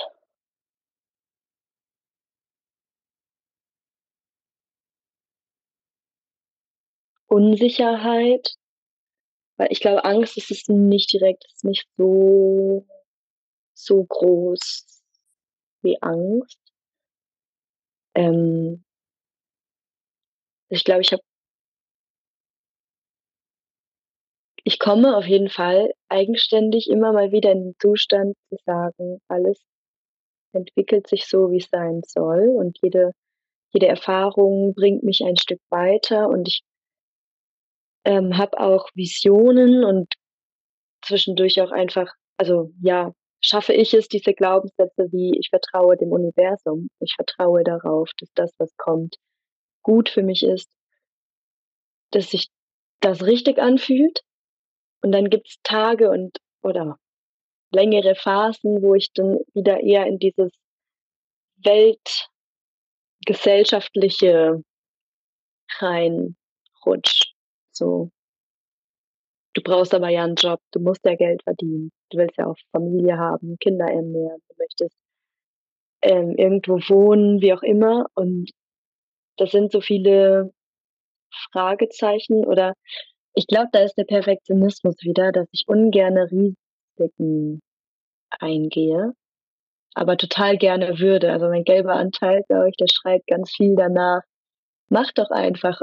Unsicherheit. 7.26 8.56
Weil 9.58 9.70
ich 9.70 9.80
glaube, 9.80 10.06
Angst 10.06 10.38
ist 10.38 10.50
es 10.50 10.66
nicht 10.66 11.12
direkt 11.12 11.44
ist 11.44 11.64
nicht 11.64 11.86
so 11.98 12.86
so 13.74 14.02
groß 14.02 15.02
wie 15.82 16.00
Angst. 16.00 16.67
Ähm 18.16 18.82
ich 20.70 20.84
glaube, 20.84 21.00
ich 21.02 21.12
habe 21.12 21.22
ich 24.64 24.78
komme 24.78 25.16
auf 25.16 25.26
jeden 25.26 25.48
Fall 25.48 25.92
eigenständig 26.08 26.88
immer 26.90 27.12
mal 27.12 27.32
wieder 27.32 27.52
in 27.52 27.64
den 27.64 27.74
Zustand 27.80 28.34
zu 28.48 28.56
sagen: 28.66 29.20
„Alles 29.28 29.62
entwickelt 30.52 31.08
sich 31.08 31.26
so, 31.28 31.50
wie's 31.50 31.68
sein 31.70 32.02
soll 32.06 32.48
und 32.48 32.78
jede 32.82 33.12
jede 33.72 33.88
Erfahrung 33.88 34.74
bringt 34.74 35.02
mich 35.04 35.22
ein 35.24 35.36
Stück 35.36 35.60
weiter 35.70 36.28
und 36.28 36.48
ich“ 36.48 36.60
ähm, 38.06 38.36
habe 38.38 38.58
auch 38.60 38.88
Visionen 38.94 39.84
und 39.84 40.14
zwischendurch 41.04 41.60
auch 41.62 41.72
einfach 41.72 42.12
also, 42.38 42.72
ja, 42.82 43.12
schaffe 43.40 43.72
ich 43.72 43.94
es, 43.94 44.08
diese 44.08 44.34
Glaubenssätze 44.34 45.08
wie: 45.12 45.38
„Ich 45.38 45.48
vertraue 45.50 45.96
dem 45.96 46.12
Universum. 46.12 46.88
Ich 47.00 47.14
vertraue 47.14 47.64
darauf, 47.64 48.10
dass 48.18 48.30
das, 48.34 48.52
was 48.58 48.76
kommt, 48.76 49.16
gut 49.82 50.08
für 50.08 50.22
mich 50.22 50.42
ist.“ 50.42 50.70
Dass 52.12 52.30
sich 52.30 52.48
das 53.00 53.24
richtig 53.24 53.58
anfühlt. 53.58 54.20
Und 55.02 55.12
dann 55.12 55.30
gibt's 55.30 55.58
Tage 55.62 56.10
und 56.10 56.38
oder 56.62 56.98
längere 57.72 58.14
Phasen, 58.14 58.82
wo 58.82 58.94
ich 58.94 59.12
dann 59.12 59.38
wieder 59.54 59.80
eher 59.80 60.06
in 60.06 60.18
dieses 60.18 60.52
weltgesellschaftliche 61.64 64.62
reinrutsche, 65.80 67.24
so. 67.72 68.10
Du 69.58 69.62
brauchst 69.64 69.92
aber 69.92 70.08
ja 70.08 70.22
'n 70.24 70.36
Job, 70.36 70.60
du 70.70 70.78
musst 70.78 71.04
ja 71.04 71.16
Geld 71.16 71.42
verdienen. 71.42 71.90
Du 72.10 72.18
willst 72.18 72.36
ja 72.38 72.46
auch 72.46 72.54
Familie 72.70 73.18
haben, 73.18 73.56
Kinder 73.58 73.86
ernähren, 73.86 74.40
du 74.48 74.54
möchtest 74.56 74.94
ähm, 76.02 76.34
irgendwo 76.36 76.74
wohnen, 76.88 77.40
wie 77.40 77.52
auch 77.52 77.62
immer. 77.62 78.06
Und 78.14 78.50
das 79.38 79.50
sind 79.52 79.72
so 79.72 79.80
viele 79.80 80.52
Fragezeichen 81.52 82.44
oder 82.46 82.74
ich 83.34 83.46
glaube, 83.46 83.68
da 83.72 83.80
ist 83.80 83.96
der 83.98 84.04
Perfektionismus 84.04 84.96
wieder, 85.02 85.32
dass 85.32 85.48
ich 85.52 85.64
ungerne 85.68 86.28
Risiken 86.30 87.60
eingehe, 88.40 89.14
aber 89.94 90.16
total 90.18 90.58
gerne 90.58 90.98
würde. 91.00 91.32
Also, 91.32 91.48
mein 91.48 91.64
gelber 91.64 91.94
Anteil, 91.96 92.44
glaube 92.48 92.70
ich, 92.70 92.76
der 92.76 92.88
schreit 92.92 93.26
ganz 93.28 93.52
viel 93.56 93.76
danach: 93.76 94.22
„Mach 94.90 95.12
doch 95.14 95.30
einfach. 95.30 95.80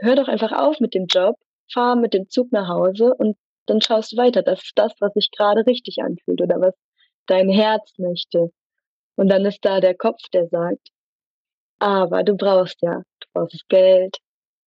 Hör 0.00 0.16
doch 0.16 0.28
einfach 0.28 0.52
auf 0.52 0.80
mit 0.80 0.94
dem 0.94 1.06
Job, 1.06 1.36
fahr 1.72 1.96
mit 1.96 2.14
dem 2.14 2.28
Zug 2.30 2.52
nach 2.52 2.68
Hause 2.68 3.14
und 3.16 3.36
dann 3.66 3.80
schaust 3.82 4.12
du 4.12 4.16
weiter. 4.18 4.42
Das 4.42 4.62
ist 4.62 4.72
das, 4.76 4.92
was 5.00 5.12
sich 5.14 5.30
grade 5.36 5.66
richtig 5.66 5.98
anfühlt 6.02 6.40
oder 6.42 6.60
was 6.60 6.74
dein 7.26 7.48
Herz 7.50 7.92
möchte.“ 7.98 8.50
Und 9.16 9.28
dann 9.30 9.44
ist 9.46 9.64
da 9.64 9.80
der 9.80 9.96
Kopf, 9.96 10.20
der 10.34 10.48
sagt: 10.48 10.88
„Aber 11.80 12.22
du 12.24 12.36
brauchst 12.36 12.82
ja 12.82 13.02
du 13.20 13.28
brauchst 13.34 13.68
Geld. 13.70 14.18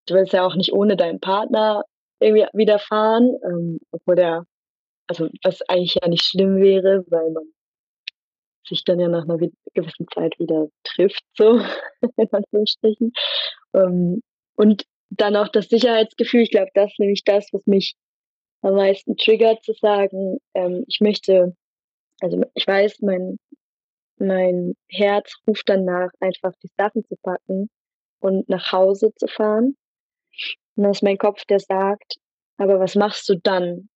Du 0.07 0.15
willst 0.15 0.33
ja 0.33 0.45
auch 0.47 0.55
nicht 0.55 0.73
ohne 0.73 0.97
deinen 0.97 1.19
Partner 1.21 1.83
irgendwie 2.21 2.47
wieder 2.53 2.79
fahren“, 2.79 3.31
ähm, 3.45 3.79
obwohl 3.91 4.15
der 4.17 4.45
also, 5.09 5.29
was 5.43 5.61
eigentlich 5.69 5.97
ja 6.01 6.07
nicht 6.09 6.23
schlimm 6.25 6.57
wäre, 6.57 7.03
weil 7.09 7.31
man 7.31 7.45
sich 8.67 8.83
dann 8.85 8.99
ja 8.99 9.07
nach 9.09 9.25
'ner 9.25 9.39
wi 9.39 9.51
gewissen 9.73 10.07
Zeit 10.13 10.37
wieder 10.39 10.67
trifft 10.83 11.23
so 11.37 11.59
in 12.17 12.29
Anführungsstrichen. 12.31 13.11
Ähm, 13.73 14.21
und 14.55 14.83
dann 15.09 15.35
auch 15.35 15.49
das 15.49 15.69
Sicherheitsgefühl. 15.69 16.41
Ich 16.41 16.51
glaube, 16.51 16.71
das 16.73 16.91
ist 16.91 16.99
nämlich 16.99 17.23
das, 17.23 17.47
was 17.53 17.65
mich 17.67 17.95
am 18.61 18.75
meisten 18.75 19.17
triggert, 19.17 19.63
zu 19.63 19.73
sagen, 19.73 20.39
ähm, 20.53 20.85
ich 20.87 20.99
möchte 21.01 21.55
also, 22.21 22.41
ich 22.55 22.67
weiß, 22.67 23.01
mein 23.01 23.37
mein 24.17 24.75
Herz 24.89 25.35
ruft 25.47 25.69
danach, 25.69 26.09
einfach 26.21 26.53
die 26.63 26.69
Sachen 26.77 27.05
zu 27.05 27.15
packen 27.23 27.69
und 28.21 28.49
nach 28.49 28.71
Hause 28.71 29.11
zu 29.17 29.27
fahren. 29.27 29.75
Und 30.75 30.83
dann 30.83 30.91
ist 30.91 31.03
mein 31.03 31.17
Kopf, 31.17 31.45
der 31.45 31.59
sagt: 31.59 32.17
„Aber 32.57 32.79
was 32.79 32.95
machst 32.95 33.27
du 33.29 33.35
dann, 33.37 33.89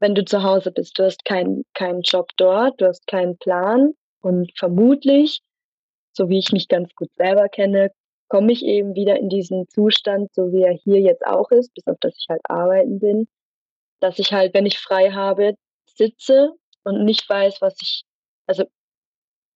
wenn 0.00 0.14
du 0.14 0.24
zu 0.24 0.42
Hause 0.42 0.72
bist? 0.72 0.98
Du 0.98 1.04
hast 1.04 1.24
keinen 1.24 1.64
keinen 1.74 2.02
Job 2.02 2.30
dort, 2.36 2.80
du 2.80 2.86
hast 2.86 3.06
keinen 3.06 3.38
Plan 3.38 3.94
und 4.22 4.52
vermutlich 4.58 5.40
so 6.14 6.28
wie 6.28 6.38
ich 6.38 6.52
mich 6.52 6.68
ganz 6.68 6.94
gut 6.94 7.10
selber 7.16 7.48
kenne, 7.48 7.92
komme 8.32 8.50
ich 8.50 8.64
eben 8.64 8.94
wieder 8.94 9.18
in 9.18 9.28
diesen 9.28 9.68
Zustand, 9.68 10.32
so 10.32 10.52
wie 10.52 10.62
er 10.62 10.72
hier 10.72 10.98
jetzt 11.00 11.22
auch 11.22 11.50
ist, 11.50 11.74
bis 11.74 11.86
auf 11.86 11.98
dass 12.00 12.16
ich 12.16 12.28
halt 12.30 12.40
arbeiten 12.44 12.98
bin, 12.98 13.28
dass 14.00 14.18
ich 14.18 14.32
halt, 14.32 14.54
wenn 14.54 14.64
ich 14.64 14.78
frei 14.78 15.10
habe, 15.10 15.52
sitze 15.84 16.54
und 16.82 17.04
nicht 17.04 17.28
weiß, 17.28 17.60
was 17.60 17.76
ich, 17.82 18.04
also 18.46 18.64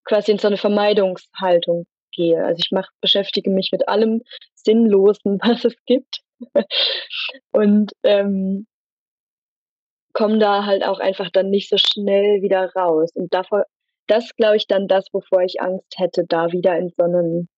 quasi 0.05 0.31
in 0.33 0.39
so 0.39 0.49
eine 0.49 0.59
Vermeidungshaltung 0.59 1.87
gehe. 2.13 2.45
Also 2.45 2.59
ich 2.63 2.71
mach, 2.71 2.91
beschäftige 3.01 3.49
mich 3.49 3.71
mit 3.73 3.89
allem 3.89 4.21
Sinnlosen, 4.55 5.39
was 5.43 5.65
es 5.65 5.75
gibt. 5.87 6.21
und 7.53 7.93
ähm, 8.03 8.67
komme 10.13 10.39
da 10.39 10.67
halt 10.67 10.85
auch 10.85 10.99
einfach 10.99 11.31
dann 11.31 11.49
nicht 11.49 11.71
so 11.71 11.79
schnell 11.79 12.43
wieder 12.43 12.71
raus. 12.75 13.11
Und 13.15 13.33
davor, 13.33 13.65
das 14.07 14.37
glaube 14.37 14.59
ich 14.59 14.67
dann 14.67 14.87
das, 14.87 15.07
wovor 15.15 15.41
ich 15.41 15.63
Angst 15.63 15.95
hätte, 15.97 16.27
da 16.29 16.53
wieder 16.53 16.77
in 16.77 16.91
so 16.91 17.05
einen 17.05 17.49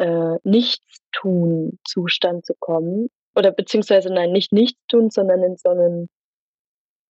äh, 0.00 0.38
Nichtstun-Zustand 0.44 2.46
zu 2.46 2.54
kommen. 2.58 3.10
Oder 3.34 3.52
beziehungsweise 3.52 4.12
nein, 4.12 4.32
nicht 4.32 4.52
Nichtstun, 4.52 5.10
sondern 5.10 5.42
in 5.42 5.56
so 5.56 5.68
einen 5.68 6.08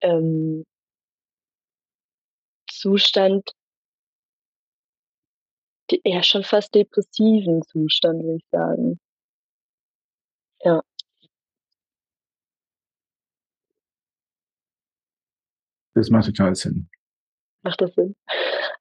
ähm, 0.03 0.65
Zustand, 2.69 3.53
ja 6.05 6.23
schon 6.23 6.45
fast 6.45 6.75
depressiven 6.75 7.63
Zustand, 7.63 8.23
würde 8.23 8.37
ich 8.37 8.47
sagen. 8.51 9.01
Ja. 10.63 10.83
Das 15.95 16.11
macht 16.11 16.27
total 16.27 16.55
Sinn. 16.55 16.89
Macht 17.63 17.81
das 17.81 17.95
Sinn? 17.95 18.15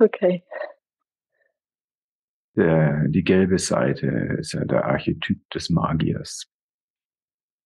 Okay. 0.00 0.44
Der, 2.58 3.06
die 3.06 3.22
gelbe 3.22 3.56
Seite 3.56 4.08
ist 4.40 4.52
ja 4.52 4.64
der 4.64 4.84
Archetyp 4.84 5.48
des 5.50 5.70
Magiers. 5.70 6.50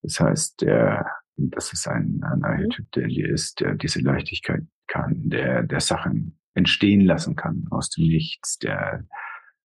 Das 0.03 0.21
heißt, 0.21 0.61
der, 0.61 1.07
das 1.37 1.73
ist 1.73 1.89
ein, 1.89 2.21
ein 2.23 2.41
mhm. 2.41 2.45
Archetyp, 2.45 2.93
der 2.93 3.09
ist, 3.09 3.61
der 3.61 3.75
diese 3.75 4.01
Leichtigkeit 4.01 4.65
kann, 4.89 5.31
der, 5.31 5.63
der 5.63 5.81
Sachen 5.81 6.39
entstehen 6.53 7.01
lassen 7.01 7.37
kann 7.37 7.67
aus 7.71 7.89
dem 7.89 8.07
Nichts, 8.07 8.59
der 8.59 9.07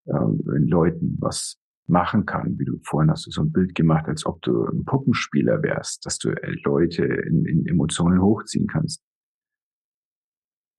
äh, 0.05 0.11
in 0.13 0.67
Leuten 0.69 1.17
was 1.19 1.59
machen 1.88 2.25
kann, 2.25 2.57
wie 2.57 2.65
du 2.65 2.80
vorhin 2.84 3.11
hast 3.11 3.28
du 3.28 3.32
so 3.32 3.41
ein 3.41 3.51
Bild 3.51 3.75
gemacht, 3.75 4.07
als 4.07 4.25
ob 4.25 4.41
du 4.43 4.65
ein 4.65 4.86
Puppenspieler 4.86 5.61
wärst, 5.61 6.05
dass 6.05 6.19
du 6.19 6.30
äh, 6.30 6.55
Leute 6.63 7.03
in, 7.03 7.45
in 7.45 7.65
Emotionen 7.65 8.21
hochziehen 8.21 8.67
kannst. 8.67 9.03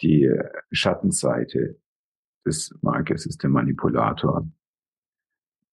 Die 0.01 0.31
Schattenseite 0.71 1.79
des 2.49 2.75
Markes 2.83 3.27
ist 3.27 3.43
der 3.43 3.51
Manipulator. 3.51 4.49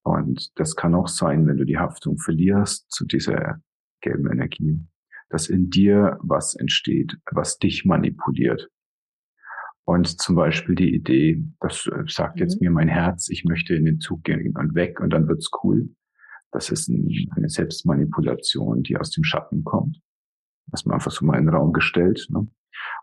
Und 0.04 0.52
das 0.58 0.76
kann 0.76 0.94
auch 0.94 1.08
sein, 1.08 1.46
wenn 1.46 1.56
du 1.56 1.64
die 1.64 1.78
Haftung 1.78 2.18
verlierst 2.18 2.90
zu 2.90 3.04
dieser 3.04 3.60
gelben 4.00 4.30
Energie, 4.30 4.78
dass 5.30 5.48
in 5.48 5.68
dir 5.70 6.18
was 6.22 6.54
entsteht, 6.54 7.16
was 7.32 7.58
dich 7.58 7.84
manipuliert. 7.84 8.70
Und 9.84 10.20
zum 10.20 10.34
Beispiel 10.36 10.74
die 10.74 10.94
Idee, 10.94 11.44
das 11.60 11.86
äh, 11.86 12.04
sagt 12.06 12.40
jetzt 12.40 12.60
mhm. 12.60 12.66
mir 12.66 12.70
mein 12.72 12.88
Herz, 12.88 13.28
ich 13.28 13.44
möchte 13.44 13.74
in 13.74 13.84
den 13.84 14.00
Zug 14.00 14.24
gehen 14.24 14.56
und 14.56 14.74
weg 14.74 15.00
und 15.00 15.10
dann 15.10 15.28
wird's 15.28 15.50
cool. 15.62 15.88
Das 16.52 16.70
ist 16.70 16.88
ein, 16.88 17.08
eine 17.36 17.48
Selbstmanipulation, 17.48 18.82
die 18.82 18.96
aus 18.96 19.10
dem 19.10 19.24
Schatten 19.24 19.64
kommt. 19.64 20.00
Was 20.68 20.84
man 20.84 20.94
einfach 20.94 21.12
so 21.12 21.24
mal 21.24 21.38
in 21.38 21.46
den 21.46 21.54
Raum 21.54 21.72
gestellt, 21.72 22.26
ne? 22.30 22.48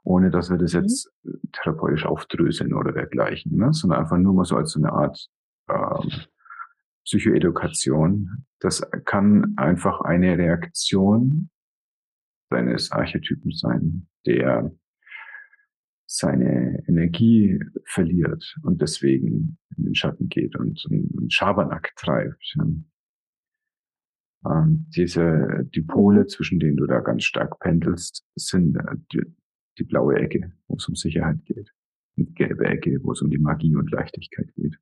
Ohne 0.03 0.29
dass 0.29 0.49
wir 0.49 0.57
das 0.57 0.73
mhm. 0.73 0.81
jetzt 0.81 1.11
äh, 1.25 1.31
therapeutisch 1.51 2.05
aufdröseln 2.05 2.73
oder 2.73 2.91
dergleichen, 2.91 3.57
ne? 3.57 3.73
sondern 3.73 3.99
einfach 3.99 4.17
nur 4.17 4.33
mal 4.33 4.45
so 4.45 4.57
als 4.57 4.71
so 4.71 4.79
eine 4.79 4.91
Art 4.91 5.27
ähm, 5.69 6.09
Psychoedukation. 7.05 8.45
Das 8.59 8.81
kann 9.05 9.53
einfach 9.57 10.01
eine 10.01 10.37
Reaktion 10.37 11.49
seines 12.49 12.91
Archetypen 12.91 13.51
sein, 13.51 14.07
der 14.25 14.71
seine 16.05 16.83
Energie 16.87 17.59
verliert 17.85 18.55
und 18.61 18.81
deswegen 18.81 19.57
in 19.75 19.85
den 19.85 19.95
Schatten 19.95 20.29
geht 20.29 20.55
und, 20.55 20.85
und 20.85 21.33
Schabernack 21.33 21.91
treibt. 21.95 22.55
Ähm, 24.45 24.85
diese, 24.95 25.67
die 25.73 25.81
Pole, 25.81 26.27
zwischen 26.27 26.59
denen 26.59 26.77
du 26.77 26.85
da 26.85 26.99
ganz 26.99 27.23
stark 27.23 27.59
pendelst, 27.59 28.25
sind 28.35 28.77
äh, 28.77 29.23
die, 29.77 29.83
blaue 29.83 30.15
Ecke, 30.15 30.51
wo 30.67 30.75
es 30.75 30.87
um 30.87 30.95
Sicherheit 30.95 31.43
geht. 31.45 31.73
Und 32.15 32.29
die 32.29 32.33
gelbe 32.33 32.65
Ecke, 32.65 32.99
wo 33.03 33.11
es 33.11 33.21
um 33.21 33.29
die 33.29 33.39
Magie 33.39 33.75
und 33.75 33.91
Leichtigkeit 33.91 34.53
geht. 34.55 34.77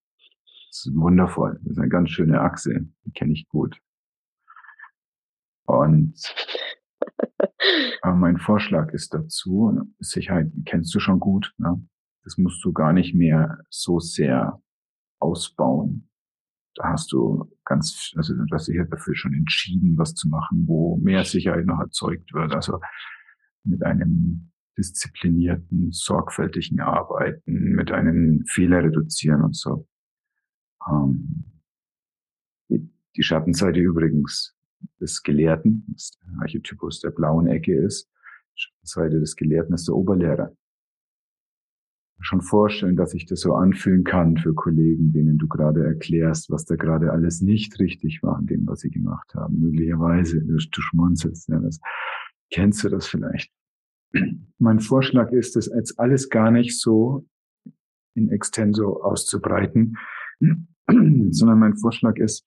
Das 0.70 0.86
ist 0.86 0.92
wundervoll. 0.96 1.60
Das 1.64 1.74
ist 1.74 1.80
eine 1.80 1.90
ganz 1.90 2.10
schöne 2.10 2.42
Achse. 2.42 2.88
Die 3.06 3.12
kenne 3.12 3.34
ich 3.34 3.48
gut. 3.48 3.80
Und 5.66 6.14
aber 8.02 8.16
mein 8.16 8.38
Vorschlag 8.38 8.92
ist 8.94 9.14
dazu, 9.14 9.82
Sicherheit 10.00 10.52
kennst 10.66 10.94
du 10.94 11.00
schon 11.00 11.20
gut, 11.20 11.54
ne? 11.58 11.82
das 12.24 12.38
musst 12.38 12.64
du 12.64 12.72
gar 12.72 12.94
nicht 12.94 13.16
mehr 13.16 13.60
so 13.70 14.00
sehr 14.00 14.62
ausbauen. 15.20 16.10
Da 16.76 16.90
hast 16.90 17.12
du 17.12 17.52
ganz, 17.66 18.12
also 18.16 18.34
du 18.34 18.46
hast 18.52 18.68
dich 18.68 18.76
ja 18.76 18.86
dafür 18.86 19.16
schon 19.16 19.34
entschieden, 19.34 19.98
was 19.98 20.16
zu 20.16 20.30
machen, 20.30 20.66
wo 20.68 20.98
mehr 20.98 21.26
Sicherheit 21.26 21.66
noch 21.66 21.80
erzeugt 21.80 22.34
wird. 22.34 22.54
Also 22.54 22.80
mit 23.64 23.84
einem 23.84 24.51
disziplinierten, 24.82 25.92
sorgfältigen 25.92 26.80
Arbeiten, 26.80 27.76
mit 27.76 27.92
einem 27.92 28.44
Fehler 28.48 28.84
reduzieren 28.84 29.44
und 29.44 29.56
so. 29.56 29.88
Ähm, 30.90 31.46
die 33.16 33.24
Schattenseite 33.24 33.80
übrigens 33.80 34.56
des 35.00 35.22
Gelehrten, 35.22 35.86
das 35.94 36.12
der 36.12 36.42
Archetypus 36.42 37.02
der 37.02 37.12
blauen 37.12 37.48
Ecke 37.48 37.76
ist. 37.76 38.10
Die 38.58 38.88
Seite 38.88 39.20
des 39.20 39.36
Gelehrten 39.36 39.74
ist 39.74 39.88
der 39.88 39.96
Oberlehrer. 39.96 40.56
Schon 42.24 42.42
vorstellen, 42.42 42.96
dass 42.96 43.16
ich 43.16 43.26
das 43.26 43.42
so 43.42 43.56
anfühlen 43.56 44.04
kann 44.04 44.38
für 44.38 44.54
Kollegen, 44.54 45.12
denen 45.12 45.40
du 45.40 45.48
gerade 45.48 45.84
erklärst, 45.84 46.52
was 46.52 46.66
da 46.66 46.76
gerade 46.76 47.12
alles 47.12 47.42
nicht 47.42 47.80
richtig 47.80 48.22
war 48.22 48.38
an 48.38 48.46
dem, 48.46 48.68
was 48.68 48.82
sie 48.82 48.92
gemacht 48.92 49.34
haben. 49.34 49.60
Möglicherweise, 49.60 50.40
du, 50.40 50.60
schmunzelst, 50.60 51.50
ja, 51.50 51.60
das, 51.60 51.80
kennst 52.52 52.84
du 52.84 52.90
das 52.90 53.08
vielleicht? 53.08 53.52
Mein 54.58 54.80
Vorschlag 54.80 55.32
ist, 55.32 55.56
das 55.56 55.68
jetzt 55.68 56.00
alles 56.00 56.30
gar 56.30 56.52
nicht 56.52 56.80
so 56.80 57.26
in 58.14 58.30
extenso 58.30 59.02
auszubreiten, 59.02 59.98
sondern 60.88 61.60
mein 61.60 61.78
Vorschlag 61.78 62.18
ist, 62.18 62.46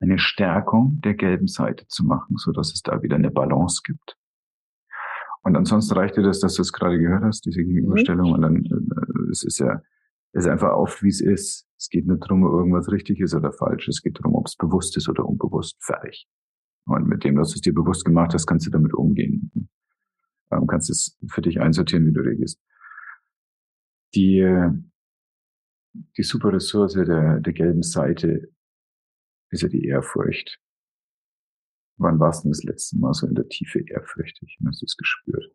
eine 0.00 0.18
Stärkung 0.18 1.00
der 1.02 1.14
gelben 1.14 1.46
Seite 1.46 1.86
zu 1.86 2.04
machen, 2.04 2.36
so 2.36 2.50
dass 2.50 2.72
es 2.72 2.82
da 2.82 3.02
wieder 3.02 3.16
eine 3.16 3.30
Balance 3.30 3.82
gibt. 3.84 4.16
Und 5.44 5.56
ansonsten 5.56 5.94
reicht 5.94 6.16
dir 6.16 6.22
das, 6.22 6.40
dass 6.40 6.54
du 6.54 6.62
es 6.62 6.72
gerade 6.72 6.98
gehört 6.98 7.22
hast, 7.22 7.44
diese 7.46 7.62
Gegenüberstellung. 7.64 8.28
Mhm. 8.28 8.34
Und 8.34 8.42
dann 8.42 8.56
äh, 8.64 9.30
es 9.30 9.44
ist 9.44 9.58
ja 9.58 9.80
es 10.32 10.44
ist 10.44 10.50
einfach 10.50 10.72
oft, 10.72 11.02
wie 11.02 11.08
es 11.08 11.20
ist. 11.20 11.68
Es 11.78 11.88
geht 11.88 12.06
nicht 12.06 12.22
darum, 12.22 12.44
ob 12.44 12.52
irgendwas 12.52 12.90
richtig 12.90 13.20
ist 13.20 13.34
oder 13.34 13.52
falsch. 13.52 13.88
Es 13.88 14.00
geht 14.02 14.18
darum, 14.18 14.34
ob 14.34 14.46
es 14.46 14.56
bewusst 14.56 14.96
ist 14.96 15.08
oder 15.08 15.26
unbewusst. 15.26 15.76
Fertig. 15.80 16.26
Und 16.86 17.06
mit 17.06 17.22
dem, 17.22 17.36
dass 17.36 17.50
du 17.50 17.56
es 17.56 17.60
dir 17.60 17.74
bewusst 17.74 18.04
gemacht 18.04 18.32
hast, 18.32 18.46
kannst 18.46 18.66
du 18.66 18.70
damit 18.70 18.94
umgehen. 18.94 19.50
Ähm, 20.52 20.66
kannst 20.66 20.90
es 20.90 21.18
für 21.28 21.42
dich 21.42 21.60
einsortieren, 21.60 22.06
wie 22.06 22.12
du 22.12 22.20
regst. 22.20 22.60
Die, 24.14 24.46
die 26.16 26.22
super 26.22 26.52
Ressource 26.52 26.94
der, 26.94 27.40
der 27.40 27.52
gelben 27.52 27.82
Seite 27.82 28.52
ist 29.50 29.62
ja 29.62 29.68
die 29.68 29.86
Ehrfurcht. 29.86 30.58
Wann 31.98 32.18
warst 32.18 32.44
du 32.44 32.48
das 32.48 32.62
letzte 32.64 32.98
Mal 32.98 33.12
so 33.14 33.26
in 33.26 33.34
der 33.34 33.48
Tiefe 33.48 33.80
ehrfürchtig 33.86 34.56
und 34.60 34.68
hast 34.68 34.82
du 34.82 34.86
es 34.86 34.96
gespürt? 34.96 35.54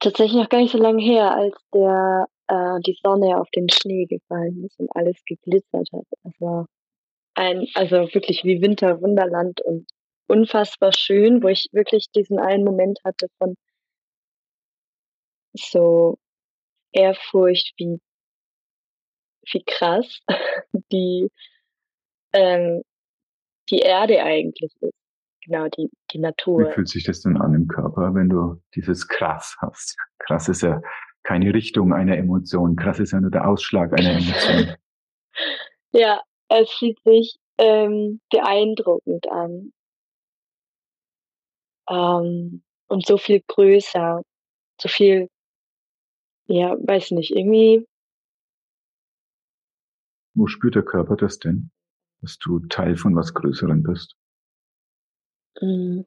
Tatsächlich 0.00 0.36
noch 0.36 0.48
gar 0.48 0.60
nicht 0.60 0.72
so 0.72 0.78
lange 0.78 1.02
her, 1.02 1.32
als 1.32 1.56
der 1.72 2.26
äh, 2.48 2.80
die 2.80 2.98
Sonne 3.02 3.38
auf 3.38 3.48
den 3.50 3.68
Schnee 3.68 4.06
gefallen 4.06 4.64
ist 4.64 4.78
und 4.78 4.94
alles 4.94 5.22
geglitzert 5.24 5.88
hat. 5.92 6.04
Es 6.24 6.40
war 6.40 6.66
ein, 7.34 7.66
also 7.74 7.96
wirklich 8.14 8.44
wie 8.44 8.62
Winterwunderland 8.62 9.60
und 9.62 9.86
unfassbar 10.28 10.92
schön, 10.92 11.42
wo 11.42 11.48
ich 11.48 11.68
wirklich 11.72 12.10
diesen 12.14 12.38
einen 12.38 12.64
Moment 12.64 12.98
hatte 13.04 13.28
von 13.38 13.56
so 15.54 16.18
Ehrfurcht, 16.92 17.72
wie 17.78 18.00
wie 19.52 19.64
krass 19.64 20.20
die, 20.92 21.30
ähm, 22.32 22.82
die 23.70 23.78
Erde 23.78 24.22
eigentlich 24.22 24.72
ist. 24.80 24.92
Genau, 25.44 25.68
die, 25.68 25.88
die 26.12 26.18
Natur. 26.18 26.68
Wie 26.68 26.72
fühlt 26.72 26.88
sich 26.88 27.04
das 27.04 27.22
denn 27.22 27.36
an 27.36 27.54
im 27.54 27.68
Körper, 27.68 28.14
wenn 28.14 28.28
du 28.28 28.60
dieses 28.74 29.06
krass 29.06 29.56
hast? 29.60 29.96
Krass 30.18 30.48
ist 30.48 30.62
ja 30.62 30.80
keine 31.22 31.54
Richtung 31.54 31.92
einer 31.92 32.16
Emotion. 32.16 32.74
Krass 32.74 32.98
ist 32.98 33.12
ja 33.12 33.20
nur 33.20 33.30
der 33.30 33.48
Ausschlag 33.48 33.92
einer 33.92 34.10
Emotion. 34.10 34.74
ja, 35.92 36.20
es 36.48 36.70
fühlt 36.72 36.98
sich 37.04 37.38
ähm, 37.58 38.20
beeindruckend 38.30 39.30
an. 39.30 39.72
Ähm, 41.88 42.62
und 42.88 43.06
so 43.06 43.18
viel 43.18 43.42
größer, 43.46 44.22
so 44.80 44.88
viel 44.88 45.28
Ja, 46.48 46.76
weiß 46.78 47.10
nicht, 47.12 47.32
irgendwie 47.32 47.86
Wo 50.38 50.46
spürt 50.48 50.74
der 50.74 50.82
Körper 50.84 51.16
das 51.16 51.38
denn, 51.38 51.70
dass 52.20 52.36
du 52.38 52.58
Teil 52.68 52.96
von 52.98 53.16
was 53.16 53.32
Größerem 53.32 53.82
bist? 53.82 54.14
Mhm. 55.62 56.06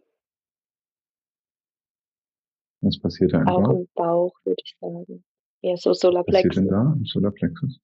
Was 2.84 2.97
passiert 2.99 3.34
da 3.34 3.41
im 3.41 3.47
Auch 3.47 3.63
Bauch? 3.63 3.80
im 3.82 3.88
Bauch, 3.95 4.34
würde 4.45 4.61
ich 4.63 4.75
sagen. 4.80 5.23
Ja, 5.61 5.75
so 5.75 5.89
Was 5.91 5.99
passiert 6.23 6.55
denn 6.55 6.67
Solarplexus. 6.67 6.67
da 6.67 6.93
im 6.97 7.05
Solarplexus? 7.05 7.80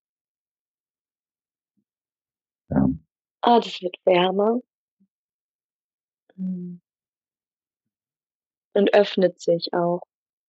Ja. 2.70 2.88
Ah, 3.44 3.60
das 3.60 3.82
wird 3.82 3.96
wärmer. 4.06 4.60
Mhm. 6.38 6.80
Und 8.76 8.94
öffnet 8.94 9.40
sich 9.40 9.74
auch, 9.74 10.02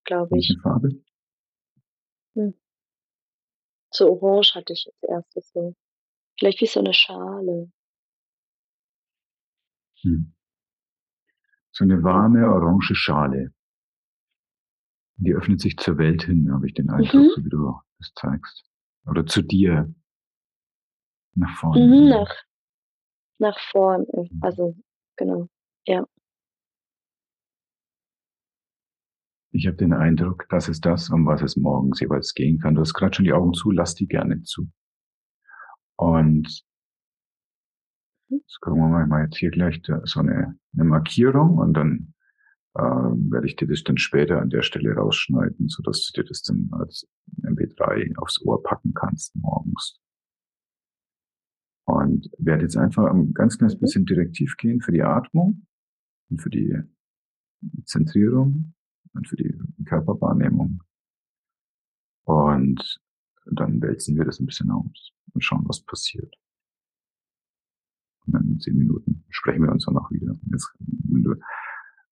glaube 0.04 0.32
Welche 0.32 0.54
ich. 0.54 0.58
Farbe? 0.62 0.90
Hm. 2.36 2.50
So 3.92 4.08
orange 4.10 4.54
hatte 4.54 4.72
ich 4.72 4.86
als 4.86 5.02
Erstes 5.08 5.50
so. 5.52 5.74
Vielleicht 6.38 6.60
wie 6.62 6.66
so 6.66 6.82
'ne 6.82 6.94
Schale. 6.94 7.70
Hm. 10.04 10.26
So 11.74 11.84
'ne 11.84 11.96
Ja. 11.96 12.02
warme 12.04 12.46
orange 12.48 12.94
Schale. 12.94 13.50
Die 15.18 15.34
öffnet 15.34 15.60
sich 15.60 15.76
zur 15.78 15.96
Welt 15.98 16.24
hin, 16.24 16.52
habe 16.52 16.66
ich 16.66 16.74
den 16.74 16.90
Eindruck, 16.90 17.14
Mhm. 17.14 17.30
so 17.30 17.42
wie 17.44 17.48
du 17.48 17.74
das 17.98 18.12
zeigst. 18.14 18.64
Oder 19.06 19.24
zu 19.26 19.40
dir. 19.42 19.94
Nach 21.34 21.56
vorne. 21.58 21.88
Mhm, 21.88 22.08
nach 22.08 22.32
nach 23.40 23.58
vorn, 23.72 24.06
Mhm. 24.30 24.40
also 24.40 24.76
genau, 25.16 25.48
ja. 25.86 26.06
Ich 29.56 29.66
habe 29.66 29.78
den 29.78 29.94
Eindruck, 29.94 30.44
das 30.50 30.68
ist 30.68 30.84
das, 30.84 31.08
um 31.08 31.24
was 31.24 31.40
es 31.40 31.56
morgens 31.56 32.00
jeweils 32.00 32.34
gehen 32.34 32.58
kann. 32.58 32.74
Du 32.74 32.82
hast 32.82 32.92
grad 32.92 33.16
schon 33.16 33.24
die 33.24 33.32
Augen 33.32 33.54
zu, 33.54 33.70
lass 33.70 33.94
die 33.94 34.06
gerne 34.06 34.42
zu. 34.42 34.68
Und 35.98 36.62
jetzt 38.30 38.60
gucken 38.60 38.80
wir 38.82 38.88
mal, 38.88 39.02
ich 39.04 39.08
mache 39.08 39.22
jetzt 39.22 39.36
hier 39.36 39.50
gleich 39.50 39.80
so 40.04 40.20
'ne 40.22 40.56
'ne 40.72 40.84
Markierung 40.84 41.58
und 41.58 41.74
dann, 41.74 42.14
ähm, 42.78 43.30
werde 43.32 43.46
ich 43.46 43.56
dir 43.56 43.68
das 43.68 43.84
dann 43.84 43.98
später 43.98 44.40
an 44.42 44.50
der 44.50 44.62
Stelle 44.62 44.94
rausschneiden, 44.94 45.68
sodass 45.68 46.10
du 46.12 46.22
dir 46.22 46.28
das 46.28 46.42
dann 46.42 46.68
als 46.72 47.06
MP3 47.44 48.12
aufs 48.18 48.40
Ohr 48.44 48.62
packen 48.62 48.94
kannst 48.94 49.36
morgens. 49.36 49.98
Und 51.88 52.28
werde 52.38 52.64
jetzt 52.64 52.76
einfach 52.76 53.08
'n 53.12 53.32
ganz 53.32 53.58
kleines 53.58 53.76
Mhm. 53.76 53.80
bisschen 53.80 54.06
direktiv 54.06 54.56
gehen 54.56 54.80
für 54.80 54.90
die 54.92 55.02
Atmung 55.02 55.66
und 56.30 56.42
für 56.42 56.50
die 56.50 56.74
Zentrierung 57.84 58.74
und 59.16 59.28
für 59.28 59.36
die 59.36 59.54
Körperwahrnehmung. 59.86 60.80
Und 62.26 62.98
dann 63.46 63.80
wälzen 63.80 64.16
wir 64.16 64.24
das 64.24 64.40
'n 64.40 64.46
bisschen 64.46 64.70
aus 64.72 65.12
und 65.32 65.42
schauen, 65.44 65.62
was 65.68 65.80
passiert. 65.82 66.36
Und 68.26 68.32
dann 68.34 68.48
in 68.48 68.60
10 68.60 68.76
Minuten 68.76 69.24
sprechen 69.30 69.62
wir 69.62 69.70
uns 69.72 69.84
danach 69.86 70.10
wieder. 70.10 70.36
Jetzt, 70.50 70.72
wenn 70.78 71.22
du 71.22 71.34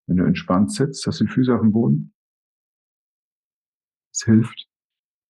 wenn 0.06 0.18
du 0.18 0.24
entspannt 0.24 0.70
sitzt, 0.72 1.06
hast 1.06 1.20
du 1.20 1.24
die 1.24 1.32
Füße 1.32 1.54
aufm 1.54 1.72
Boden? 1.72 2.12
Es 4.14 4.22
hilft. 4.24 4.66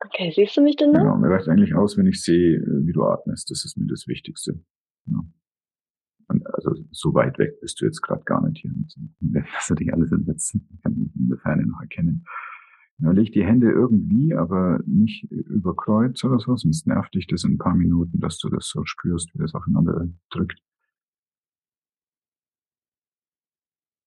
Okay, 0.04 0.32
siehst 0.34 0.56
du 0.56 0.60
mich 0.62 0.76
denn 0.76 0.92
Genau, 0.92 1.14
noch? 1.14 1.18
mir 1.18 1.30
reicht 1.30 1.48
eigentlich 1.48 1.74
aus, 1.74 1.96
wenn 1.96 2.06
ich 2.06 2.22
sehe, 2.22 2.60
wie 2.84 2.92
du 2.92 3.04
atmest. 3.04 3.50
Das 3.50 3.64
ist 3.64 3.76
mir 3.78 3.86
das 3.86 4.06
Wichtigste. 4.06 4.60
Ja. 5.06 5.24
Also, 6.46 6.74
so 6.90 7.14
weit 7.14 7.38
weg 7.38 7.60
bist 7.60 7.80
du 7.80 7.84
jetzt 7.86 8.02
grad 8.02 8.26
gar 8.26 8.46
nicht 8.46 8.60
hier. 8.62 8.72
Dass 9.54 9.68
du 9.68 9.74
dich 9.74 9.92
alles 9.92 10.12
in 10.12 10.26
in 10.84 11.28
der 11.28 11.38
Ferne 11.38 11.66
noch 11.66 11.80
erkennen. 11.80 12.24
Ja, 12.98 13.10
leg 13.10 13.32
die 13.32 13.44
Hände 13.44 13.70
irgendwie, 13.70 14.34
aber 14.34 14.78
nicht 14.86 15.24
über 15.30 15.74
Kreuz 15.74 16.22
oder 16.24 16.38
so, 16.38 16.54
sonst 16.56 16.86
nervt 16.86 17.14
dich 17.14 17.26
das 17.26 17.44
in 17.44 17.52
'n 17.54 17.58
paar 17.58 17.74
Minuten, 17.74 18.20
dass 18.20 18.38
du 18.38 18.48
das 18.48 18.68
so 18.68 18.84
spürst, 18.84 19.34
wie 19.34 19.38
das 19.38 19.54
aufeinander 19.54 20.08
drückt. 20.30 20.60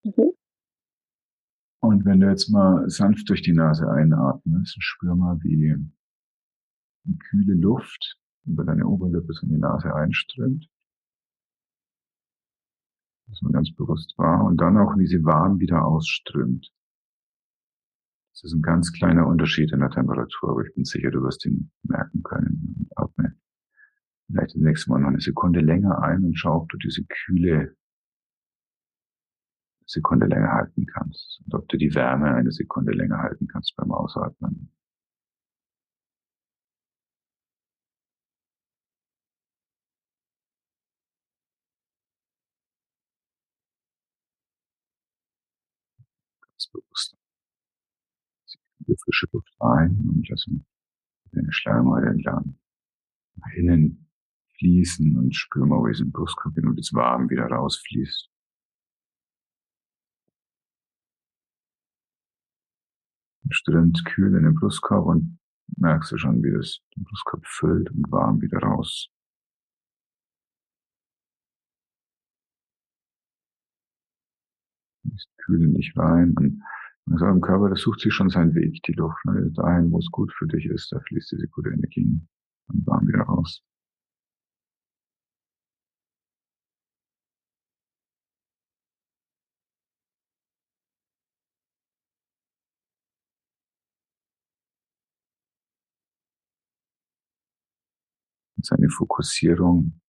Mhm. 0.04 0.30
Und 1.82 2.04
wenn 2.04 2.20
du 2.20 2.28
jetzt 2.28 2.50
mal 2.50 2.88
sanft 2.90 3.28
durch 3.28 3.42
die 3.42 3.52
Nase 3.52 3.88
einatmest, 3.90 4.76
spür 4.80 5.14
mal, 5.14 5.38
wie 5.42 5.56
die 7.04 7.18
kühle 7.18 7.54
Luft 7.54 8.18
über 8.44 8.64
deine 8.64 8.86
Oberlippe 8.86 9.32
so 9.32 9.46
in 9.46 9.50
die 9.52 9.58
Nase 9.58 9.94
einströmt. 9.94 10.68
Nimm's 13.28 13.42
mal 13.42 13.52
ganz 13.52 13.70
bewusst 13.74 14.14
wahr 14.16 14.42
und 14.46 14.58
dann 14.58 14.78
auch, 14.78 14.96
wie 14.96 15.06
sie 15.06 15.22
warm 15.22 15.60
wieder 15.60 15.84
ausströmt. 15.84 16.68
Das 18.36 18.44
ist 18.44 18.54
'n 18.54 18.62
ganz 18.62 18.92
kleiner 18.92 19.26
Unterschied 19.26 19.72
in 19.72 19.80
der 19.80 19.90
Temperatur, 19.90 20.50
aber 20.50 20.62
ich 20.64 20.72
bin 20.72 20.84
sicher, 20.84 21.10
du 21.10 21.22
wirst 21.22 21.44
ihn 21.44 21.70
merken 21.82 22.22
können. 22.22 22.88
Atme 22.94 23.34
vielleicht 24.28 24.54
das 24.56 24.62
nächste 24.62 24.90
Mal 24.90 25.00
noch 25.00 25.10
'ne 25.10 25.20
Sekunde 25.20 25.60
länger 25.60 26.02
ein 26.02 26.24
und 26.24 26.38
schau, 26.38 26.56
ob 26.62 26.68
du 26.70 26.78
diese 26.78 27.04
Kühle 27.04 27.74
Sekunde 29.90 30.26
länger 30.26 30.52
halten 30.52 30.84
kannst 30.84 31.40
und 31.46 31.54
ob 31.54 31.66
du 31.70 31.78
die 31.78 31.94
Wärme 31.94 32.34
eine 32.34 32.52
Sekunde 32.52 32.92
länger 32.92 33.18
halten 33.22 33.48
kannst 33.48 33.74
beim 33.74 33.90
Ausatmen. 33.90 34.70
Ganz 46.58 46.66
bewusst. 46.72 47.14
Zieh 48.88 48.96
frische 49.04 49.28
Luft 49.32 49.54
ein 49.60 49.98
und 50.08 50.28
lasse 50.28 50.50
deine 51.32 51.52
Schleimhäute 51.52 52.06
entlang 52.06 52.58
nach 53.36 53.52
innen 53.52 54.08
fließen 54.58 55.16
und 55.16 55.34
spür 55.34 55.66
mal, 55.66 55.90
es 55.90 56.00
im 56.00 56.10
Brustkorb 56.10 56.54
hin 56.54 56.66
und 56.66 56.78
das 56.78 56.92
warm 56.92 57.28
wieder 57.30 57.46
rausfließt. 57.46 58.30
Strömt 63.50 64.04
kühl 64.04 64.34
in 64.36 64.44
den 64.44 64.54
Brustkorb 64.54 65.06
und 65.06 65.38
merkst 65.76 66.12
du 66.12 66.18
schon, 66.18 66.42
wie 66.42 66.52
das 66.52 66.80
den 66.96 67.04
Brustkorb 67.04 67.46
füllt 67.46 67.90
und 67.90 68.10
warm 68.10 68.40
wieder 68.40 68.58
raus 68.58 69.10
kühl 75.38 75.62
in 75.62 75.74
dich 75.74 75.96
rein 75.96 76.34
und 76.36 76.62
also, 77.12 77.26
im 77.26 77.40
Körper, 77.40 77.70
das 77.70 77.80
sucht 77.80 78.00
sich 78.00 78.12
schon 78.14 78.30
seinen 78.30 78.54
Weg, 78.54 78.82
die 78.84 78.92
Luft, 78.92 79.24
ne? 79.26 79.50
Dahin, 79.54 79.90
wo's 79.92 80.10
gut 80.10 80.32
für 80.32 80.46
dich 80.46 80.66
ist, 80.66 80.92
da 80.92 81.00
fließt 81.00 81.32
diese 81.32 81.48
gute 81.48 81.70
Energie 81.70 82.02
hin 82.02 82.28
und 82.68 82.86
warm 82.86 83.06
wieder 83.08 83.22
raus. 83.22 83.62
Seine 98.62 98.88
Fokussierung 98.90 100.00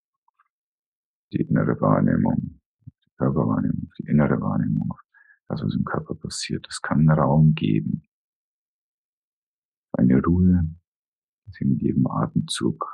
die 1.32 1.42
innere 1.42 1.80
Wahrnehmung, 1.80 2.60
die 3.04 3.10
Körperwahrnehmung, 3.16 3.90
die 3.98 4.06
innere 4.08 4.40
Wahrnehmung, 4.40 4.94
das, 5.50 5.62
was 5.62 5.74
im 5.74 5.84
Körper 5.84 6.14
passiert. 6.14 6.66
Es 6.68 6.80
kann 6.80 7.10
Raum 7.10 7.54
geben. 7.54 8.08
Eine 9.92 10.22
Ruhe, 10.22 10.64
die 11.44 11.50
sich 11.50 11.66
mit 11.66 11.82
jedem 11.82 12.06
Atemzug 12.06 12.86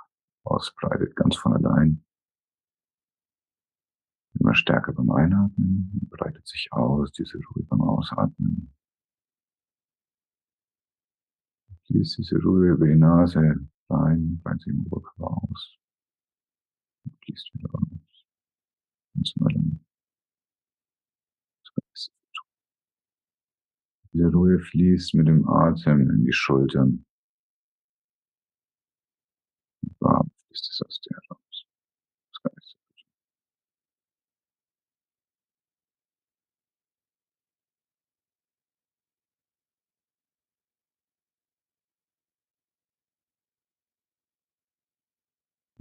ausbreitet, 0.44 1.14
ganz 1.16 1.36
von 1.36 1.52
allein. 1.52 2.04
Immer 4.38 4.54
stärker 4.54 4.92
beim 4.92 5.10
Einatmen, 5.10 6.08
breitet 6.10 6.46
sich 6.46 6.68
aus, 6.72 7.12
diese 7.12 7.38
Ruhe 7.38 7.64
beim 7.64 7.82
Ausatmen. 7.82 8.72
Fließt 11.86 12.18
diese 12.18 12.36
Ruhe 12.42 12.70
über 12.70 12.86
die 12.86 12.96
Nase 12.96 13.68
rein, 13.88 14.40
breitet 14.42 14.62
sich 14.62 14.72
im 14.72 14.86
Oberkörper 14.86 15.42
aus. 15.42 15.78
Und 17.04 17.16
fließt 17.22 17.54
wieder 17.54 17.70
raus. 17.70 18.26
Ganz 19.14 19.32
von 19.32 19.46
allein. 19.46 19.85
Diese 24.16 24.32
Ruhe 24.32 24.58
fließt 24.58 25.14
mit 25.14 25.28
dem 25.28 25.46
Atem 25.46 26.08
in 26.08 26.24
die 26.24 26.32
Schultern. 26.32 27.04
Warm 30.00 30.30
fließt 30.46 30.70
es 30.72 30.80
aus 30.86 31.00
dir 31.02 31.18
heraus. 31.20 31.66
Das 32.32 32.42
gut. 32.72 33.04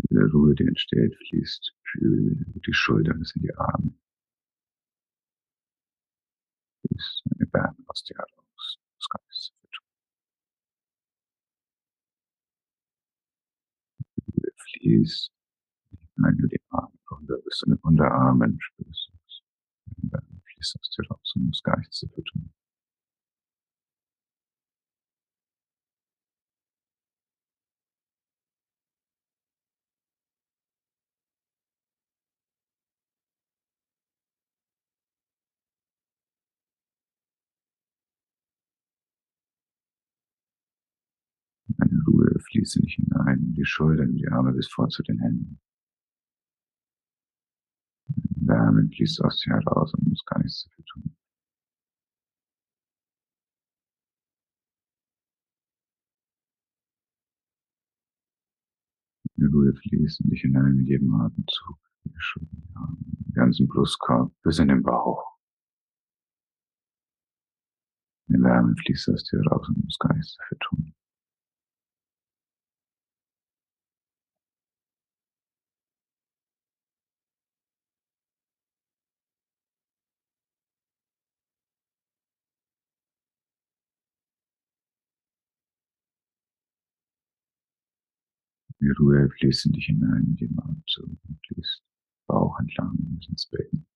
Diese 0.10 0.30
Ruhe, 0.34 0.56
die 0.56 0.68
entsteht, 0.68 1.16
fließt 1.30 1.74
kühl 1.86 2.46
die 2.68 2.74
Schultern 2.74 3.20
bis 3.20 3.34
in 3.38 3.44
die 3.44 3.56
Arme 3.56 3.94
ist, 6.96 7.24
wir 7.26 7.48
werden 7.54 7.78
halt 7.78 7.90
aus 7.90 8.04
Dialogs. 8.04 8.78
Das 8.98 9.10
kann 9.10 9.22
ich 9.30 9.52
dafür 9.52 9.70
tun. 9.72 9.88
Du 14.28 14.52
fließt, 14.56 15.32
wenn 16.16 16.38
du 16.38 16.48
die 16.48 16.62
Arme 16.70 16.98
von 17.08 17.26
der 17.28 17.38
bist 17.44 17.64
du 17.66 17.78
von 17.78 17.96
der 17.96 18.12
Armen 18.12 18.60
spürst. 18.60 19.12
Wir 19.98 20.12
werden 20.12 20.42
fließt 20.46 20.80
aus 20.80 20.90
Dialogs 20.92 21.36
und 21.36 21.48
musst 21.48 21.64
gar 21.64 21.78
nichts 21.78 22.00
dafür 22.00 22.24
tun. 22.24 22.54
In 42.74 42.82
dich 42.82 42.96
hinein, 42.96 43.54
die 43.54 43.66
Schultern, 43.66 44.16
die 44.16 44.28
Arme 44.28 44.52
bis 44.54 44.68
vor 44.68 44.90
zu 44.90 45.04
den 45.04 45.20
Händen. 45.20 45.60
Wärme 48.48 48.88
fließt 48.90 49.24
aus 49.24 49.40
dir 49.40 49.54
heraus 49.54 49.94
und 49.94 50.08
muss 50.08 50.26
gar 50.26 50.40
nichts 50.42 50.64
dafür 50.64 50.86
tun. 50.86 51.16
Die 59.36 59.44
Ruhe 59.46 59.74
fließt 59.76 60.22
in 60.22 60.30
dich 60.30 60.42
hinein 60.42 60.76
mit 60.76 60.88
jedem 60.88 61.14
Atemzug. 61.14 61.78
Die 62.06 62.14
Schultern, 62.18 62.64
die 62.64 62.76
Arme, 62.76 62.98
den 63.00 63.34
ganzen 63.34 63.68
Brustkorb 63.68 64.34
bis 64.42 64.60
in 64.60 64.70
den 64.70 64.82
Bauch. 64.82 65.38
Die 68.28 68.42
Wärme 68.42 68.76
fließt 68.76 69.10
aus 69.10 69.24
dir 69.26 69.42
raus 69.42 69.68
und 69.70 69.84
muss 69.84 70.00
gar 70.00 70.14
nichts 70.16 70.36
dafür 70.38 70.58
tun. 70.60 70.96
Die 88.86 88.92
Ruhe 88.92 89.28
fließt 89.32 89.66
in 89.66 89.72
dich 89.72 89.88
hinein 89.88 90.28
mit 90.28 90.42
jedem 90.42 90.60
Atemzug 90.60 91.10
und 91.28 91.40
fließt 91.48 91.84
Bauch 92.28 92.60
entlang 92.60 92.96
bis 93.18 93.28
ins 93.30 93.48
Becken. 93.48 93.88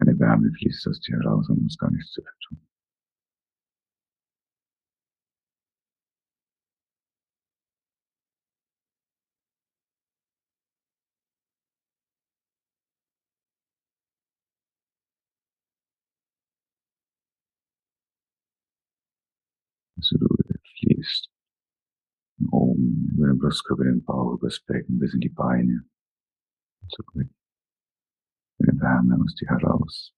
Eine 0.00 0.18
Wärme 0.18 0.50
fließt 0.50 0.88
aus 0.88 0.98
dir 1.00 1.18
heraus 1.18 1.50
und 1.50 1.62
muss 1.62 1.76
gar 1.76 1.90
nichts 1.90 2.14
dafür 2.14 2.32
tun. 2.40 2.66
Ruhe 20.18 20.60
fließt 20.78 21.33
über 23.24 23.32
den 23.32 23.38
Brustkorb, 23.38 23.80
über 23.80 23.90
den 23.90 24.04
Bauch, 24.04 24.34
über 24.34 24.48
das 24.48 24.60
Becken 24.60 24.98
bis 24.98 25.14
in 25.14 25.20
die 25.20 25.28
Beine. 25.28 25.84
Zurück. 26.88 27.28
Eine 28.58 28.80
Wärme 28.80 29.18
aus 29.22 29.34
dir 29.34 29.48
heraus. 29.48 30.14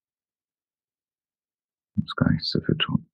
Du 1.94 2.00
musst 2.02 2.16
gar 2.16 2.30
nichts 2.32 2.50
dafür 2.50 2.76
tun. 2.76 3.08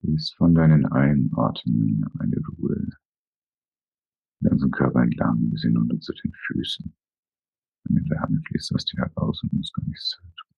Fließt 0.00 0.34
von 0.36 0.54
deinen 0.54 0.86
Einatmungen 0.86 2.06
eine 2.18 2.36
Ruhe 2.58 2.90
den 4.40 4.48
ganzen 4.48 4.70
Körper 4.70 5.02
entlang 5.02 5.50
bis 5.50 5.62
hinunter 5.62 6.00
zu 6.00 6.12
den 6.12 6.32
Füßen. 6.46 6.94
Eine 7.88 8.00
Wärme 8.08 8.40
fließt 8.46 8.74
aus 8.74 8.84
dir 8.84 9.02
heraus 9.02 9.42
und 9.42 9.52
musst 9.52 9.74
gar 9.74 9.86
nichts 9.86 10.10
dafür 10.10 10.34
tun. 10.36 10.54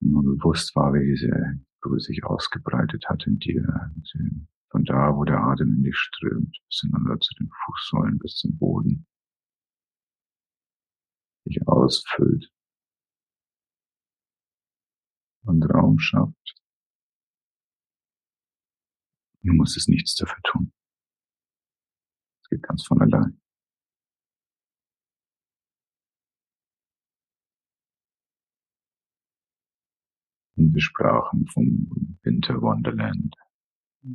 Wenn 0.00 0.12
man 0.12 0.24
bewusst 0.24 0.74
war, 0.76 0.94
wie 0.94 1.06
diese 1.06 1.60
Ruhe 1.84 2.00
sich 2.00 2.24
ausgebreitet 2.24 3.04
hat 3.08 3.26
in 3.26 3.38
dir, 3.38 3.92
von 4.70 4.84
da, 4.84 5.16
wo 5.16 5.24
der 5.24 5.40
Atem 5.40 5.74
in 5.74 5.82
dich 5.82 5.96
strömt, 5.96 6.56
bis 6.68 6.80
hinunter 6.80 7.18
zu 7.20 7.34
den 7.34 7.50
Fußsäulen, 7.64 8.18
bis 8.18 8.34
zum 8.36 8.58
Boden, 8.58 9.06
dich 11.46 11.66
ausfüllt 11.66 12.52
und 15.44 15.62
Raum 15.64 15.98
schafft. 15.98 16.57
Du 19.48 19.54
musstest 19.54 19.88
nichts 19.88 20.14
dafür 20.14 20.42
tun. 20.42 20.72
Es 22.42 22.50
geht 22.50 22.62
ganz 22.62 22.84
von 22.86 23.00
allein. 23.00 23.40
Und 30.56 30.74
wir 30.74 30.82
sprachen 30.82 31.46
vom 31.46 32.18
Winter 32.22 32.60
Wonderland. 32.60 33.34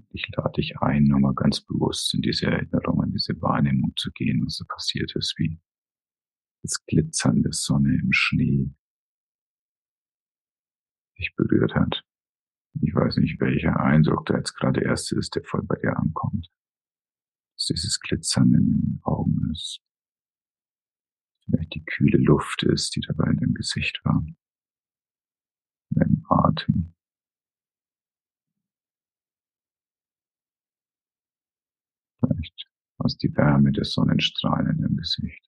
Ich 0.09 0.27
lade 0.35 0.51
dich 0.51 0.77
ein, 0.81 1.05
nochmal 1.05 1.33
ganz 1.33 1.61
bewusst 1.61 2.13
in 2.13 2.21
diese 2.21 2.45
Erinnerung, 2.45 3.03
in 3.03 3.11
diese 3.11 3.41
Wahrnehmung 3.41 3.93
zu 3.95 4.11
gehen, 4.11 4.45
was 4.45 4.57
da 4.57 4.65
passiert 4.65 5.15
ist, 5.15 5.33
wie 5.39 5.59
das 6.61 6.85
Glitzern 6.85 7.41
der 7.41 7.53
Sonne 7.53 7.95
im 7.95 8.13
Schnee 8.13 8.71
dich 11.17 11.33
berührt 11.35 11.73
hat. 11.73 12.03
Ich 12.81 12.93
weiß 12.93 13.17
nicht, 13.17 13.39
welcher 13.39 13.79
Eindruck 13.79 14.25
da 14.25 14.37
jetzt 14.37 14.53
gerade 14.53 14.79
der 14.79 14.89
erste 14.89 15.15
ist, 15.15 15.35
der 15.35 15.43
voll 15.43 15.63
bei 15.63 15.75
dir 15.75 15.97
ankommt. 15.97 16.51
Dass 17.55 17.65
dieses 17.65 17.99
Glitzern 17.99 18.53
in 18.53 18.65
den 18.65 18.99
Augen 19.03 19.51
ist. 19.51 19.79
Vielleicht 21.45 21.75
die 21.75 21.83
kühle 21.83 22.17
Luft 22.17 22.63
ist, 22.63 22.95
die 22.95 23.01
dabei 23.01 23.29
in 23.29 23.37
deinem 23.37 23.53
Gesicht 23.53 23.99
war. 24.03 24.25
In 25.89 25.95
deinem 25.95 26.25
Atem. 26.29 26.95
Vielleicht 32.19 32.67
aus 32.97 33.17
die 33.17 33.35
Wärme 33.35 33.71
der 33.71 33.83
Sonnenstrahlen 33.83 34.69
in 34.71 34.81
deinem 34.81 34.97
Gesicht. 34.97 35.42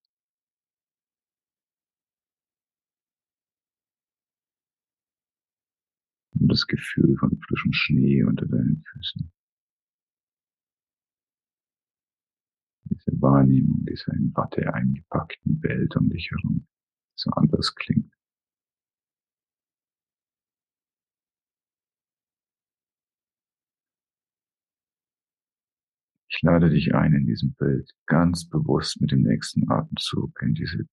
Und 6.39 6.51
das 6.51 6.67
Gefühl 6.67 7.15
von 7.17 7.37
frischem 7.39 7.73
Schnee 7.73 8.23
unter 8.23 8.45
deinen 8.45 8.83
Füßen. 8.91 9.31
Diese 12.89 13.21
Wahrnehmung 13.21 13.85
dieser 13.85 14.13
in 14.13 14.35
Watte 14.35 14.73
eingepackten 14.73 15.61
Welt 15.63 15.95
um 15.95 16.09
dich 16.09 16.29
herum, 16.31 16.67
so 17.15 17.31
anders 17.31 17.73
klingt. 17.75 18.13
Ich 26.35 26.41
lade 26.41 26.69
dich 26.69 26.93
ein, 26.93 27.13
in 27.13 27.25
diesem 27.25 27.53
Bild 27.53 27.89
ganz 28.07 28.49
bewusst 28.49 28.99
mit 28.99 29.11
dem 29.11 29.21
nächsten 29.21 29.69
Atemzug 29.71 30.41
in 30.41 30.53
diese 30.53 30.85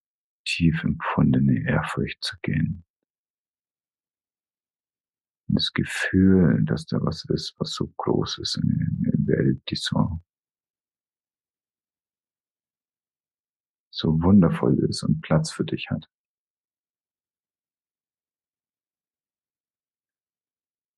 tief 0.44 0.84
empfundene 0.84 1.64
Ehrfurcht 1.68 2.22
zu 2.22 2.36
gehen. 2.42 2.84
Das 5.54 5.72
Gefühl, 5.74 6.64
dass 6.64 6.86
da 6.86 6.98
was 7.02 7.24
ist, 7.26 7.54
was 7.58 7.72
so 7.72 7.86
groß 7.98 8.38
ist, 8.38 8.58
eine 8.58 8.86
Welt, 9.26 9.62
die 9.68 9.76
so, 9.76 10.22
so 13.90 14.22
wundervoll 14.22 14.78
ist 14.88 15.02
und 15.02 15.20
Platz 15.20 15.52
für 15.52 15.64
dich 15.66 15.90
hat. 15.90 16.08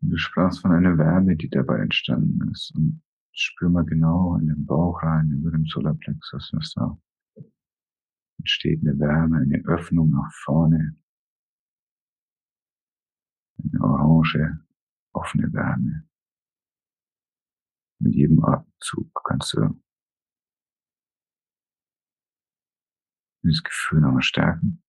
Du 0.00 0.16
sprachst 0.16 0.60
von 0.60 0.70
einer 0.70 0.96
Wärme, 0.98 1.34
die 1.34 1.48
dabei 1.48 1.80
entstanden 1.80 2.48
ist 2.52 2.72
und 2.76 3.02
spür 3.32 3.70
mal 3.70 3.84
genau 3.84 4.36
in 4.36 4.46
den 4.46 4.64
Bauch 4.64 5.02
rein, 5.02 5.32
über 5.32 5.50
dem 5.50 5.66
Solarplexus, 5.66 6.52
was 6.54 6.74
da 6.74 6.96
entsteht 8.38 8.80
eine 8.82 8.98
Wärme, 8.98 9.38
eine 9.38 9.64
Öffnung 9.64 10.10
nach 10.10 10.30
vorne, 10.44 10.94
eine 13.58 13.80
orange, 13.80 14.58
offene 15.12 15.52
Wärme. 15.52 16.08
Mit 18.00 18.14
jedem 18.14 18.44
Atemzug 18.44 19.22
kannst 19.24 19.54
du 19.54 19.80
dieses 23.42 23.62
Gefühl 23.62 24.00
nochmal 24.00 24.22
stärken. 24.22 24.82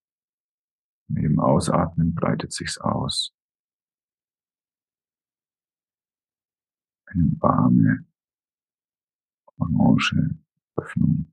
Mit 1.08 1.24
dem 1.24 1.38
Ausatmen 1.38 2.14
breitet 2.14 2.52
sich's 2.52 2.78
aus. 2.78 3.32
Eine 7.06 7.30
warme, 7.38 8.06
orange 9.58 10.36
Öffnung 10.76 11.32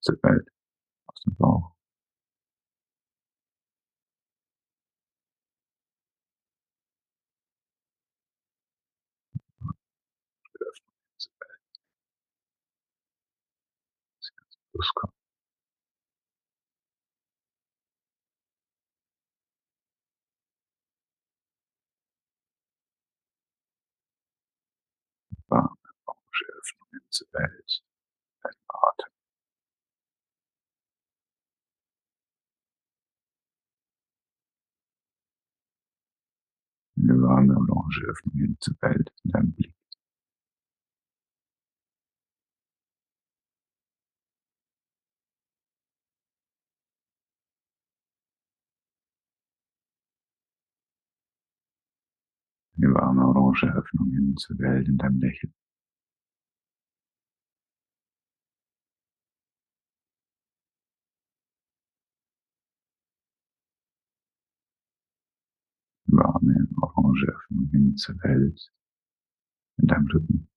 zur 0.00 0.22
Welt 0.22 0.48
aus 1.06 1.20
dem 1.22 1.36
Bauch. 1.36 1.73
Brustkorb. 14.74 15.12
Warme 25.48 25.76
orange 26.06 26.46
Öffnungen 26.58 27.02
zur 27.10 27.28
Welt. 27.32 27.82
Ein 28.42 28.52
Atem. 28.68 29.12
Eine 36.96 37.22
warme 37.22 37.56
orange 37.56 38.02
Öffnung 38.06 38.56
zur 38.60 38.74
Welt 38.80 39.12
in 39.22 39.30
deinem 39.30 39.52
Blick. 39.54 39.73
Eine 52.76 52.92
warme 52.94 53.24
orange 53.26 53.66
Öffnung 53.74 54.10
hin 54.10 54.36
zur 54.36 54.58
Welt 54.58 54.88
in 54.88 54.98
deinem 54.98 55.18
Lächeln. 55.20 55.54
Warme 66.06 66.68
orange 66.80 67.26
Öffnung 67.28 67.68
hin 67.70 67.96
zur 67.96 68.16
Welt 68.22 68.72
in 69.78 69.86
deinem 69.86 70.06
Rücken. 70.06 70.48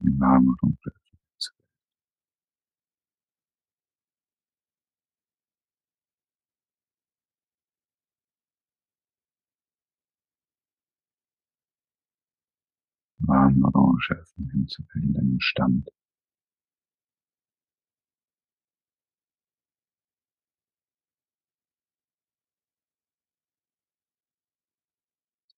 Eine 0.00 0.10
warme 0.20 0.50
orange 0.62 0.86
Öffnung 0.86 1.20
zur 1.38 1.54
Welt. 1.58 1.66
Warme 13.26 13.66
orange 13.66 14.12
Öffnung 14.12 14.50
hin 14.50 14.66
zur 14.68 14.84
Welt 14.94 15.04
in 15.04 15.12
deinem 15.14 15.40
Stand. 15.40 15.90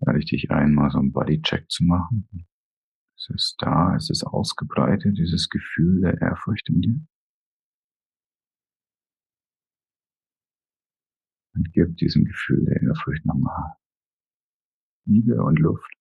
lade 0.01 0.19
ich 0.21 0.27
dich 0.27 0.51
ein, 0.51 0.75
mal 0.75 0.91
so 0.91 0.99
einen 0.99 1.13
Bodycheck 1.13 1.71
zu 1.71 1.85
machen. 1.85 2.29
Es 3.17 3.29
ist 3.31 3.57
da, 3.59 3.95
es 3.97 4.11
ist 4.11 4.25
ausgebreitet, 4.25 5.19
dieses 5.19 5.49
Gefühl 5.49 6.01
der 6.01 6.21
Ehrfurcht 6.21 6.69
in 6.69 6.81
dir. 6.81 7.01
Und 11.55 11.73
gib 11.73 11.97
diesem 11.97 12.25
Gefühl 12.25 12.65
der 12.65 12.81
Ehrfurcht 12.83 13.27
nochmal 13.27 13.77
Liebe 15.05 15.43
und 15.43 15.59
Luft 15.59 15.98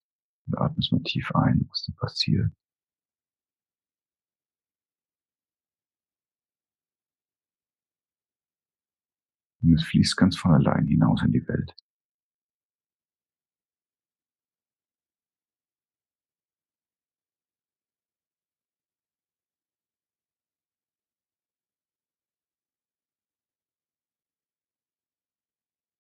und 0.48 0.58
atmest 0.58 0.92
mal 0.92 1.04
tief 1.04 1.32
ein, 1.36 1.66
was 1.70 1.86
da 1.86 1.94
passiert. 2.00 2.52
Und 9.62 9.76
es 9.76 9.84
fließt 9.84 10.18
ganz 10.18 10.36
von 10.36 10.54
allein 10.54 10.88
hinaus 10.88 11.22
in 11.24 11.32
die 11.32 11.48
Welt. 11.48 11.76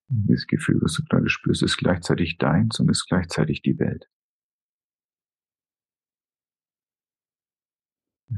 Das 0.09 0.47
Gefühl, 0.47 0.79
was 0.81 0.93
du 0.93 1.03
gerade 1.03 1.29
spürst, 1.29 1.63
ist 1.63 1.77
gleichzeitig 1.77 2.37
deins 2.37 2.79
und 2.79 2.89
ist 2.89 3.07
gleichzeitig 3.07 3.61
die 3.61 3.77
Welt. 3.79 4.07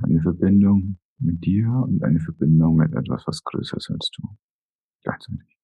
Eine 0.09 0.21
Verbindung 0.21 0.97
mit 1.19 1.45
dir 1.45 1.69
und 1.69 2.03
eine 2.03 2.19
Verbindung 2.19 2.77
mit 2.77 2.95
etwas, 2.95 3.27
was 3.27 3.43
größer 3.43 3.77
ist 3.77 3.91
als 3.91 4.09
du. 4.09 4.27
Gleichzeitig. 5.03 5.55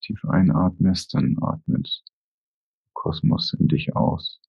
Tief 0.00 0.24
einatmest, 0.24 1.14
dann 1.14 1.36
atmet 1.40 2.02
Kosmos 2.92 3.54
in 3.54 3.68
dich 3.68 3.94
aus. 3.94 4.41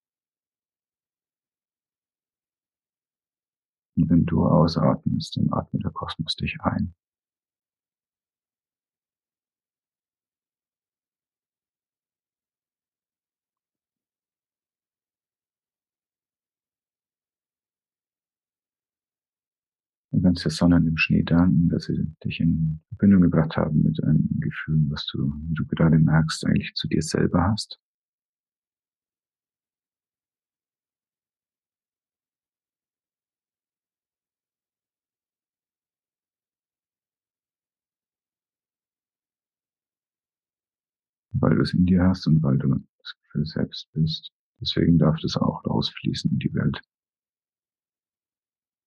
Und 4.04 4.10
wenn 4.10 4.26
du 4.26 4.46
ausatmest, 4.46 5.38
dann 5.38 5.48
atmet 5.54 5.82
der 5.86 5.92
Kosmos 5.92 6.36
dich 6.36 6.58
ein. 6.60 6.94
Du 20.12 20.22
kannst 20.22 20.44
der 20.44 20.52
Sonne 20.52 20.76
und 20.76 20.84
dem 20.84 20.98
Schnee 20.98 21.24
danken, 21.24 21.70
dass 21.70 21.86
sie 21.86 22.14
dich 22.26 22.42
in 22.42 22.82
Verbindung 22.90 23.22
gebracht 23.22 23.56
haben 23.56 23.84
mit 23.84 24.04
einem 24.04 24.28
Gefühl, 24.42 24.84
was 24.90 25.06
du, 25.06 25.34
wie 25.48 25.54
du 25.54 25.66
gerade 25.66 25.98
merkst, 25.98 26.46
eigentlich 26.46 26.74
zu 26.76 26.90
dir 26.90 27.02
selber 27.02 27.42
hast. 27.44 27.80
Weil 41.44 41.56
du 41.56 41.62
es 41.62 41.74
in 41.74 41.86
dir 41.86 42.04
hast 42.04 42.26
und 42.26 42.42
weil 42.42 42.58
du 42.58 42.70
das 42.70 43.16
Gefühl 43.24 43.46
selbst 43.46 43.92
bist. 43.92 44.32
Deswegen 44.62 44.98
darf 44.98 45.20
das 45.22 45.36
auch 45.36 45.64
rausfließen 45.66 46.32
in 46.32 46.40
die 46.40 46.54
Welt. 46.54 46.80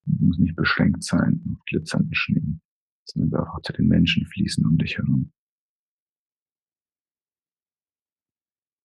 Es 0.06 0.20
muss 0.20 0.38
nicht 0.38 0.56
beschränkt 0.56 1.04
sein 1.04 1.44
auf 1.52 1.62
glitzernden 1.66 2.14
Schnee, 2.14 2.58
sondern 3.04 3.30
darf 3.30 3.48
auch 3.48 3.60
zu 3.60 3.74
den 3.74 3.88
Menschen 3.88 4.24
fließen 4.26 4.64
um 4.64 4.78
dich 4.78 4.96
herum. 4.96 5.32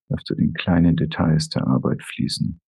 Darf 0.09 0.21
zu 0.23 0.35
den 0.35 0.53
kleinen 0.53 0.97
Details 0.97 1.47
der 1.47 1.65
Arbeit 1.65 2.03
fließen. 2.03 2.59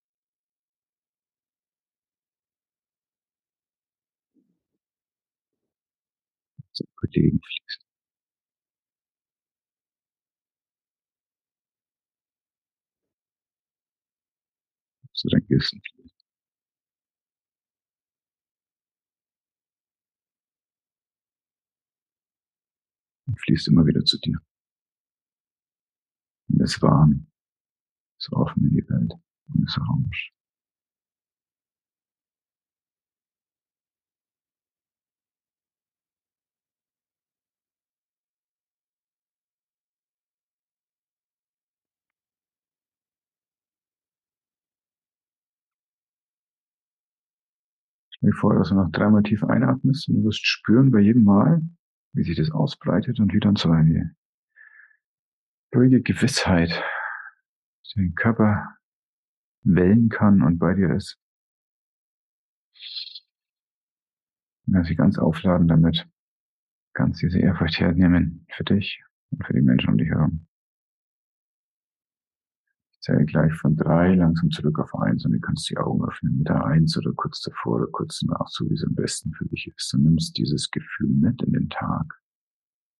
Zu 6.71 6.85
Kollegen 6.95 7.41
fließen. 7.41 7.82
Zu 15.23 15.29
dein 15.29 15.47
Gewissen 15.47 15.81
fließen. 15.81 16.17
Und 23.27 23.39
fließt 23.39 23.69
immer 23.69 23.85
wieder 23.85 24.03
zu 24.03 24.19
dir. 24.19 24.37
Und 26.49 26.61
ist 26.61 26.81
warm, 26.81 27.31
ist 28.19 28.33
offen 28.33 28.65
in 28.65 28.71
die 28.71 28.89
Welt 28.89 29.13
und 29.47 29.63
ist 29.63 29.77
orange. 29.77 30.33
Dir 48.23 48.33
vor, 48.33 48.55
dass 48.55 48.69
du 48.69 48.75
noch 48.75 48.89
dreimal 48.91 49.23
tief 49.23 49.43
einatmest 49.43 50.07
und 50.07 50.15
du 50.15 50.23
wirst 50.23 50.45
spüren 50.45 50.91
bei 50.91 50.99
jedem 50.99 51.23
Mal, 51.23 51.61
wie 52.13 52.23
sich 52.23 52.37
das 52.37 52.51
ausbreitet 52.51 53.19
und 53.19 53.33
wie 53.33 53.39
dann 53.39 53.55
so 53.55 53.69
eine 53.69 54.15
ruhige 55.75 56.01
Gewissheit 56.01 56.83
den 57.95 58.15
Körper 58.15 58.77
wellen 59.63 60.09
kann 60.09 60.41
und 60.41 60.59
bei 60.59 60.73
dir 60.73 60.93
ist. 60.95 61.17
Lass 64.65 64.87
dich 64.87 64.97
ganz 64.97 65.17
aufladen 65.17 65.67
damit. 65.67 66.07
Kannst 66.93 67.21
diese 67.21 67.39
Ehrfurcht 67.39 67.79
hernehmen 67.79 68.45
für 68.49 68.63
dich 68.63 69.03
und 69.31 69.45
für 69.45 69.53
die 69.53 69.61
Menschen 69.61 69.89
um 69.89 69.97
dich 69.97 70.09
herum. 70.09 70.47
Zähle 73.03 73.25
gleich 73.25 73.53
von 73.55 73.75
drei 73.75 74.15
langsam 74.15 74.49
zurück 74.49 74.79
auf 74.79 74.95
eins 74.95 75.25
und 75.25 75.33
du 75.33 75.39
kannst 75.41 75.69
die 75.69 75.77
Augen 75.77 76.05
öffnen 76.05 76.37
mit 76.37 76.47
der 76.47 76.63
Eins 76.63 76.97
oder 76.97 77.11
kurz 77.11 77.41
davor 77.41 77.75
oder 77.81 77.87
kurz 77.91 78.19
danach, 78.19 78.47
so 78.47 78.69
wie 78.69 78.75
es 78.75 78.85
am 78.85 78.95
besten 78.95 79.33
für 79.33 79.45
dich 79.45 79.67
ist. 79.75 79.91
Du 79.91 79.97
nimmst 79.97 80.37
dieses 80.37 80.71
Gefühl 80.71 81.09
mit 81.09 81.41
in 81.43 81.51
den 81.51 81.69
Tag, 81.69 82.05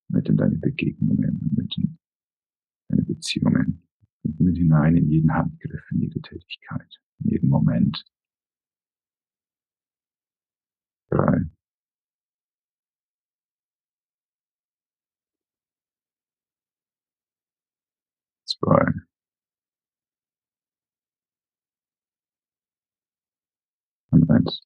mit 0.09 0.27
in 0.27 0.35
deine 0.35 0.57
Begegnungen, 0.57 1.53
mit 1.55 1.77
in 1.77 1.97
deine 2.89 3.03
Beziehungen 3.03 3.81
und 4.23 4.39
mit 4.41 4.57
hinein 4.57 4.97
in 4.97 5.09
jeden 5.09 5.33
Handgriff, 5.33 5.83
in 5.91 6.01
jede 6.01 6.21
Tätigkeit, 6.21 6.99
in 7.19 7.29
jeden 7.29 7.47
Moment. 7.47 8.03
Drei. 11.09 11.43
Zwei. 18.45 18.93
Und 24.11 24.29
eins. 24.29 24.61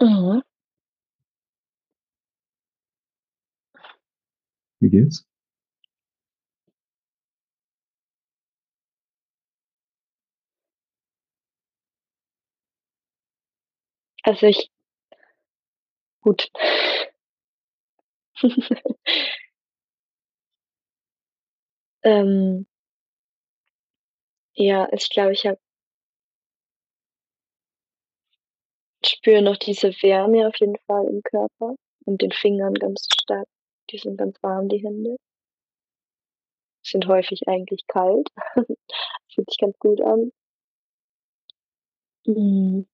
Mhm. 0.00 0.40
Wie 4.80 4.88
geht's? 4.88 5.26
Also 14.24 14.46
ich 14.48 14.70
gut. 16.20 16.50
ähm, 22.02 22.66
ja, 24.54 24.88
ich 24.92 25.08
glaube, 25.10 25.32
ich 25.32 25.46
habe 25.46 25.58
spüre 29.26 29.42
noch 29.42 29.56
diese 29.56 29.88
Wärme 30.02 30.46
auf 30.46 30.54
jeden 30.60 30.76
Fall 30.86 31.04
im 31.08 31.20
Körper 31.24 31.74
und 32.04 32.22
den 32.22 32.30
Fingern 32.30 32.74
ganz 32.74 33.08
stark. 33.20 33.48
Die 33.90 33.98
sind 33.98 34.16
ganz 34.18 34.40
warm, 34.40 34.68
die 34.68 34.78
Hände. 34.78 35.16
Sind 36.84 37.08
häufig 37.08 37.48
eigentlich 37.48 37.84
kalt. 37.88 38.28
Fühlt 39.34 39.50
sich 39.50 39.58
ganz 39.58 39.76
gut 39.80 40.00
an. 40.00 40.30
Mhm. 42.24 42.86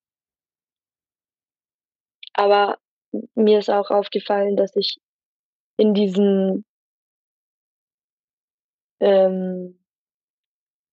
Aber 2.33 2.79
mir 3.35 3.59
ist 3.59 3.69
auch 3.69 3.91
aufgefallen, 3.91 4.57
dass 4.57 4.75
ich 4.75 4.97
in 5.77 5.93
diesen 5.93 6.65
ähm, 9.01 9.79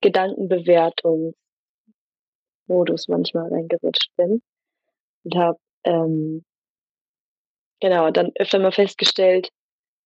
Gedankenbewertungsmodus 0.01 1.37
manchmal 3.07 3.47
reingerutscht 3.53 4.13
bin 4.17 4.41
und 5.23 5.35
habe 5.35 5.59
ähm, 5.83 6.43
genau 7.79 8.11
dann 8.11 8.31
öfter 8.35 8.59
mal 8.59 8.71
festgestellt, 8.71 9.49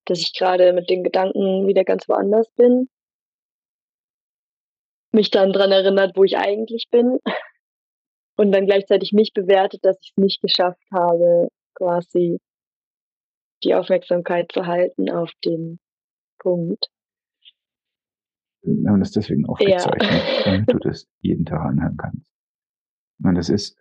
dass 0.05 0.19
ich 0.19 0.33
gerade 0.33 0.73
mit 0.73 0.89
den 0.89 1.03
Gedanken 1.03 1.67
wieder 1.67 1.83
ganz 1.83 2.07
woanders 2.07 2.49
bin. 2.55 2.89
Mich 5.11 5.31
dann 5.31 5.53
dran 5.53 5.71
erinnert, 5.71 6.15
wo 6.15 6.23
ich 6.23 6.37
eigentlich 6.37 6.87
bin. 6.89 7.19
Und 8.35 8.51
dann 8.51 8.65
gleichzeitig 8.65 9.13
mich 9.13 9.31
bewertet, 9.33 9.85
dass 9.85 9.97
ich 10.01 10.11
es 10.15 10.17
nicht 10.17 10.41
geschafft 10.41 10.81
habe, 10.91 11.49
quasi 11.75 12.39
die 13.63 13.75
Aufmerksamkeit 13.75 14.51
zu 14.51 14.65
halten 14.65 15.09
auf 15.11 15.31
den 15.45 15.79
Punkt. 16.39 16.87
Haben 18.65 18.99
das 18.99 19.11
deswegen 19.11 19.45
aufgezeichnet, 19.45 20.01
ja. 20.01 20.43
damit 20.45 20.73
du 20.73 20.77
das 20.83 21.07
jeden 21.21 21.45
Tag 21.45 21.61
anhören 21.61 21.97
kannst. 21.97 22.31
Und 23.23 23.35
das 23.35 23.49
ist, 23.49 23.77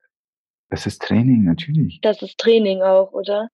das 0.72 0.86
ist 0.86 1.02
Training, 1.02 1.44
natürlich. 1.44 2.00
Das 2.00 2.22
ist 2.22 2.38
Training 2.38 2.80
auch, 2.80 3.12
oder? 3.12 3.50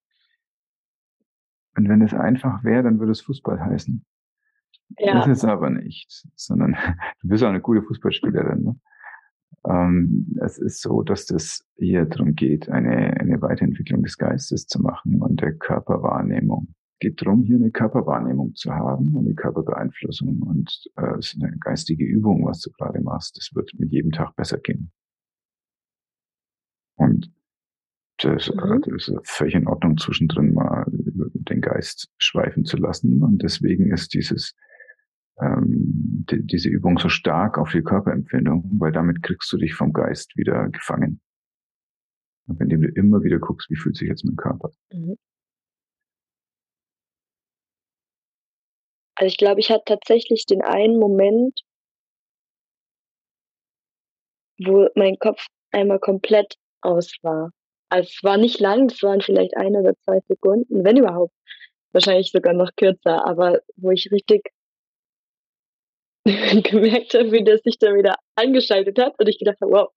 Und 1.77 1.89
wenn 1.89 2.01
es 2.01 2.15
einfach 2.15 2.63
wäre, 2.63 2.85
dann 2.85 3.01
würde 3.01 3.11
es 3.11 3.23
Fußball 3.23 3.61
heißen. 3.61 4.07
Ja. 5.01 5.15
Das 5.15 5.27
ist 5.27 5.45
aber 5.45 5.69
nicht, 5.69 6.29
sondern 6.37 6.77
du 7.23 7.29
bist 7.29 7.43
auch 7.43 7.49
eine 7.49 7.61
gute 7.61 7.83
Fußballspielerin. 7.83 8.63
Ne? 8.63 8.81
Ähm, 9.67 10.39
es 10.45 10.59
ist 10.59 10.81
so, 10.81 11.03
dass 11.03 11.27
das 11.27 11.65
hier 11.77 12.05
darum 12.05 12.37
geht, 12.37 12.69
eine, 12.69 13.19
eine 13.19 13.43
Weiterentwicklung 13.43 14.05
des 14.05 14.17
Geistes 14.17 14.69
zu 14.69 14.81
machen 14.81 15.21
und 15.21 15.41
der 15.41 15.55
Körperwahrnehmung. 15.55 16.69
Es 16.93 16.99
geht 17.01 17.21
darum, 17.21 17.43
hier 17.43 17.57
eine 17.57 17.73
Körperwahrnehmung 17.73 18.55
zu 18.55 18.73
haben 18.73 19.17
und 19.17 19.27
eine 19.27 19.35
Körperbeeinflussung. 19.35 20.41
Und 20.43 20.89
äh, 20.95 21.19
es 21.19 21.35
ist 21.35 21.43
eine 21.43 21.59
geistige 21.59 22.05
Übung, 22.05 22.47
was 22.47 22.61
du 22.61 22.71
gerade 22.71 23.01
machst. 23.01 23.37
Das 23.37 23.51
wird 23.57 23.73
mit 23.77 23.91
jedem 23.91 24.13
Tag 24.13 24.37
besser 24.37 24.59
gehen. 24.59 24.93
Und 26.99 27.33
das, 28.19 28.49
mhm. 28.49 28.83
das 28.83 29.09
ist 29.09 29.21
völlig 29.25 29.55
in 29.55 29.69
Ordnung, 29.69 29.97
zwischendrin 29.97 30.53
mal 30.53 30.85
den 30.89 31.61
Geist 31.61 32.11
schweifen 32.19 32.65
zu 32.65 32.77
lassen. 32.77 33.23
Und 33.23 33.43
deswegen 33.43 33.93
ist 33.93 34.13
dieses, 34.13 34.55
ähm, 35.41 36.25
die, 36.29 36.45
diese 36.45 36.69
Übung 36.69 36.99
so 36.99 37.09
stark 37.09 37.59
auf 37.59 37.71
die 37.71 37.83
Körperempfindung, 37.83 38.69
weil 38.79 38.93
damit 38.93 39.23
kriegst 39.23 39.51
du 39.53 39.57
dich 39.57 39.75
vom 39.75 39.93
Geist 39.93 40.37
wieder 40.37 40.69
gefangen. 40.69 41.21
Und 42.47 42.61
indem 42.61 42.83
du 42.83 42.89
immer 42.89 43.23
wieder 43.23 43.39
guckst, 43.39 43.71
wie 43.71 43.77
fühlt 43.77 43.97
sich 43.97 44.09
jetzt 44.09 44.25
mein 44.25 44.37
Körper. 44.37 44.71
Mhm. 44.93 45.17
Also 49.15 49.27
ich 49.27 49.37
glaube, 49.37 49.61
ich 49.61 49.71
hatte 49.71 49.85
tatsächlich 49.87 50.47
den 50.47 50.63
einen 50.63 50.99
Moment, 50.99 51.61
wo 54.61 54.89
mein 54.95 55.19
Kopf 55.19 55.47
einmal 55.73 55.99
komplett 55.99 56.57
aus 56.83 57.13
war. 57.23 57.51
Also 57.91 58.09
es 58.15 58.23
war 58.23 58.37
nicht 58.37 58.61
lang, 58.61 58.91
es 58.91 59.03
waren 59.03 59.21
vielleicht 59.21 59.57
ein 59.57 59.75
oder 59.77 59.95
zwei 60.05 60.21
Sekunden, 60.29 60.85
wenn 60.85 60.97
überhaupt. 60.97 61.35
Wahrscheinlich 61.93 62.31
sogar 62.31 62.53
noch 62.53 62.71
kürzer, 62.77 63.27
aber 63.27 63.61
wo 63.77 63.91
ich 63.91 64.11
richtig 64.13 64.51
gemerkt 66.63 67.15
habe, 67.15 67.33
wie 67.33 67.45
der 67.45 67.59
sich 67.59 67.79
da 67.79 67.95
wieder 67.95 68.17
angeschaltet 68.35 68.99
hat 68.99 69.19
und 69.19 69.29
ich 69.29 69.39
gedacht 69.39 69.59
habe, 69.61 69.73
wow, 69.73 69.89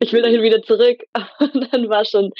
ich 0.00 0.12
will 0.12 0.22
dahin 0.22 0.42
wieder 0.42 0.62
zurück. 0.62 1.02
Und 1.38 1.72
dann 1.72 1.88
war 1.88 2.04
schon 2.04 2.32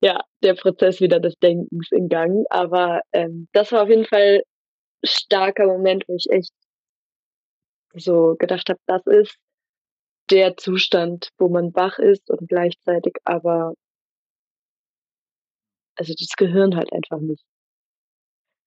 ja 0.00 0.20
der 0.42 0.54
Prozess 0.54 1.00
wieder 1.00 1.20
des 1.20 1.36
Denkens 1.38 1.88
in 1.92 2.08
Gang. 2.08 2.44
Aber 2.50 3.00
ähm, 3.12 3.48
das 3.52 3.72
war 3.72 3.82
auf 3.82 3.88
jeden 3.88 4.06
Fall 4.06 4.42
ein 5.02 5.08
starker 5.08 5.66
Moment, 5.66 6.04
wo 6.08 6.16
ich 6.16 6.28
echt 6.30 6.52
so 7.94 8.34
gedacht 8.38 8.68
habe, 8.68 8.80
das 8.86 9.06
ist 9.06 9.36
der 10.30 10.56
Zustand, 10.56 11.30
wo 11.38 11.48
man 11.48 11.74
wach 11.74 11.98
ist 11.98 12.30
und 12.30 12.48
gleichzeitig 12.48 13.14
aber 13.24 13.74
also 15.96 16.12
das 16.18 16.36
Gehirn 16.36 16.76
halt 16.76 16.92
einfach 16.92 17.20
nicht. 17.20 17.44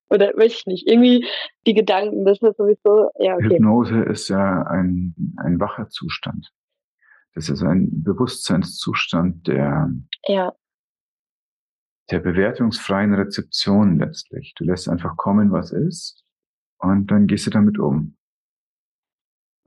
Oder 0.09 0.27
weiß 0.37 0.53
ich 0.53 0.65
nicht, 0.65 0.87
irgendwie 0.87 1.27
die 1.65 1.73
Gedanken, 1.73 2.23
das 2.23 2.41
ist 2.41 2.57
sowieso, 2.57 3.11
ja, 3.19 3.35
okay. 3.35 3.55
Hypnose 3.55 4.03
ist 4.03 4.29
ja 4.29 4.63
ein, 4.63 5.13
ein 5.37 5.59
wacher 5.59 5.89
Zustand. 5.89 6.49
Das 7.33 7.49
ist 7.49 7.61
ein 7.61 8.03
Bewusstseinszustand 8.03 9.47
der, 9.47 9.91
ja. 10.27 10.53
der 12.09 12.19
bewertungsfreien 12.19 13.13
Rezeption 13.13 13.99
letztlich. 13.99 14.53
Du 14.55 14.63
lässt 14.63 14.87
einfach 14.87 15.17
kommen, 15.17 15.51
was 15.51 15.71
ist, 15.71 16.23
und 16.77 17.11
dann 17.11 17.27
gehst 17.27 17.47
du 17.47 17.51
damit 17.51 17.77
um. 17.77 18.15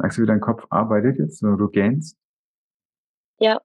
Merkst 0.01 0.17
du, 0.17 0.23
wie 0.23 0.27
dein 0.27 0.41
Kopf 0.41 0.65
arbeitet 0.71 1.19
jetzt, 1.19 1.41
so 1.41 1.57
du 1.57 1.69
gähnst? 1.69 2.17
Ja. 3.39 3.61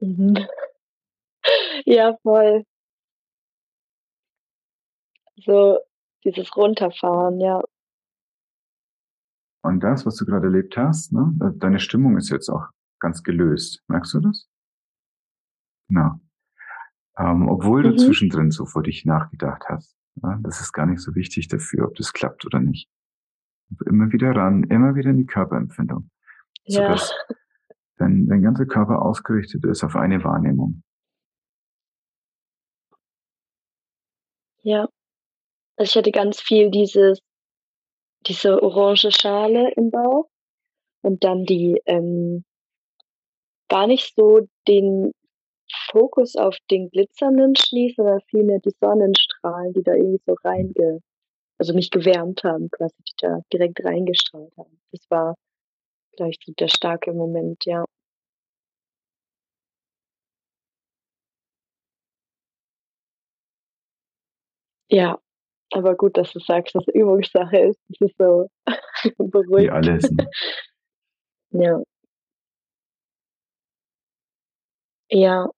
Mhm. 0.00 0.36
ja, 1.86 2.18
voll. 2.22 2.64
So 5.36 5.78
dieses 6.22 6.54
Runterfahren, 6.54 7.40
ja. 7.40 7.62
Und 9.62 9.80
das, 9.80 10.04
was 10.04 10.16
du 10.16 10.26
gerade 10.26 10.48
erlebt 10.48 10.76
hast, 10.76 11.12
ne, 11.12 11.32
deine 11.56 11.78
Stimmung 11.80 12.18
ist 12.18 12.28
jetzt 12.28 12.50
auch 12.50 12.66
ganz 12.98 13.22
gelöst. 13.22 13.82
Merkst 13.88 14.12
du 14.14 14.20
das? 14.20 14.50
Genau. 15.88 16.20
Ähm, 17.16 17.48
obwohl 17.48 17.84
du 17.84 17.90
mhm. 17.92 17.98
zwischendrin 17.98 18.50
so 18.50 18.66
vor 18.66 18.82
dich 18.82 19.06
nachgedacht 19.06 19.64
hast. 19.68 19.96
Ja, 20.22 20.38
das 20.42 20.60
ist 20.60 20.72
gar 20.72 20.84
nicht 20.84 21.00
so 21.00 21.14
wichtig 21.14 21.48
dafür, 21.48 21.86
ob 21.86 21.94
das 21.94 22.12
klappt 22.12 22.44
oder 22.44 22.60
nicht. 22.60 22.90
Immer 23.86 24.12
wieder 24.12 24.34
ran, 24.34 24.64
immer 24.64 24.94
wieder 24.94 25.10
in 25.10 25.18
die 25.18 25.26
Körperempfindung. 25.26 26.10
Ja. 26.64 26.82
Sodass 26.82 27.14
dein, 27.96 28.26
dein 28.26 28.42
ganzer 28.42 28.66
Körper 28.66 29.02
ausgerichtet 29.02 29.64
ist 29.64 29.84
auf 29.84 29.96
eine 29.96 30.22
Wahrnehmung. 30.24 30.82
Ja. 34.62 34.88
Also 35.76 35.90
ich 35.90 35.96
hatte 35.96 36.12
ganz 36.12 36.40
viel 36.40 36.70
dieses, 36.70 37.20
diese 38.26 38.62
orange 38.62 39.10
Schale 39.10 39.72
im 39.74 39.90
Bauch 39.90 40.28
und 41.02 41.24
dann 41.24 41.44
die 41.44 41.80
ähm, 41.86 42.44
gar 43.68 43.86
nicht 43.86 44.14
so 44.14 44.46
den 44.68 45.12
Fokus 45.90 46.36
auf 46.36 46.56
den 46.70 46.90
glitzernden 46.90 47.56
Schnee, 47.56 47.92
sondern 47.96 48.20
vielmehr 48.28 48.60
die 48.60 48.74
Sonnenstrahlen, 48.80 49.72
die 49.72 49.82
da 49.82 49.94
irgendwie 49.94 50.22
so 50.26 50.34
reinge, 50.44 51.00
also 51.58 51.74
mich 51.74 51.90
gewärmt 51.90 52.42
haben, 52.44 52.70
quasi, 52.70 52.94
die 53.08 53.14
da 53.20 53.40
direkt 53.52 53.84
reingestrahlt 53.84 54.52
haben. 54.58 54.80
Das 54.92 55.02
war 55.10 55.34
vielleicht 56.16 56.42
der 56.60 56.68
starke 56.68 57.12
Moment, 57.12 57.64
ja. 57.66 57.84
Ja, 64.90 65.18
aber 65.72 65.96
gut, 65.96 66.16
dass 66.18 66.32
du 66.32 66.40
sagst, 66.40 66.74
dass 66.74 66.86
Übungssache 66.88 67.58
ist. 67.58 67.80
Das 67.88 68.10
ist 68.10 68.18
so 68.18 68.48
beruhigend. 69.18 69.58
Wie 69.58 69.70
alles. 69.70 70.10
Ne? 71.52 71.64
ja. 71.64 71.82
Ja. 75.10 75.52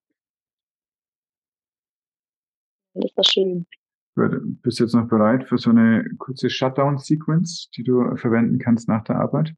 Das 2.94 3.16
war 3.16 3.24
schön. 3.24 3.66
Bist 4.14 4.78
du 4.78 4.84
jetzt 4.84 4.94
noch 4.94 5.08
bereit 5.08 5.48
für 5.48 5.58
so 5.58 5.70
eine 5.70 6.08
kurze 6.18 6.48
Shutdown-Sequence, 6.48 7.70
die 7.76 7.82
du 7.82 8.16
verwenden 8.16 8.58
kannst 8.58 8.88
nach 8.88 9.02
der 9.02 9.16
Arbeit? 9.16 9.54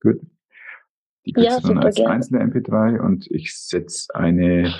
Gut. 0.00 0.20
Die 1.24 1.32
kriegst 1.32 1.50
ja, 1.50 1.60
du 1.60 1.68
dann 1.68 1.78
als 1.78 1.94
gerne. 1.94 2.14
einzelne 2.14 2.44
MP3 2.44 2.98
und 2.98 3.30
ich 3.30 3.56
setze 3.56 4.12
eine, 4.14 4.74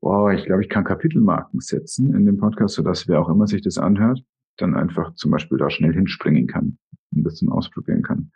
boah, 0.00 0.32
ich 0.32 0.44
glaube, 0.44 0.62
ich 0.62 0.68
kann 0.68 0.82
Kapitelmarken 0.82 1.60
setzen 1.60 2.14
in 2.14 2.26
dem 2.26 2.38
Podcast, 2.38 2.74
sodass 2.74 3.06
wer 3.06 3.20
auch 3.20 3.28
immer 3.28 3.46
sich 3.46 3.62
das 3.62 3.78
anhört, 3.78 4.24
dann 4.56 4.74
einfach 4.74 5.14
zum 5.14 5.30
Beispiel 5.30 5.56
da 5.56 5.70
schnell 5.70 5.94
hinspringen 5.94 6.48
kann 6.48 6.78
und 7.14 7.22
das 7.22 7.38
dann 7.38 7.50
ausprobieren 7.50 8.02
kann. 8.02 8.32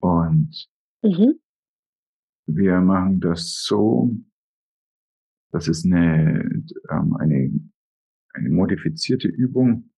Und 0.00 0.68
mhm. 1.02 1.38
wir 2.46 2.80
machen 2.80 3.20
das 3.20 3.62
so, 3.62 4.10
das 5.52 5.68
ist 5.68 5.84
eine, 5.84 6.49
ähm, 6.90 7.16
eine, 7.16 7.50
eine 8.34 8.50
modifizierte 8.50 9.28
Übung, 9.28 9.90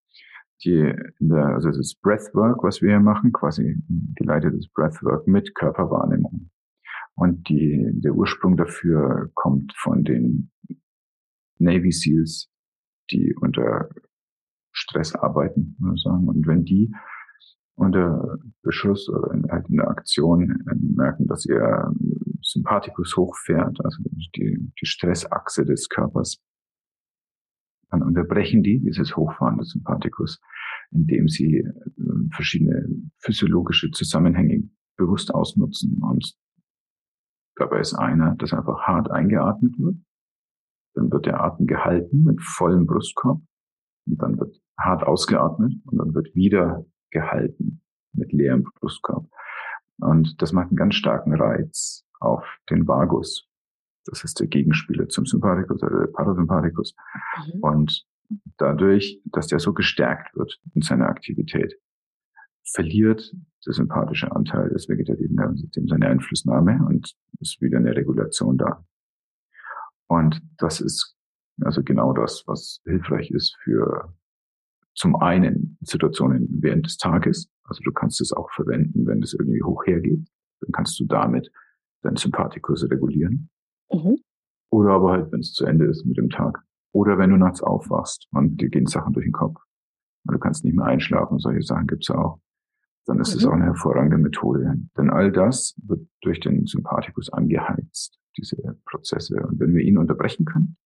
die 0.64 0.94
in 1.18 1.28
der, 1.28 1.46
also 1.46 1.68
das 1.68 1.78
ist 1.78 2.00
Breathwork, 2.02 2.62
was 2.62 2.82
wir 2.82 2.90
hier 2.90 3.00
machen, 3.00 3.32
quasi 3.32 3.76
geleitetes 4.14 4.68
Breathwork 4.68 5.26
mit 5.26 5.54
Körperwahrnehmung. 5.54 6.50
Und 7.14 7.48
die, 7.48 7.90
der 7.94 8.14
Ursprung 8.14 8.56
dafür 8.56 9.30
kommt 9.34 9.74
von 9.76 10.04
den 10.04 10.50
Navy 11.58 11.92
SEALs, 11.92 12.50
die 13.10 13.34
unter 13.40 13.88
Stress 14.72 15.14
arbeiten, 15.14 15.76
sagen. 16.02 16.28
Und 16.28 16.46
wenn 16.46 16.64
die 16.64 16.92
unter 17.74 18.38
Beschuss 18.62 19.08
oder 19.08 19.32
in, 19.32 19.50
halt 19.50 19.68
in 19.68 19.76
der 19.76 19.88
Aktion 19.88 20.62
merken, 20.94 21.26
dass 21.26 21.46
ihr 21.46 21.92
Sympathikus 22.42 23.16
hochfährt, 23.16 23.78
also 23.84 24.02
die, 24.36 24.72
die 24.80 24.86
Stressachse 24.86 25.64
des 25.64 25.88
Körpers, 25.88 26.40
dann 27.92 28.02
unterbrechen 28.02 28.62
die 28.62 28.80
dieses 28.80 29.16
Hochfahren 29.16 29.58
des 29.58 29.70
Sympathikus, 29.70 30.40
indem 30.90 31.28
sie 31.28 31.58
äh, 31.58 31.72
verschiedene 32.30 32.88
physiologische 33.18 33.90
Zusammenhänge 33.90 34.68
bewusst 34.96 35.32
ausnutzen. 35.32 36.02
Und 36.02 36.34
dabei 37.56 37.80
ist 37.80 37.94
einer, 37.94 38.34
dass 38.36 38.52
einfach 38.52 38.80
hart 38.82 39.10
eingeatmet 39.10 39.78
wird. 39.78 39.96
Dann 40.94 41.12
wird 41.12 41.26
der 41.26 41.42
Atem 41.42 41.66
gehalten 41.66 42.24
mit 42.24 42.42
vollem 42.42 42.86
Brustkorb. 42.86 43.42
Und 44.06 44.20
dann 44.20 44.38
wird 44.38 44.56
hart 44.78 45.04
ausgeatmet 45.04 45.74
und 45.84 45.98
dann 45.98 46.14
wird 46.14 46.34
wieder 46.34 46.84
gehalten 47.10 47.82
mit 48.14 48.32
leerem 48.32 48.64
Brustkorb. 48.80 49.28
Und 49.98 50.40
das 50.40 50.52
macht 50.52 50.68
einen 50.68 50.76
ganz 50.76 50.94
starken 50.94 51.34
Reiz 51.34 52.04
auf 52.20 52.44
den 52.70 52.88
Vagus. 52.88 53.48
Das 54.04 54.24
ist 54.24 54.40
der 54.40 54.48
Gegenspieler 54.48 55.08
zum 55.08 55.26
Sympathikus 55.26 55.82
oder 55.82 56.00
der 56.00 56.12
Parasympathikus. 56.12 56.94
Mhm. 57.46 57.60
Und 57.60 58.06
dadurch, 58.58 59.20
dass 59.26 59.46
der 59.46 59.58
so 59.58 59.72
gestärkt 59.72 60.34
wird 60.36 60.60
in 60.74 60.82
seiner 60.82 61.08
Aktivität, 61.08 61.74
verliert 62.64 63.32
der 63.66 63.72
sympathische 63.72 64.34
Anteil 64.34 64.70
des 64.70 64.88
vegetativen 64.88 65.36
Nervensystems 65.36 65.90
seine 65.90 66.08
Einflussnahme 66.08 66.84
und 66.86 67.14
ist 67.40 67.60
wieder 67.60 67.78
eine 67.78 67.94
Regulation 67.94 68.56
da. 68.56 68.84
Und 70.08 70.42
das 70.58 70.80
ist 70.80 71.16
also 71.60 71.82
genau 71.82 72.12
das, 72.12 72.44
was 72.46 72.80
hilfreich 72.84 73.30
ist 73.30 73.56
für 73.62 74.14
zum 74.94 75.16
einen 75.16 75.78
Situationen 75.80 76.48
während 76.60 76.86
des 76.86 76.96
Tages. 76.98 77.50
Also 77.64 77.82
du 77.82 77.92
kannst 77.92 78.20
es 78.20 78.32
auch 78.32 78.50
verwenden, 78.52 79.06
wenn 79.06 79.22
es 79.22 79.32
irgendwie 79.32 79.62
hoch 79.62 79.84
hergeht. 79.86 80.28
Dann 80.60 80.72
kannst 80.72 80.98
du 81.00 81.06
damit 81.06 81.50
deinen 82.02 82.16
Sympathikus 82.16 82.88
regulieren. 82.90 83.48
Mhm. 83.92 84.16
Oder 84.70 84.92
aber 84.92 85.12
halt, 85.12 85.32
wenn 85.32 85.40
es 85.40 85.52
zu 85.52 85.66
Ende 85.66 85.86
ist 85.86 86.04
mit 86.06 86.16
dem 86.16 86.30
Tag. 86.30 86.62
Oder 86.92 87.18
wenn 87.18 87.30
du 87.30 87.36
nachts 87.36 87.62
aufwachst 87.62 88.28
und 88.32 88.60
dir 88.60 88.68
gehen 88.68 88.86
Sachen 88.86 89.12
durch 89.12 89.26
den 89.26 89.32
Kopf 89.32 89.58
und 90.26 90.34
du 90.34 90.38
kannst 90.38 90.64
nicht 90.64 90.74
mehr 90.74 90.86
einschlafen, 90.86 91.38
solche 91.38 91.62
Sachen 91.62 91.86
gibt's 91.86 92.10
auch. 92.10 92.40
Dann 93.06 93.18
ist 93.18 93.34
es 93.34 93.44
mhm. 93.44 93.48
auch 93.48 93.54
eine 93.54 93.64
hervorragende 93.64 94.18
Methode. 94.18 94.74
Denn 94.96 95.10
all 95.10 95.32
das 95.32 95.74
wird 95.84 96.06
durch 96.20 96.40
den 96.40 96.66
Sympathikus 96.66 97.30
angeheizt, 97.32 98.18
diese 98.36 98.56
Prozesse. 98.86 99.42
Und 99.42 99.58
wenn 99.58 99.74
wir 99.74 99.82
ihn 99.82 99.98
unterbrechen 99.98 100.44
können, 100.44 100.76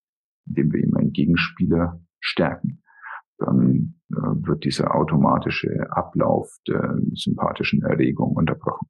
indem 0.47 0.73
wir 0.73 0.83
ihm 0.83 0.95
einen 0.95 1.13
Gegenspieler 1.13 2.01
stärken, 2.19 2.81
dann 3.37 3.95
äh, 4.11 4.15
wird 4.15 4.63
dieser 4.65 4.95
automatische 4.95 5.87
Ablauf 5.91 6.51
der 6.67 6.97
sympathischen 7.13 7.83
Erregung 7.83 8.35
unterbrochen. 8.35 8.87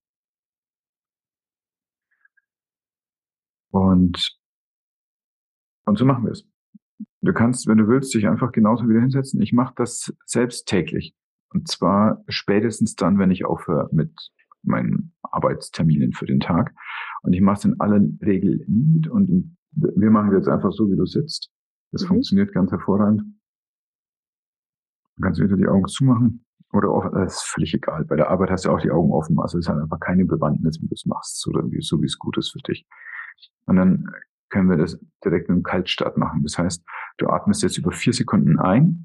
Und, 3.71 4.37
und 5.85 5.97
so 5.97 6.05
machen 6.05 6.25
wir 6.25 6.31
es. 6.31 6.47
Du 7.21 7.33
kannst, 7.33 7.67
wenn 7.67 7.77
du 7.77 7.87
willst, 7.87 8.13
dich 8.13 8.27
einfach 8.27 8.51
genauso 8.51 8.87
wieder 8.87 9.01
hinsetzen. 9.01 9.41
Ich 9.41 9.53
mache 9.53 9.73
das 9.75 10.13
selbst 10.25 10.67
täglich. 10.67 11.15
Und 11.49 11.67
zwar 11.67 12.23
spätestens 12.27 12.95
dann, 12.95 13.19
wenn 13.19 13.31
ich 13.31 13.45
aufhöre 13.45 13.89
mit 13.91 14.11
meinen 14.63 15.13
Arbeitsterminen 15.23 16.13
für 16.13 16.25
den 16.25 16.39
Tag. 16.39 16.73
Und 17.21 17.33
ich 17.33 17.41
mache 17.41 17.59
es 17.59 17.65
in 17.65 17.79
aller 17.79 18.01
Regel 18.21 18.65
nie. 18.67 19.07
Und 19.09 19.57
wir 19.71 20.11
machen 20.11 20.29
es 20.29 20.35
jetzt 20.35 20.47
einfach 20.47 20.71
so, 20.71 20.89
wie 20.89 20.95
du 20.95 21.05
sitzt. 21.05 21.51
Das 21.91 22.03
mhm. 22.03 22.07
funktioniert 22.07 22.53
ganz 22.53 22.71
hervorragend. 22.71 23.23
Du 25.15 25.21
kannst 25.23 25.41
wieder 25.41 25.57
die 25.57 25.67
Augen 25.67 25.87
zumachen 25.87 26.45
oder 26.73 26.91
offen, 26.91 27.11
das 27.13 27.37
ist 27.37 27.43
völlig 27.43 27.73
egal. 27.73 28.05
Bei 28.05 28.15
der 28.15 28.29
Arbeit 28.29 28.51
hast 28.51 28.65
du 28.65 28.71
auch 28.71 28.79
die 28.79 28.91
Augen 28.91 29.11
offen. 29.11 29.39
Also 29.39 29.57
es 29.57 29.65
ist 29.65 29.69
halt 29.69 29.81
einfach 29.81 29.99
keine 29.99 30.25
Bewandtnis, 30.25 30.79
wie 30.81 30.87
du 30.87 30.93
es 30.93 31.05
machst 31.05 31.47
oder 31.47 31.63
wie, 31.71 31.81
so 31.81 32.01
wie 32.01 32.05
es 32.05 32.19
gut 32.19 32.37
ist 32.37 32.51
für 32.51 32.59
dich. 32.59 32.85
Und 33.65 33.75
dann 33.75 34.11
können 34.49 34.69
wir 34.69 34.77
das 34.77 34.99
direkt 35.23 35.49
mit 35.49 35.57
dem 35.57 35.63
Kaltstart 35.63 36.17
machen. 36.17 36.43
Das 36.43 36.57
heißt, 36.57 36.83
du 37.17 37.27
atmest 37.27 37.63
jetzt 37.63 37.77
über 37.77 37.91
vier 37.91 38.13
Sekunden 38.13 38.59
ein. 38.59 39.03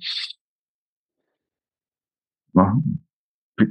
Machen. 2.52 3.06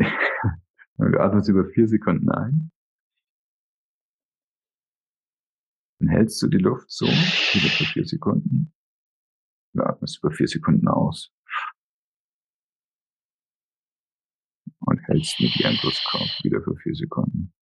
Du 0.98 1.20
atmest 1.20 1.50
über 1.50 1.66
vier 1.66 1.88
Sekunden 1.88 2.30
ein. 2.30 2.72
Dann 5.98 6.10
hältst 6.10 6.40
du 6.44 6.48
die 6.48 6.60
Luft 6.60 6.92
so, 6.92 7.08
wieder 7.08 7.70
für 7.70 7.86
vier 7.86 8.06
Sekunden. 8.06 8.72
Du 9.74 9.82
atmest 9.82 10.20
über 10.20 10.32
vier 10.32 10.48
Sekunden 10.48 10.88
aus. 10.88 11.34
und 14.92 15.08
hältst 15.08 15.40
mit 15.40 15.56
ihrem 15.60 15.78
Brustkorb 15.78 16.28
wieder 16.44 16.62
für 16.62 16.76
vier 16.78 16.96
Sekunden. 16.96 17.54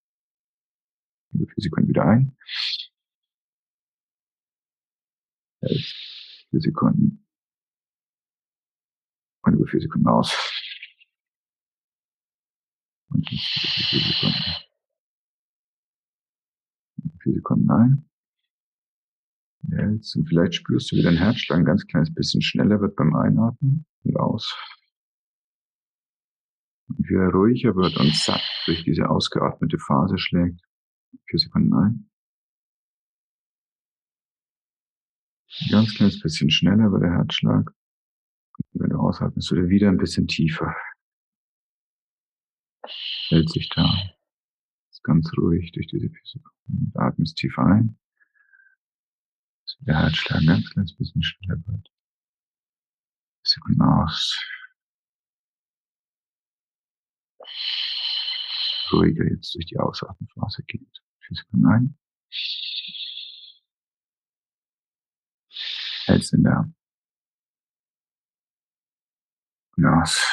Über 1.32 1.46
vier 1.46 1.64
Sekunden 1.64 1.90
wieder 1.90 2.06
ein. 2.06 2.36
Hältst 5.62 6.48
vier 6.50 6.62
Sekunden. 6.62 7.26
Und 9.42 9.54
über 9.54 9.68
vier 9.68 9.82
Sekunden 9.82 10.08
aus. 10.08 10.34
Und 13.10 13.28
für 13.28 13.38
vier 13.38 14.00
Sekunden. 14.00 14.44
Und 17.04 17.24
vier 17.24 17.34
Sekunden 17.34 17.72
ein. 17.72 18.10
Hältst 19.72 20.16
und 20.16 20.28
vielleicht 20.28 20.56
spürst 20.56 20.92
du, 20.92 20.96
wie 20.96 21.04
dein 21.04 21.18
Herzschlag 21.18 21.60
ein 21.60 21.66
ganz 21.66 21.86
kleines 21.86 22.14
bisschen 22.14 22.42
schneller 22.42 22.82
wird 22.82 22.96
beim 22.96 23.16
Einatmen 23.16 23.86
und 24.04 24.18
aus 24.18 24.56
und 26.90 27.08
wie 27.08 27.16
er 27.16 27.30
ruhiger 27.30 27.76
wird 27.76 27.98
und 27.98 28.14
satt 28.16 28.42
durch 28.66 28.84
diese 28.84 29.10
ausgeatmete 29.10 29.78
Phase 29.78 30.18
schlägt. 30.18 30.62
Vier 31.26 31.40
Sekunden 31.40 31.74
ein. 31.74 32.09
Ein 35.58 35.72
ganz 35.72 35.96
kleines 35.96 36.22
bisschen 36.22 36.52
schneller 36.52 36.90
bei 36.90 37.00
der 37.00 37.12
Herzschlag. 37.12 37.72
Wenn 38.74 38.90
du 38.90 38.98
ausatmest, 38.98 39.52
wird 39.52 39.64
er 39.64 39.70
wieder 39.70 39.90
ein 39.90 39.98
bisschen 39.98 40.28
tiefer. 40.28 40.76
Hält 43.30 43.50
sich 43.50 43.70
da. 43.70 43.86
Ist 44.92 45.04
ganz 45.04 45.32
ruhig 45.38 45.72
durch 45.72 45.88
diese. 45.88 46.10
Und 46.68 46.92
atmest 46.96 47.38
tief 47.38 47.58
ein. 47.58 47.98
Dass 49.66 49.78
der 49.80 49.98
Herzschlag 49.98 50.40
ein 50.42 50.48
ganz 50.48 50.70
kleines 50.72 50.96
bisschen 50.96 51.24
schneller 51.24 51.62
wird. 51.66 51.90
Sekunden 53.44 53.82
aus. 53.82 54.38
Ruhiger 58.92 59.26
jetzt 59.26 59.56
durch 59.56 59.66
die 59.66 59.80
Ausatmenphase 59.80 60.64
geht. 60.64 61.02
Sekunden 61.30 61.66
ein. 61.68 61.98
Hältst 66.10 66.34
in 66.34 66.44
der 66.44 66.74
aus. 69.78 70.26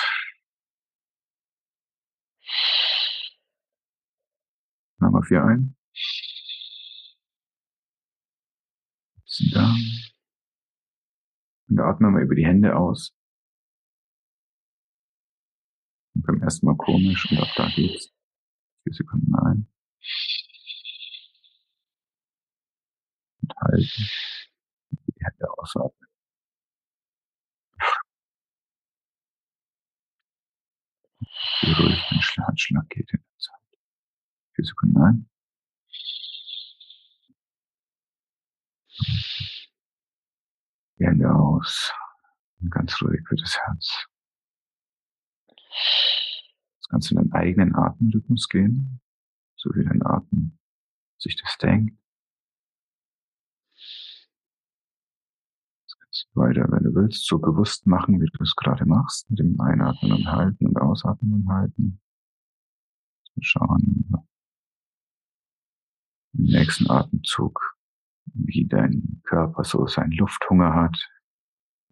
Nochmal 4.99 5.23
vier 5.25 5.45
ein. 5.45 5.77
Bisschen 9.23 9.51
da. 9.53 9.75
Und 11.69 11.79
atme 11.79 12.11
mal 12.11 12.23
über 12.23 12.35
die 12.35 12.47
Hände 12.47 12.75
aus. 12.75 13.15
Und 16.15 16.27
beim 16.27 16.41
ersten 16.41 16.65
Mal 16.65 16.77
komisch 16.79 17.31
und 17.31 17.39
ab 17.39 17.49
da 17.55 17.69
geht's. 17.69 18.15
Vier 18.83 18.95
Sekunden 18.95 19.35
ein. 19.35 19.69
Und 23.43 23.55
halten. 23.61 24.11
Hände 25.27 25.59
ausatmen. 25.59 26.09
Wie 31.63 31.73
ruhig 31.73 32.07
dein 32.11 32.45
Herzschlag 32.47 32.89
geht 32.89 33.13
in 33.13 33.21
der 33.21 33.39
Zeit. 33.39 33.79
Vier 34.55 34.65
Sekunden 34.65 35.03
ein. 35.03 35.31
Die 40.99 41.07
Hände 41.07 41.31
aus. 41.31 41.93
Und 42.61 42.71
ganz 42.71 43.01
ruhig 43.03 43.21
wird 43.29 43.43
das 43.43 43.59
Herz. 43.59 44.07
Jetzt 46.77 46.89
kannst 46.89 47.11
du 47.11 47.15
in 47.15 47.23
deinen 47.23 47.33
eigenen 47.33 47.75
Atemrhythmus 47.75 48.49
gehen, 48.49 49.01
so 49.57 49.71
wie 49.75 49.85
dein 49.85 50.05
Atem 50.07 50.59
sich 51.19 51.37
das 51.37 51.59
denkt. 51.59 51.99
Jetzt 55.83 55.99
kannst 55.99 56.23
du 56.23 56.25
weiter, 56.37 56.67
wenn 56.71 56.85
du 56.85 56.95
willst, 56.95 57.27
so 57.27 57.39
bewusst 57.39 57.87
machen, 57.87 58.21
wie 58.21 58.27
du 58.27 58.43
es 58.43 58.55
gerade 58.57 58.85
machst, 58.87 59.29
mit 59.31 59.39
dem 59.39 59.61
Einatmen 59.61 60.13
und 60.13 60.27
Halten 60.27 60.67
und 60.67 60.77
Ausatmen 60.79 61.33
und 61.33 61.49
Halten. 61.49 62.01
Schauen, 63.41 64.09
im 66.33 66.45
nächsten 66.45 66.91
Atemzug 66.91 67.77
wie 68.35 68.67
dein 68.67 69.21
Körper 69.25 69.65
so 69.65 69.87
seinen 69.87 70.13
Lufthunger 70.13 70.75
hat 70.75 71.09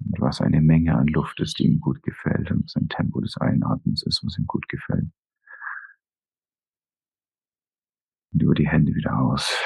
und 0.05 0.21
was 0.21 0.41
eine 0.41 0.61
Menge 0.61 0.97
an 0.97 1.07
Luft 1.07 1.41
ist, 1.41 1.59
die 1.59 1.67
ihm 1.67 1.81
gut 1.81 2.03
gefällt 2.03 2.51
und 2.51 2.69
sein 2.69 2.89
Tempo 2.89 3.21
des 3.21 3.37
Einatmens 3.37 4.03
ist, 4.03 4.25
was 4.25 4.39
ihm 4.39 4.47
gut 4.47 4.69
gefällt. 4.69 5.11
Und 8.33 8.43
über 8.43 8.55
die 8.55 8.69
Hände 8.69 8.95
wieder 8.95 9.17
aus. 9.19 9.57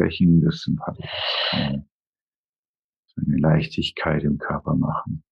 Brechen 0.00 0.40
des 0.40 0.62
Sympathikus 0.62 1.10
eine 3.26 3.36
Leichtigkeit 3.36 4.22
im 4.22 4.38
Körper 4.38 4.74
machen. 4.74 5.22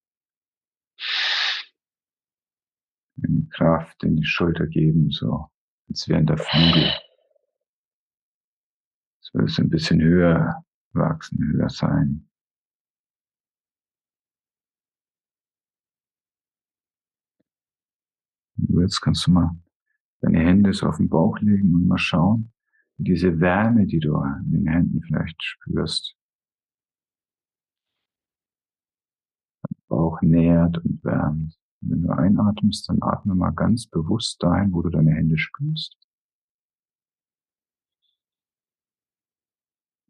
Eine 3.23 3.47
Kraft 3.51 4.05
in 4.05 4.17
die 4.17 4.27
Schulter 4.27 4.67
geben, 4.67 5.11
so 5.11 5.49
als 5.89 6.07
wären 6.09 6.27
der 6.27 6.37
Flügel. 6.37 6.93
Soll 9.21 9.45
es 9.45 9.59
ein 9.59 9.71
bisschen 9.71 10.03
höher 10.03 10.65
wachsen, 10.93 11.39
höher 11.53 11.71
sein. 11.71 12.29
Jetzt 18.57 19.01
kannst 19.01 19.27
du 19.27 19.31
mal 19.31 19.57
deine 20.21 20.41
Hände 20.41 20.73
so 20.75 20.87
auf 20.87 20.99
den 20.99 21.09
Bauch 21.09 21.39
legen 21.41 21.75
und 21.75 21.87
mal 21.87 21.99
schauen, 21.99 22.53
diese 22.99 23.41
Wärme, 23.41 23.87
die 23.87 24.01
du 24.01 24.15
in 24.17 24.51
den 24.51 24.67
Händen 24.67 25.01
vielleicht 25.03 25.43
spürst, 25.43 26.19
Bauch 29.89 30.21
nährt 30.21 30.79
und 30.85 31.03
wärmt. 31.03 31.59
Und 31.81 31.91
wenn 31.91 32.03
du 32.03 32.11
einatmest, 32.11 32.89
dann 32.89 32.99
atme 33.01 33.35
mal 33.35 33.51
ganz 33.51 33.87
bewusst 33.87 34.43
dahin, 34.43 34.73
wo 34.73 34.83
du 34.83 34.91
deine 34.91 35.13
Hände 35.13 35.39
spürst. 35.39 35.97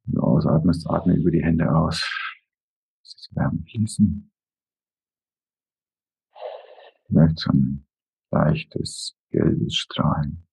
Wenn 0.05 0.15
du 0.15 0.21
ausatmest, 0.21 0.89
atme 0.91 1.15
über 1.15 1.31
die 1.31 1.43
Hände 1.43 1.73
aus. 1.75 2.05
Lass 3.03 3.17
diese 3.17 3.37
Wärme 3.37 3.63
fließen. 3.63 4.33
Vielleicht 7.07 7.39
so 7.39 7.51
ein 7.51 7.87
leichtes, 8.31 9.17
gelbes 9.31 9.75
Strahlen, 9.75 10.47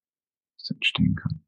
das 0.57 0.71
entstehen 0.71 1.15
kann. 1.15 1.45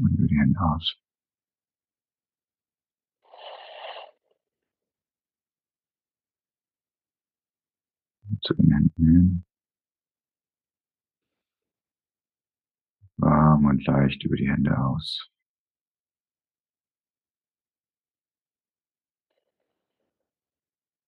Und 0.00 0.14
über 0.14 0.26
die 0.26 0.38
Hände 0.38 0.58
aus. 0.60 0.96
zu 8.42 8.54
den 8.54 8.72
Händen 8.72 9.04
hin. 9.04 9.44
Warm 13.16 13.66
und 13.66 13.84
leicht 13.86 14.24
über 14.24 14.36
die 14.36 14.48
Hände 14.48 14.78
aus. 14.78 15.30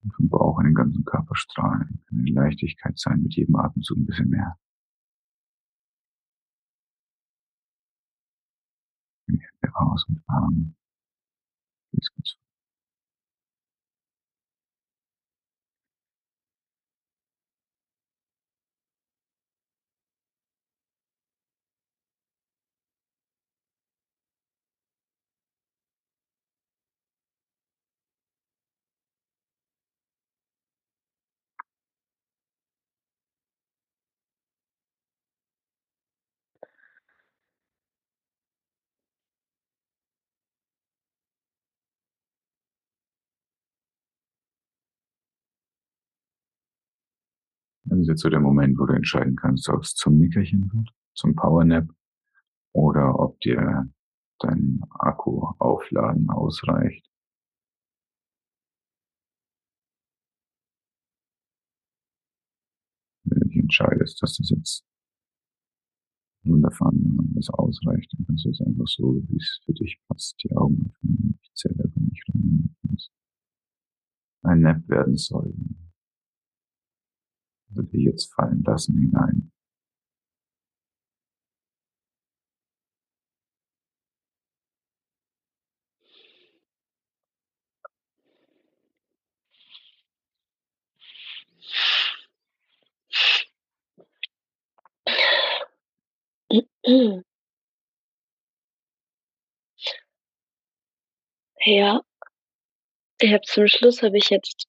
Und 0.02 0.14
vom 0.14 0.28
Bauch 0.28 0.59
in 0.59 0.66
den 0.66 0.74
ganzen 0.74 1.05
Körper 1.05 1.35
strahlen. 1.36 2.05
Eine 2.10 2.31
Leichtigkeit 2.31 2.98
sein, 2.98 3.23
mit 3.23 3.35
jedem 3.35 3.56
Atemzug 3.56 3.97
ein 3.97 4.06
bisschen 4.06 4.28
mehr. 4.28 4.59
Die 9.73 9.78
Hände 9.78 9.93
aus 9.93 10.07
ist 48.03 48.09
jetzt 48.09 48.23
so 48.23 48.29
der 48.29 48.41
Moment, 48.41 48.79
wo 48.79 48.87
du 48.87 48.95
entscheiden 48.95 49.37
kannst, 49.37 49.69
ob 49.69 49.83
es 49.83 49.95
zum 49.95 50.19
Nickerchen 50.19 50.70
wird, 50.73 50.91
zum 51.15 51.35
Powernap 51.35 51.89
oder 52.73 53.19
ob 53.19 53.41
dir 53.41 53.89
dein 54.39 54.81
Akku 54.91 55.47
aufladen 55.59 56.29
ausreicht. 56.31 57.07
Wenn 63.24 63.41
du 63.41 63.49
dich 63.49 63.59
entscheidest, 63.59 64.23
dass 64.23 64.37
das 64.37 64.51
jetzt 64.51 64.85
wunderbar, 66.45 66.93
wenn 66.93 67.35
das 67.35 67.51
ausreicht, 67.51 68.12
dann 68.12 68.27
kannst 68.27 68.45
du 68.45 68.51
es 68.51 68.61
einfach 68.61 68.87
so, 68.87 69.23
wie 69.29 69.37
es 69.37 69.61
für 69.65 69.73
dich 69.73 70.01
passt, 70.09 70.43
die 70.43 70.55
Augen 70.57 70.91
öffnen. 70.91 71.39
Ich 71.43 71.53
zähle 71.55 71.85
einfach 71.85 72.01
nicht 72.01 72.29
rein. 72.29 72.77
Ein 74.45 74.61
Nap 74.61 74.89
werden 74.89 75.16
soll 75.16 75.55
würde 77.74 77.99
jetzt 77.99 78.32
fallen 78.35 78.62
lassen, 78.65 78.99
hinein. 78.99 79.53
Ja, 101.65 102.03
ich 103.20 103.32
habe 103.32 103.43
zum 103.47 103.66
Schluss 103.69 104.03
habe 104.03 104.19
ich 104.19 104.28
jetzt 104.31 104.66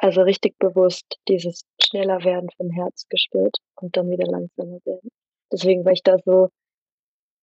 also 0.00 0.22
richtig 0.22 0.58
bewusst 0.58 1.18
dieses 1.28 1.66
schneller 1.82 2.24
werden 2.24 2.48
vom 2.56 2.70
Herz 2.70 3.06
gespürt 3.08 3.58
und 3.74 3.96
dann 3.96 4.08
wieder 4.08 4.26
langsamer 4.26 4.80
werden. 4.86 5.10
Deswegen 5.52 5.84
war 5.84 5.92
ich 5.92 6.02
da 6.02 6.16
so, 6.24 6.48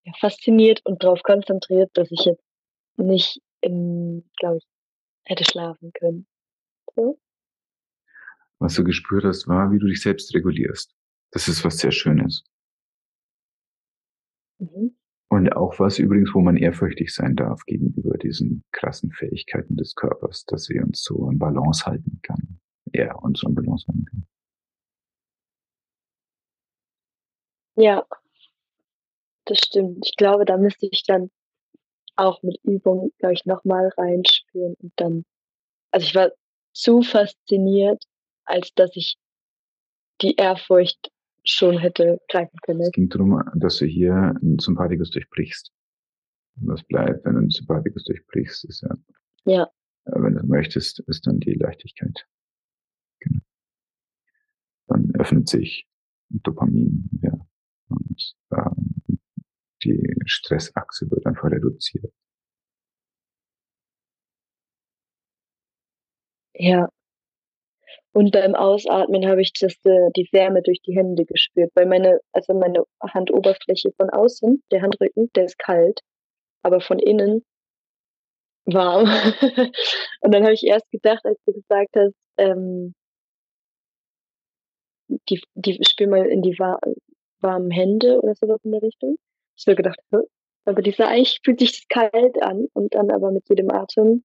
ja, 0.05 0.13
fasziniert 0.19 0.81
und 0.83 1.03
drauf 1.03 1.21
konzentriert, 1.21 1.91
dass 1.93 2.09
ich 2.11 2.25
jetzt 2.25 2.43
nicht 2.95 3.41
im 3.61 4.27
glaube 4.37 4.57
ich, 4.57 4.65
hätte 5.25 5.45
schlafen 5.45 5.91
können, 5.93 6.25
so. 6.95 7.19
Was 8.59 8.73
du 8.73 8.83
gespürt 8.83 9.23
hast, 9.23 9.47
war, 9.47 9.71
wie 9.71 9.77
du 9.77 9.85
dich 9.85 10.01
selbst 10.01 10.33
regulierst. 10.33 10.95
Das 11.29 11.47
ist 11.47 11.63
was 11.63 11.77
sehr 11.77 11.91
Schönes. 11.91 12.43
Mhm. 14.57 14.97
Und 15.37 15.55
auch 15.55 15.77
was 15.77 15.99
übrigens, 15.99 16.33
wo 16.33 16.41
man 16.41 16.57
ehrfürchtig 16.57 17.13
sein 17.13 17.35
darf 17.35 17.63
gegenüber 17.65 18.17
diesen 18.17 18.63
krassen 18.71 19.11
Fähigkeiten 19.11 19.77
des 19.77 19.93
Körpers, 19.93 20.45
dass 20.45 20.63
sie 20.63 20.79
uns 20.79 21.03
so 21.03 21.29
in 21.29 21.37
Balance 21.37 21.85
halten 21.85 22.19
kann. 22.23 22.59
Er 22.91 23.21
uns 23.21 23.43
in 23.43 23.53
Balance 23.53 23.85
halten 23.87 24.05
kann. 24.05 24.27
Ja. 27.75 28.03
Das 29.45 29.59
stimmt. 29.59 30.07
Ich 30.07 30.15
glaube, 30.15 30.43
da 30.45 30.57
müsste 30.57 30.87
ich 30.91 31.03
dann 31.03 31.29
auch 32.15 32.41
mit 32.41 32.59
Übung, 32.63 33.11
glaube 33.19 33.35
ich, 33.35 33.45
noch 33.45 33.63
mal 33.63 33.89
reinspüren 33.95 34.73
und 34.81 34.91
dann 34.95 35.23
also, 35.91 36.05
ich 36.05 36.15
war 36.15 36.31
zu 36.73 37.03
fasziniert, 37.03 38.03
als 38.43 38.73
dass 38.73 38.95
ich 38.95 39.17
die 40.21 40.35
Ehrfurcht 40.35 41.11
schon 41.49 41.77
hätte 41.79 42.19
greifen 42.29 42.57
können. 42.63 42.81
Es 42.81 42.91
ging 42.91 43.09
darum, 43.09 43.41
dass 43.55 43.77
du 43.77 43.85
hier 43.85 44.35
'n 44.41 44.59
Sympathikus 44.59 45.11
durchbrichst. 45.11 45.71
Und 46.61 46.69
was 46.69 46.83
bleibt, 46.83 47.25
wenn 47.25 47.35
du 47.35 47.41
'n 47.41 47.49
Sympathikus 47.51 48.03
durchbrichst, 48.05 48.65
ist 48.65 48.81
ja 48.83 48.95
Ja. 49.45 49.63
äh, 50.07 50.11
wenn 50.21 50.35
du 50.35 50.45
möchtest, 50.47 50.99
ist 51.07 51.27
dann 51.27 51.39
die 51.39 51.53
Leichtigkeit. 51.55 52.25
Genau. 53.21 53.41
Dann 54.89 55.11
öffnet 55.19 55.49
sich 55.49 55.85
Dopamin, 56.29 57.09
ja, 57.21 57.31
und, 57.89 58.35
ähm, 58.53 59.19
die 59.83 60.15
Stressachse 60.25 61.09
wird 61.11 61.25
einfach 61.27 61.51
reduziert. 61.51 62.11
Ja. 66.55 66.89
Und 68.17 68.31
beim 68.31 68.55
Ausatmen 68.55 69.27
habe 69.27 69.43
ich 69.43 69.53
das 69.53 69.75
äh, 69.85 70.09
die 70.15 70.27
Wärme 70.31 70.63
durch 70.63 70.81
die 70.81 70.95
Hände 70.95 71.23
gespürt, 71.23 71.69
weil 71.75 71.85
meine 71.85 72.19
also, 72.31 72.55
meine 72.55 72.83
Handoberfläche 72.99 73.91
von 73.95 74.09
außen, 74.09 74.63
der 74.71 74.81
Handrücken, 74.81 75.29
der 75.35 75.45
ist 75.45 75.59
kalt, 75.59 75.99
aber 76.63 76.81
von 76.81 76.97
innen 76.97 77.43
warm. 78.65 79.03
Und 80.21 80.33
dann 80.33 80.43
habe 80.43 80.53
ich 80.53 80.63
erst 80.65 80.89
gedacht, 80.89 81.23
als 81.25 81.37
du 81.45 81.53
gesagt 81.53 81.95
hast, 81.95 82.15
ähm 82.37 82.95
die 85.29 85.39
die 85.53 85.77
spür 85.85 86.07
mal 86.07 86.25
in 86.25 86.41
die 86.41 86.57
wa 86.57 86.79
warmen 87.41 87.69
Hände 87.69 88.19
oder 88.19 88.33
so 88.33 88.47
was 88.47 88.65
in 88.65 88.71
der 88.71 88.81
Richtung. 88.81 89.17
Ich 89.55 89.67
habe 89.67 89.75
gedacht: 89.75 89.99
„Hä?“ 90.11 90.17
Aber 90.65 90.81
dieser 90.81 91.07
eigentlich 91.07 91.39
fühlt 91.43 91.59
sich 91.59 91.71
das 91.73 91.87
kalt 91.87 92.41
an 92.41 92.67
und 92.73 92.95
dann 92.95 93.11
aber 93.11 93.29
mit 93.31 93.47
jedem 93.47 93.69
Atem 93.69 94.23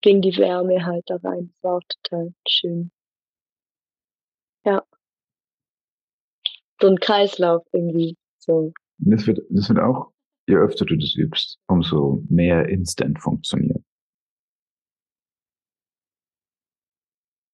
ging 0.00 0.22
die 0.22 0.36
Wärme 0.38 0.86
halt 0.86 1.04
da 1.08 1.16
rein. 1.16 1.52
Das 1.60 1.62
war 1.70 1.76
auch 1.76 1.82
total 2.02 2.32
schön. 2.48 2.90
Ja. 4.64 4.82
So 6.80 6.86
'n 6.88 7.00
Kreislauf 7.00 7.64
irgendwie, 7.72 8.16
so. 8.38 8.72
Das 8.98 9.26
wird 9.26 9.40
das 9.50 9.68
wird 9.68 9.80
auch 9.80 10.10
je 10.46 10.56
öfter 10.56 10.84
du 10.86 10.96
das 10.96 11.14
übst, 11.16 11.58
umso 11.66 12.22
mehr 12.30 12.68
instant 12.68 13.20
funktionieren. 13.20 13.84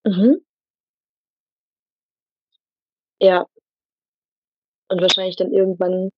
Mhm. 0.05 0.35
Ja. 3.21 3.45
Und 4.91 5.01
wahrscheinlich 5.01 5.35
dann 5.35 5.51
irgendwann 5.51 6.11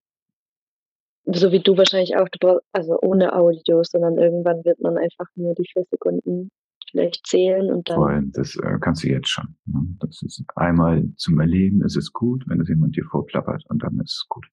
so 1.26 1.52
wie 1.52 1.60
du 1.62 1.76
wahrscheinlich 1.78 2.16
auch, 2.16 2.28
also, 2.74 2.98
ohne 3.02 3.34
Audios, 3.34 3.90
sondern 3.92 4.18
irgendwann 4.18 4.64
wird 4.64 4.80
man 4.82 4.98
einfach 4.98 5.26
nur 5.36 5.56
die 5.56 5.66
4 5.72 5.84
Sekunden 5.90 6.50
vielleicht 6.98 7.28
zählen 7.28 7.72
und 7.72 7.90
dann 7.90 8.00
allem, 8.00 8.32
das, 8.32 8.56
äh, 8.56 8.78
kannst 8.82 9.04
du 9.04 9.08
jetzt 9.08 9.30
schon, 9.30 9.56
ne? 9.66 9.86
Das 10.00 10.22
ist 10.24 10.44
einmal 10.56 11.08
zum 11.16 11.40
Erleben 11.40 11.84
ist 11.84 11.96
es 11.96 12.12
gut, 12.12 12.44
wenn 12.48 12.60
das 12.60 12.68
jemand 12.70 12.96
dir 12.96 13.06
vorplappert 13.06 13.64
und 13.70 13.84
dann 13.84 14.00
ist 14.00 14.14
es 14.14 14.26
gut. 14.28 14.48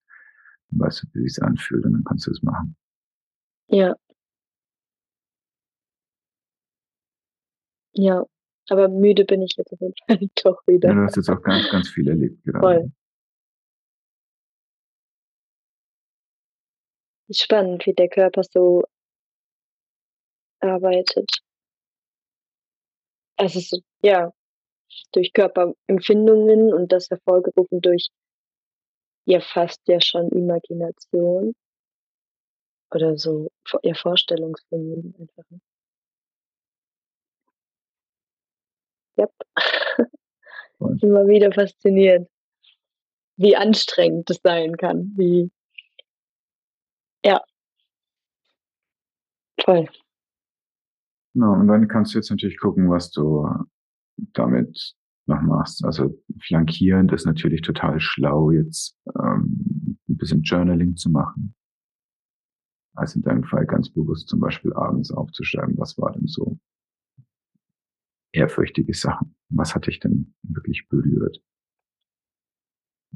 Dann 0.71 0.81
weißt 0.81 1.03
du, 1.03 1.07
wie 1.15 1.23
sich's 1.23 1.39
anfühlt 1.39 1.85
und 1.87 1.95
dann 1.95 2.05
kannst 2.05 2.27
du 2.27 2.31
es 2.31 2.43
machen. 2.43 2.77
Ja. 3.69 3.95
Ja, 7.93 8.25
aber 8.69 8.89
müde 8.89 9.25
bin 9.25 9.41
ich 9.43 9.55
jetzt 9.57 9.73
auf 9.73 9.81
jeden 9.81 9.95
Fall 10.07 10.29
doch 10.43 10.67
wieder. 10.67 10.89
Ja, 10.91 10.95
du 10.95 11.03
hast 11.03 11.17
jetzt 11.17 11.31
auch 11.31 11.43
ganz, 11.43 11.71
ganz 11.71 11.89
viel 11.89 12.09
erlebt 12.09 12.45
gerade. 12.45 12.61
Voll. 12.61 12.93
Spannend, 17.31 17.87
wie 17.87 17.95
der 17.95 18.09
Körper 18.09 18.43
so 18.45 18.85
arbeitet. 20.61 21.44
Also, 23.39 23.59
so 23.61 23.79
ja, 24.03 24.31
durch 25.13 25.33
Körperempfindungen 25.35 26.73
und 26.75 26.93
das 26.93 27.11
hervorgerufen 27.11 27.81
durch 27.83 28.09
ja, 29.29 29.41
fast 29.41 29.81
ja 29.89 30.01
schon 30.03 30.29
Imagination 30.31 31.55
oder 32.93 33.17
so 33.17 33.49
ja, 33.83 33.95
Vorstellungsvermögen 33.95 35.15
einfach. 35.19 35.45
Voll. 40.79 40.99
Immer 41.03 41.27
wieder 41.29 41.53
faszinierend, 41.53 42.29
wie 43.39 43.57
anstrengend 43.57 44.31
das 44.31 44.41
sein 44.43 44.77
kann, 44.77 45.13
wie 45.17 45.51
Ja. 47.25 47.45
Toll. 49.59 49.87
Genau, 51.35 51.53
und 51.55 51.67
dann 51.67 51.89
kannst 51.89 52.15
du 52.15 52.19
jetzt 52.19 52.31
natürlich 52.31 52.59
gucken, 52.61 52.89
was 52.91 53.11
du 53.11 53.45
damit 54.35 54.95
noch 55.27 55.43
machst. 55.43 55.85
Also, 55.85 56.17
flankierend 56.41 57.13
ist 57.13 57.27
natürlich 57.27 57.63
total 57.63 58.01
schlau, 58.01 58.51
jetzt, 58.53 58.97
ähm, 59.19 59.99
'n 60.09 60.17
bisschen 60.17 60.43
Journaling 60.43 60.97
zu 60.97 61.11
machen. 61.11 61.55
Also, 62.97 63.17
in 63.19 63.23
deinem 63.23 63.43
Fall 63.45 63.67
ganz 63.67 63.89
bewusst 63.91 64.29
zum 64.29 64.39
Beispiel 64.41 64.73
abends 64.73 65.11
aufzuschreiben: 65.11 65.77
„Was 65.79 65.99
war 65.99 66.13
denn 66.13 66.27
so?“ 66.29 66.59
Ehrfürchtige 68.35 68.93
Sachen. 68.95 69.37
Was 69.51 69.77
hat 69.77 69.87
dich 69.87 70.01
denn 70.01 70.35
wirklich 70.43 70.89
berührt? 70.89 71.41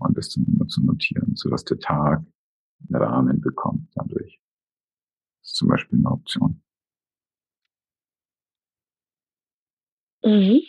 Und 0.01 0.17
das 0.19 0.31
dann 0.35 0.45
immer 0.47 0.67
zu 0.69 0.85
notieren, 0.85 1.35
sodass 1.37 1.65
der 1.65 1.79
Tag 1.79 2.23
'n 2.91 2.97
Rahmen 2.97 3.41
bekommt 3.41 3.89
dadurch. 3.95 4.39
Ist 5.45 5.55
zum 5.57 5.69
Beispiel 5.69 5.99
'ne 5.99 6.11
Option. 6.11 6.61
Mhm. 10.25 10.63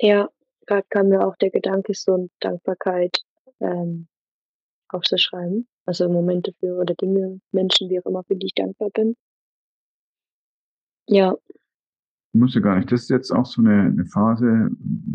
Ja, 0.00 0.28
grad 0.66 0.88
kam 0.90 1.08
mir 1.08 1.26
auch 1.26 1.36
der 1.36 1.50
Gedanke, 1.50 1.92
so 1.94 2.28
Dankbarkeit, 2.40 3.18
ähm, 3.60 4.08
aufzuschreiben. 4.90 5.68
Also, 5.86 6.08
Momente 6.10 6.52
für 6.60 6.76
oder 6.78 6.94
Dinge, 6.94 7.40
Menschen, 7.52 7.90
wie 7.90 8.00
auch 8.00 8.06
immer, 8.06 8.24
für 8.24 8.36
die 8.36 8.46
ich 8.48 8.54
dankbar 8.54 8.90
bin. 8.90 9.16
Ja. 11.08 11.34
Musst 12.34 12.56
du 12.56 12.62
gar 12.62 12.76
nicht. 12.76 12.92
Das 12.92 13.02
ist 13.02 13.10
jetzt 13.10 13.32
auch 13.32 13.46
so 13.46 13.62
'ne 13.62 13.90
'ne 13.92 14.06
Phase, 14.06 14.70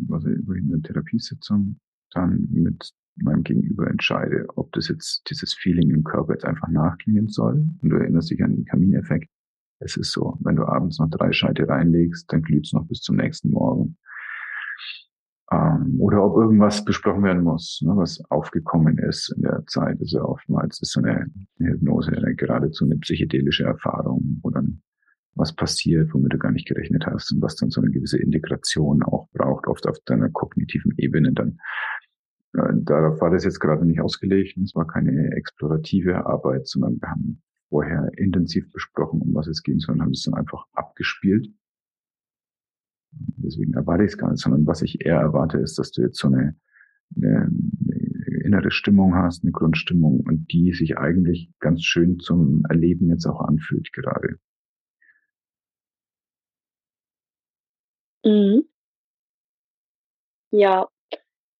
wo 0.07 0.17
ich 0.53 0.59
in 0.61 0.69
der 0.71 0.81
Therapiesitzung 0.83 1.79
dann 2.13 2.47
mit 2.51 2.91
meinem 3.23 3.43
Gegenüber 3.43 3.89
entscheide, 3.89 4.45
ob 4.55 4.71
das 4.73 4.87
jetzt 4.89 5.23
dieses 5.29 5.53
Feeling 5.53 5.89
im 5.91 6.03
Körper 6.03 6.33
jetzt 6.33 6.45
einfach 6.45 6.67
nachklingen 6.69 7.29
soll. 7.29 7.67
Und 7.81 7.89
du 7.89 7.97
erinnerst 7.97 8.31
dich 8.31 8.43
an 8.43 8.55
den 8.55 8.65
Kamineffekt. 8.65 9.29
Es 9.79 9.97
ist 9.97 10.11
so, 10.13 10.37
wenn 10.41 10.55
du 10.57 10.65
abends 10.65 10.99
noch 10.99 11.09
3 11.09 11.31
Scheite 11.33 11.67
reinlegst, 11.69 12.31
dann 12.33 12.41
glüht's 12.43 12.73
noch 12.73 12.87
bis 12.87 13.01
zum 13.01 13.17
nächsten 13.17 13.51
Morgen. 13.51 13.97
Ähm, 15.51 15.95
oder 15.99 16.23
ob 16.25 16.35
irgendwas 16.37 16.83
besprochen 16.83 17.23
werden 17.23 17.43
muss, 17.43 17.81
ne, 17.81 17.95
was 17.95 18.21
aufgekommen 18.29 18.97
ist 18.97 19.33
in 19.35 19.43
der 19.43 19.63
Zeit. 19.67 19.97
Also, 20.01 20.21
oftmals 20.25 20.81
ist 20.81 20.91
so 20.91 20.99
'ne 20.99 21.25
'ne 21.57 21.69
Hypnose 21.71 22.11
geradezu 22.35 22.85
'ne 22.85 22.97
psychedelische 22.97 23.63
Erfahrung, 23.63 24.39
wo 24.43 24.49
dann 24.49 24.81
was 25.35 25.53
passiert, 25.55 26.13
womit 26.13 26.33
du 26.33 26.37
gar 26.39 26.51
nicht 26.51 26.67
gerechnet 26.67 27.05
hast 27.07 27.31
und 27.33 27.41
was 27.41 27.55
dann 27.55 27.69
so 27.69 27.81
'ne 27.81 27.91
gewisse 27.91 28.17
Integration 28.19 29.03
auch 29.03 29.29
braucht, 29.33 29.67
oft 29.67 29.87
auf 29.87 29.97
deiner 30.05 30.29
kognitiven 30.29 30.93
Ebene 30.97 31.31
dann. 31.33 31.59
Äh, 32.57 32.73
darauf 32.83 33.21
war 33.21 33.29
das 33.29 33.43
jetzt 33.43 33.59
gerade 33.59 33.85
nicht 33.85 34.01
ausgelegt 34.01 34.57
es 34.57 34.75
war 34.75 34.87
keine 34.87 35.31
explorative 35.35 36.25
Arbeit, 36.25 36.67
sondern 36.67 36.99
wir 36.99 37.09
haben 37.09 37.41
vorher 37.69 38.09
intensiv 38.17 38.71
besprochen, 38.71 39.21
um 39.21 39.33
was 39.35 39.47
es 39.47 39.61
gehen 39.61 39.79
soll 39.79 39.95
und 39.95 40.01
haben 40.01 40.11
es 40.11 40.23
dann 40.23 40.33
einfach 40.33 40.65
abgespielt. 40.73 41.49
Deswegen 43.11 43.73
erwarte 43.73 44.03
ich 44.03 44.11
es 44.11 44.17
gar 44.17 44.31
nicht, 44.31 44.41
sondern 44.41 44.65
was 44.65 44.81
ich 44.81 45.05
eher 45.05 45.19
erwarte, 45.19 45.57
ist, 45.59 45.77
dass 45.77 45.91
du 45.91 46.01
jetzt 46.01 46.17
so 46.17 46.27
eine, 46.27 46.55
eine, 47.15 47.49
eine 47.49 48.43
innere 48.43 48.71
Stimmung 48.71 49.15
hast, 49.15 49.43
eine 49.43 49.51
Grundstimmung 49.51 50.21
und 50.21 50.51
die 50.51 50.73
sich 50.73 50.97
eigentlich 50.97 51.51
ganz 51.59 51.83
schön 51.83 52.19
zum 52.19 52.63
Erleben 52.69 53.09
jetzt 53.09 53.25
auch 53.25 53.41
anfühlt 53.41 53.91
gerade. 53.91 54.39
Mhm. 58.23 58.63
Ja, 60.51 60.87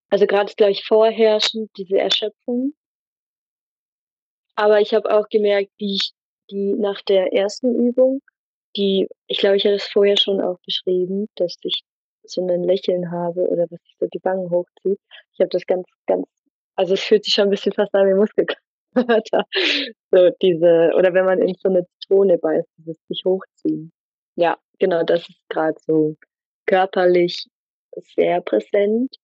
also 0.09 0.25
gerade 0.25 0.49
ist, 0.49 0.57
glaube 0.57 0.71
ich, 0.71 0.85
vorherrschend 0.85 1.69
diese 1.77 1.97
Erschöpfung. 1.97 2.73
Aber 4.55 4.81
ich 4.81 4.93
habe 4.93 5.11
auch 5.11 5.27
gemerkt, 5.29 5.71
wie 5.77 5.95
ich 5.95 6.11
die 6.49 6.73
nach 6.73 7.01
der 7.01 7.33
ersten 7.33 7.75
Übung, 7.75 8.21
die, 8.75 9.07
ich 9.27 9.39
glaube, 9.39 9.57
ich 9.57 9.65
hatte 9.65 9.75
es 9.75 9.87
vorher 9.87 10.17
schon 10.17 10.41
auch 10.41 10.59
beschrieben, 10.65 11.27
dass 11.35 11.57
ich 11.61 11.83
so 12.23 12.45
ein 12.45 12.63
Lächeln 12.63 13.11
habe 13.11 13.47
oder 13.47 13.65
was 13.69 13.81
sich 13.81 13.95
so 13.99 14.07
die 14.07 14.23
Wangen 14.23 14.49
hochzieht. 14.49 14.99
Ich 15.33 15.39
habe 15.39 15.49
das 15.49 15.65
ganz, 15.65 15.87
ganz, 16.05 16.27
also 16.75 16.93
es 16.93 17.03
fühlt 17.03 17.23
sich 17.23 17.33
schon 17.33 17.45
ein 17.45 17.49
bisschen 17.49 17.73
fast 17.73 17.93
an 17.93 18.07
wie 18.07 18.13
Muskelkater. 18.13 19.45
so 20.11 20.29
diese, 20.41 20.91
oder 20.95 21.13
wenn 21.13 21.25
man 21.25 21.41
in 21.41 21.55
so 21.55 21.69
eine 21.69 21.85
Zitrone 21.99 22.37
beißt, 22.37 22.67
dieses 22.77 22.97
sich 23.07 23.23
hochziehen. 23.25 23.91
Ja, 24.35 24.57
genau, 24.79 25.03
das 25.03 25.27
ist 25.27 25.49
gerade 25.49 25.77
so 25.85 26.15
körperlich 26.65 27.47
sehr 28.15 28.41
präsent. 28.41 29.15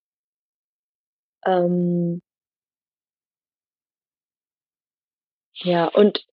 Ähm, 1.45 2.21
ja, 5.55 5.87
und 5.87 6.25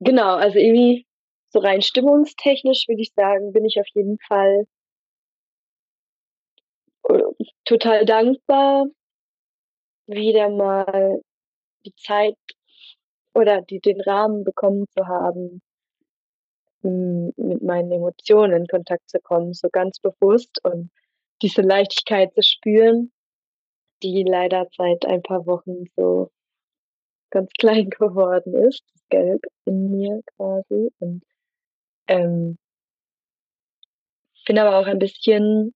genau, 0.00 0.34
also 0.36 0.58
irgendwie 0.58 1.06
so 1.50 1.60
rein 1.60 1.82
stimmungstechnisch 1.82 2.88
würde 2.88 3.02
ich 3.02 3.12
sagen, 3.14 3.52
bin 3.52 3.64
ich 3.64 3.78
auf 3.80 3.86
jeden 3.94 4.18
Fall 4.26 4.66
total 7.64 8.04
dankbar, 8.04 8.86
wieder 10.06 10.48
mal 10.48 11.20
die 11.84 11.94
Zeit 11.96 12.36
oder 13.34 13.62
die, 13.62 13.80
den 13.80 14.00
Rahmen 14.00 14.44
bekommen 14.44 14.86
zu 14.90 15.06
haben, 15.06 15.62
mit 16.82 17.62
meinen 17.62 17.92
Emotionen 17.92 18.62
in 18.62 18.66
Kontakt 18.66 19.08
zu 19.08 19.20
kommen, 19.20 19.54
so 19.54 19.68
ganz 19.70 20.00
bewusst 20.00 20.58
und 20.64 20.90
diese 21.40 21.62
Leichtigkeit 21.62 22.34
zu 22.34 22.42
spüren, 22.42 23.12
die 24.02 24.24
leider 24.24 24.68
seit 24.76 25.04
ein 25.06 25.22
paar 25.22 25.46
Wochen 25.46 25.86
so 25.96 26.30
ganz 27.30 27.50
klein 27.58 27.90
geworden 27.90 28.54
ist, 28.54 28.84
das 28.92 29.08
Gelb 29.08 29.42
in 29.64 29.90
mir 29.90 30.22
quasi. 30.36 30.90
Und 31.00 31.22
ähm, 32.08 32.58
bin 34.46 34.58
aber 34.58 34.78
auch 34.78 34.86
ein 34.86 34.98
bisschen 34.98 35.74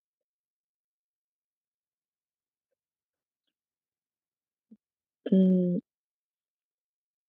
hm, 5.31 5.81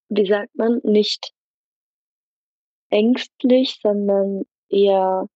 wie 0.09 0.25
sagt 0.27 0.55
man, 0.55 0.79
nicht 0.83 1.33
ängstlich, 2.89 3.79
sondern 3.81 4.43
eher 4.69 5.27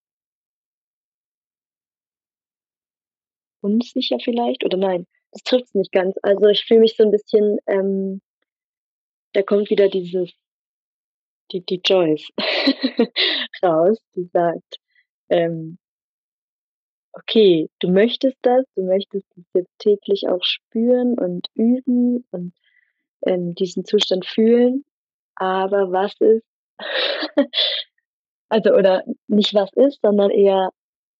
unsicher 3.62 4.18
vielleicht 4.20 4.66
oder 4.66 4.78
nein, 4.78 5.06
das 5.32 5.44
trifft's 5.44 5.74
nicht 5.74 5.92
ganz. 5.92 6.16
Also 6.24 6.48
ich 6.48 6.66
fühle 6.66 6.82
mich 6.82 6.96
so 6.96 7.04
ein 7.04 7.12
bisschen, 7.12 7.60
ähm, 7.68 8.22
da 9.34 9.42
kommt 9.44 9.70
wieder 9.70 9.90
dieses, 9.90 10.32
die, 11.52 11.66
die 11.66 11.82
Joyce 11.84 12.30
raus, 13.64 13.98
die 14.16 14.30
sagt, 14.34 14.80
ähm, 15.30 15.78
okay, 17.14 17.70
du 17.80 17.90
möchtest 17.90 18.38
das, 18.42 18.66
du 18.76 18.84
möchtest 18.84 19.26
es 19.38 19.44
jetzt 19.54 19.80
täglich 19.80 20.28
auch 20.28 20.44
spüren 20.44 21.18
und 21.18 21.48
üben 21.56 22.26
und 22.32 22.54
ähm, 23.26 23.54
diesen 23.56 23.86
Zustand 23.86 24.26
fühlen, 24.26 24.86
aber 25.36 25.92
was 25.92 26.14
ist, 26.20 26.46
also 28.50 28.72
oder 28.74 29.04
nicht 29.28 29.54
was 29.54 29.72
ist, 29.74 30.00
sondern 30.02 30.32
eher 30.32 30.72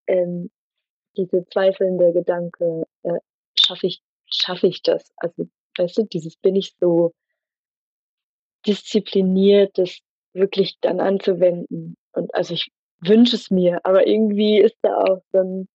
ähm, 0.08 0.50
diese 1.18 1.46
zweifelnde 1.48 2.14
Gedanke, 2.14 2.86
schaffe 3.72 3.88
ich, 3.88 4.02
schaffe 4.26 4.68
ich 4.68 4.82
das? 4.82 5.12
Also, 5.18 5.50
weißt 5.78 5.98
du, 5.98 6.04
dieses 6.04 6.36
bin 6.38 6.56
ich 6.56 6.74
so 6.80 7.14
diszipliniert, 8.66 9.78
das 9.78 10.00
wirklich 10.34 10.78
dann 10.82 11.00
anzuwenden. 11.00 11.96
Und 12.14 12.34
also 12.36 12.54
ich 12.54 12.72
wünsche 13.00 13.36
es 13.36 13.50
mir, 13.50 13.80
aber 13.84 14.08
irgendwie 14.08 14.60
ist 14.60 14.78
da 14.82 14.96
auch 14.98 15.22
dann, 15.32 15.68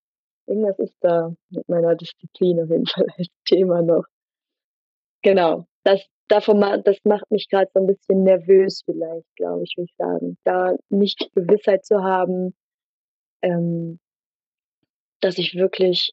irgendwas 0.47 0.79
ist 0.79 0.97
da 1.01 1.35
mit 1.51 1.69
meiner 1.69 1.95
Disziplin 1.97 2.61
auf 2.61 2.71
jeden 2.71 2.87
Fall 2.87 3.07
als 3.19 3.29
Thema 3.45 3.83
noch. 3.83 4.05
Genau. 5.23 5.67
Das, 5.83 6.05
davon, 6.29 6.61
das 6.85 6.99
macht 7.05 7.31
mich 7.31 7.49
gerade 7.49 7.71
so 7.75 7.81
ein 7.81 7.87
bisschen 7.87 8.25
nervös 8.25 8.83
vielleicht, 8.85 9.27
glaube 9.37 9.65
ich, 9.65 9.75
würde 9.77 9.89
ich 9.91 9.97
sagen. 9.97 10.39
Da 10.45 10.77
nicht 10.89 11.31
Gewissheit 11.35 11.85
zu 11.85 12.03
haben, 12.03 12.55
ähm, 13.43 13.99
dass 15.21 15.39
ich 15.39 15.55
wirklich 15.55 16.13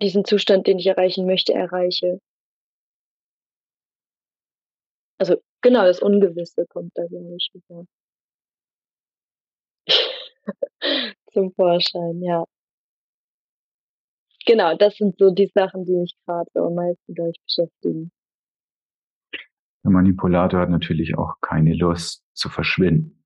diesen 0.00 0.24
Zustand, 0.24 0.66
den 0.66 0.78
ich 0.78 0.86
erreichen 0.86 1.26
möchte, 1.26 1.52
erreiche. 1.52 2.20
Also 5.18 5.36
genau, 5.62 5.84
das 5.84 6.00
Ungewisse 6.00 6.66
kommt 6.68 6.92
da, 6.94 7.06
glaube 7.06 7.36
ich, 7.36 7.50
wieder 7.52 7.84
zum 11.32 11.52
Vorschein, 11.52 12.22
ja. 12.22 12.44
Genau, 14.46 14.76
das 14.76 14.96
sind 14.96 15.18
so 15.18 15.30
die 15.30 15.50
Sachen, 15.54 15.84
die 15.86 15.94
mich 15.94 16.14
gerade 16.26 16.50
so 16.52 16.64
am 16.64 16.74
meisten, 16.74 17.14
glaube 17.14 17.32
beschäftigen. 17.46 18.12
Der 19.84 19.90
Manipulator 19.90 20.60
hat 20.60 20.70
natürlich 20.70 21.16
auch 21.16 21.40
keine 21.40 21.74
Lust 21.74 22.22
zu 22.34 22.48
verschwinden. 22.48 23.22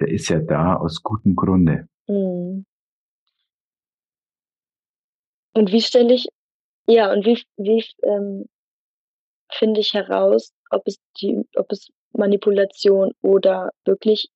Der 0.00 0.08
ist 0.08 0.28
ja 0.28 0.38
da 0.38 0.76
aus 0.76 1.02
gutem 1.02 1.34
Grunde. 1.34 1.88
Mhm. 2.08 2.66
Und 5.58 5.72
wie 5.72 5.82
stelle 5.82 6.14
ich, 6.14 6.28
ja, 6.86 7.12
und 7.12 7.26
wie, 7.26 7.42
wie 7.56 7.84
ähm, 8.04 8.48
finde 9.50 9.80
ich 9.80 9.92
heraus, 9.92 10.52
ob 10.70 10.86
es 10.86 11.00
die, 11.20 11.44
ob 11.56 11.72
es 11.72 11.90
Manipulation 12.12 13.10
oder 13.22 13.72
wirklich 13.84 14.30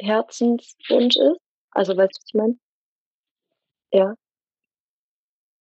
Herzenswunsch 0.00 1.14
ist? 1.14 1.38
Also 1.70 1.96
weißt 1.96 2.10
du, 2.12 2.18
was 2.18 2.26
ich 2.26 2.34
meine? 2.34 2.58
Ja. 3.92 4.14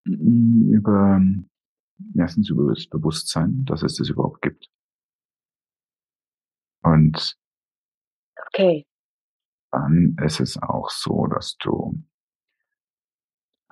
Mm, 0.07 0.73
über 0.73 1.21
erstens 2.19 2.49
über 2.49 2.73
das 2.73 2.87
Bewusstsein, 2.87 3.67
dass 3.67 3.83
es 3.83 3.97
das 3.97 4.09
überhaupt 4.09 4.41
gibt. 4.41 4.71
Und 6.83 7.37
okay. 8.47 8.87
dann 9.73 10.17
ist 10.25 10.41
es 10.41 10.57
auch 10.57 10.89
so, 10.89 11.27
dass 11.27 11.59
du 11.59 12.03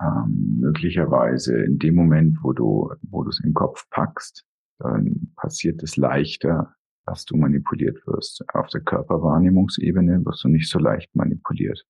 ähm, 0.01 0.57
möglicherweise 0.59 1.57
in 1.63 1.79
dem 1.79 1.95
Moment, 1.95 2.37
wo 2.41 2.53
du, 2.53 2.93
wo 3.03 3.23
du 3.23 3.29
es 3.29 3.39
in 3.39 3.49
den 3.49 3.53
Kopf 3.53 3.89
packst, 3.89 4.45
dann 4.79 5.31
passiert 5.35 5.81
es 5.83 5.95
leichter, 5.95 6.75
dass 7.05 7.25
du 7.25 7.37
manipuliert 7.37 8.05
wirst. 8.07 8.43
Auf 8.53 8.67
der 8.67 8.81
Körperwahrnehmungsebene 8.81 10.25
wirst 10.25 10.43
du 10.43 10.49
nicht 10.49 10.69
so 10.69 10.79
leicht 10.79 11.15
manipuliert. 11.15 11.85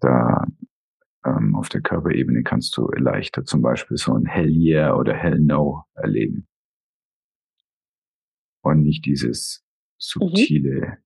Da 0.00 0.46
ähm, 1.24 1.56
auf 1.56 1.68
der 1.68 1.80
Körperebene 1.80 2.42
kannst 2.42 2.76
du 2.76 2.88
leichter 2.92 3.44
zum 3.44 3.60
Beispiel 3.60 3.96
so 3.96 4.14
ein 4.14 4.24
Hell 4.24 4.50
Yeah 4.50 4.94
oder 4.94 5.14
Hell 5.14 5.40
No 5.40 5.84
erleben. 5.94 6.46
Und 8.62 8.82
nicht 8.82 9.04
dieses 9.04 9.64
subtile 9.98 10.98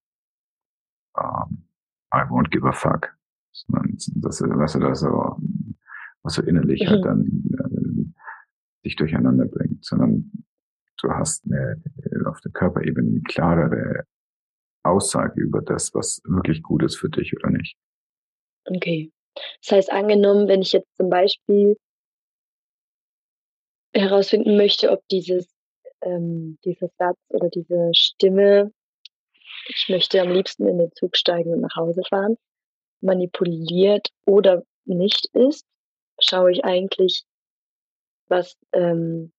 mhm. 1.17 1.23
ähm, 1.23 1.69
I 2.13 2.23
won't 2.29 2.51
give 2.51 2.67
a 2.67 2.73
fuck 2.73 3.20
sondern 3.53 3.97
das, 4.17 4.43
was 4.43 4.73
du, 4.73 4.79
da 4.81 4.95
so, 4.95 5.37
was 6.23 6.35
so 6.35 6.43
innerlich 6.43 6.87
halt 6.87 7.05
mhm. 7.05 7.09
halt 7.09 7.23
dann 7.51 8.15
äh, 8.15 8.85
dich 8.85 8.97
durcheinander 8.97 9.47
bringt, 9.47 9.85
sondern 9.85 10.31
du 11.01 11.11
hast 11.11 11.45
eine, 11.47 11.83
auf 12.27 12.41
der 12.41 12.53
Körperebene 12.53 13.09
eine 13.09 13.23
klarere 13.23 14.05
Aussage 14.83 15.41
über 15.41 15.61
das, 15.61 15.95
was 15.95 16.23
wirklich 16.25 16.63
gut 16.63 16.83
ist 16.83 16.97
für 16.97 17.11
dich 17.11 17.35
oder 17.37 17.51
nicht. 17.51 17.77
Okay. 18.65 19.13
Das 19.63 19.73
heißt, 19.73 19.93
angenommen, 19.93 20.49
wenn 20.49 20.63
ich 20.63 20.73
jetzt 20.73 20.97
zum 20.97 21.11
Beispiel 21.11 21.77
herausfinden 23.93 24.57
möchte, 24.57 24.91
ob 24.91 25.07
dieses, 25.09 25.49
ähm, 26.03 26.59
dieser 26.65 26.89
Satz 26.99 27.19
oder 27.29 27.49
diese 27.49 27.91
Stimme, 27.95 28.73
ich 29.69 29.87
möchte 29.89 30.21
am 30.21 30.31
liebsten 30.31 30.67
in 30.67 30.79
den 30.79 30.93
Zug 30.93 31.17
steigen 31.17 31.53
und 31.53 31.61
nach 31.61 31.77
Hause 31.77 32.03
fahren, 32.09 32.37
manipuliert 33.01 34.09
oder 34.27 34.63
nicht 34.85 35.29
ist, 35.35 35.67
schaue 36.21 36.53
ich 36.53 36.65
eigentlich, 36.65 37.25
was, 38.29 38.57
ähm, 38.73 39.33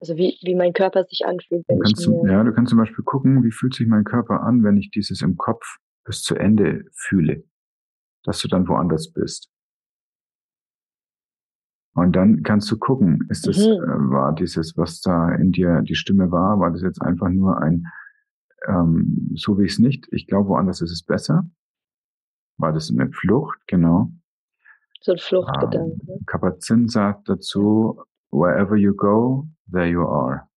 Also 0.00 0.16
wie, 0.16 0.38
wie 0.42 0.54
mein 0.54 0.72
Körper 0.72 1.04
sich 1.04 1.26
anfühlt, 1.26 1.64
wenn 1.66 1.80
ich 1.84 2.06
mir 2.06 2.32
Ja, 2.32 2.44
du 2.44 2.52
kannst 2.52 2.70
zum 2.70 2.78
Beispiel 2.78 3.04
gucken, 3.04 3.42
wie 3.42 3.50
fühlt 3.50 3.74
sich 3.74 3.88
mein 3.88 4.04
Körper 4.04 4.42
an, 4.42 4.62
wenn 4.62 4.76
ich 4.76 4.90
dieses 4.90 5.22
im 5.22 5.36
Kopf 5.36 5.78
bis 6.04 6.22
zu 6.22 6.36
Ende 6.36 6.84
fühle, 6.92 7.44
dass 8.24 8.40
du 8.40 8.48
dann 8.48 8.68
woanders 8.68 9.12
bist. 9.12 9.50
Und 11.94 12.14
dann 12.14 12.44
kannst 12.44 12.70
du 12.70 12.78
gucken, 12.78 13.26
ist 13.28 13.48
das, 13.48 13.58
mhm. 13.58 13.72
äh, 13.72 14.10
war 14.12 14.32
dieses, 14.32 14.76
was 14.76 15.00
da 15.00 15.34
in 15.34 15.50
dir 15.50 15.82
die 15.82 15.96
Stimme 15.96 16.30
war, 16.30 16.60
war 16.60 16.70
das 16.70 16.82
jetzt 16.82 17.02
einfach 17.02 17.28
nur 17.28 17.60
ein, 17.60 17.86
ähm, 18.68 19.32
so 19.34 19.58
wie 19.58 19.64
ich 19.64 19.72
es 19.72 19.78
nicht, 19.80 20.06
ich 20.12 20.28
glaube, 20.28 20.50
woanders 20.50 20.80
ist 20.80 20.92
es 20.92 21.02
besser? 21.02 21.50
War 22.58 22.72
das 22.72 22.90
eine 22.90 23.10
Flucht, 23.12 23.58
genau? 23.66 24.10
So 25.00 25.12
ein 25.12 25.18
Fluchtgedanke. 25.18 26.00
Ähm, 26.08 26.26
Kapazin 26.26 26.88
sagt 26.88 27.28
dazu, 27.28 28.02
wherever 28.30 28.76
you 28.76 28.94
go, 28.94 29.46
there 29.70 29.86
you 29.86 30.02
are. 30.02 30.48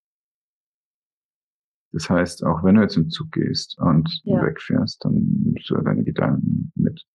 Das 1.94 2.10
heißt, 2.10 2.44
auch 2.44 2.64
wenn 2.64 2.76
du 2.76 2.82
jetzt 2.82 2.98
im 2.98 3.10
Zug 3.10 3.32
gehst 3.32 3.78
und 3.78 4.22
ja. 4.24 4.42
wegfährst, 4.42 5.04
dann 5.04 5.14
nimmst 5.44 5.70
du 5.70 5.76
deine 5.76 6.04
Gedanken 6.04 6.72
mit, 6.76 7.06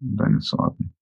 deine 0.00 0.40
Sorgen. 0.40 0.94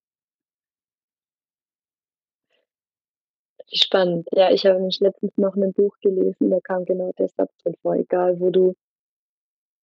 Spannend. 3.71 4.29
Ja, 4.31 4.49
ich 4.49 4.65
habe 4.65 4.77
nämlich 4.77 5.01
letztens 5.01 5.37
noch 5.37 5.55
ein 5.55 5.73
Buch 5.73 5.95
gelesen, 6.01 6.49
da 6.49 6.59
kam 6.61 6.85
genau 6.85 7.11
der 7.19 7.27
Satz 7.27 7.51
drin 7.57 7.75
vor, 7.81 7.95
egal 7.95 8.39
wo 8.39 8.49
du, 8.49 8.75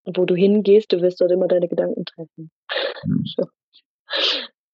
wo 0.05 0.25
du 0.25 0.35
hingehst, 0.35 0.93
du 0.93 1.01
wirst 1.01 1.21
dort 1.21 1.33
immer 1.33 1.49
deine 1.49 1.69
Gedanken 1.69 2.05
treffen. 2.05 2.51
Hm. 3.05 3.25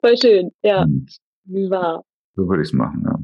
Voll 0.01 0.17
schön, 0.17 0.51
ja. 0.63 0.83
Und 0.83 1.17
Wie 1.45 1.69
war? 1.71 2.05
So 2.35 2.49
würde 2.49 2.63
ich 2.63 2.69
es 2.69 2.73
machen, 2.73 3.03
ja 3.05 3.19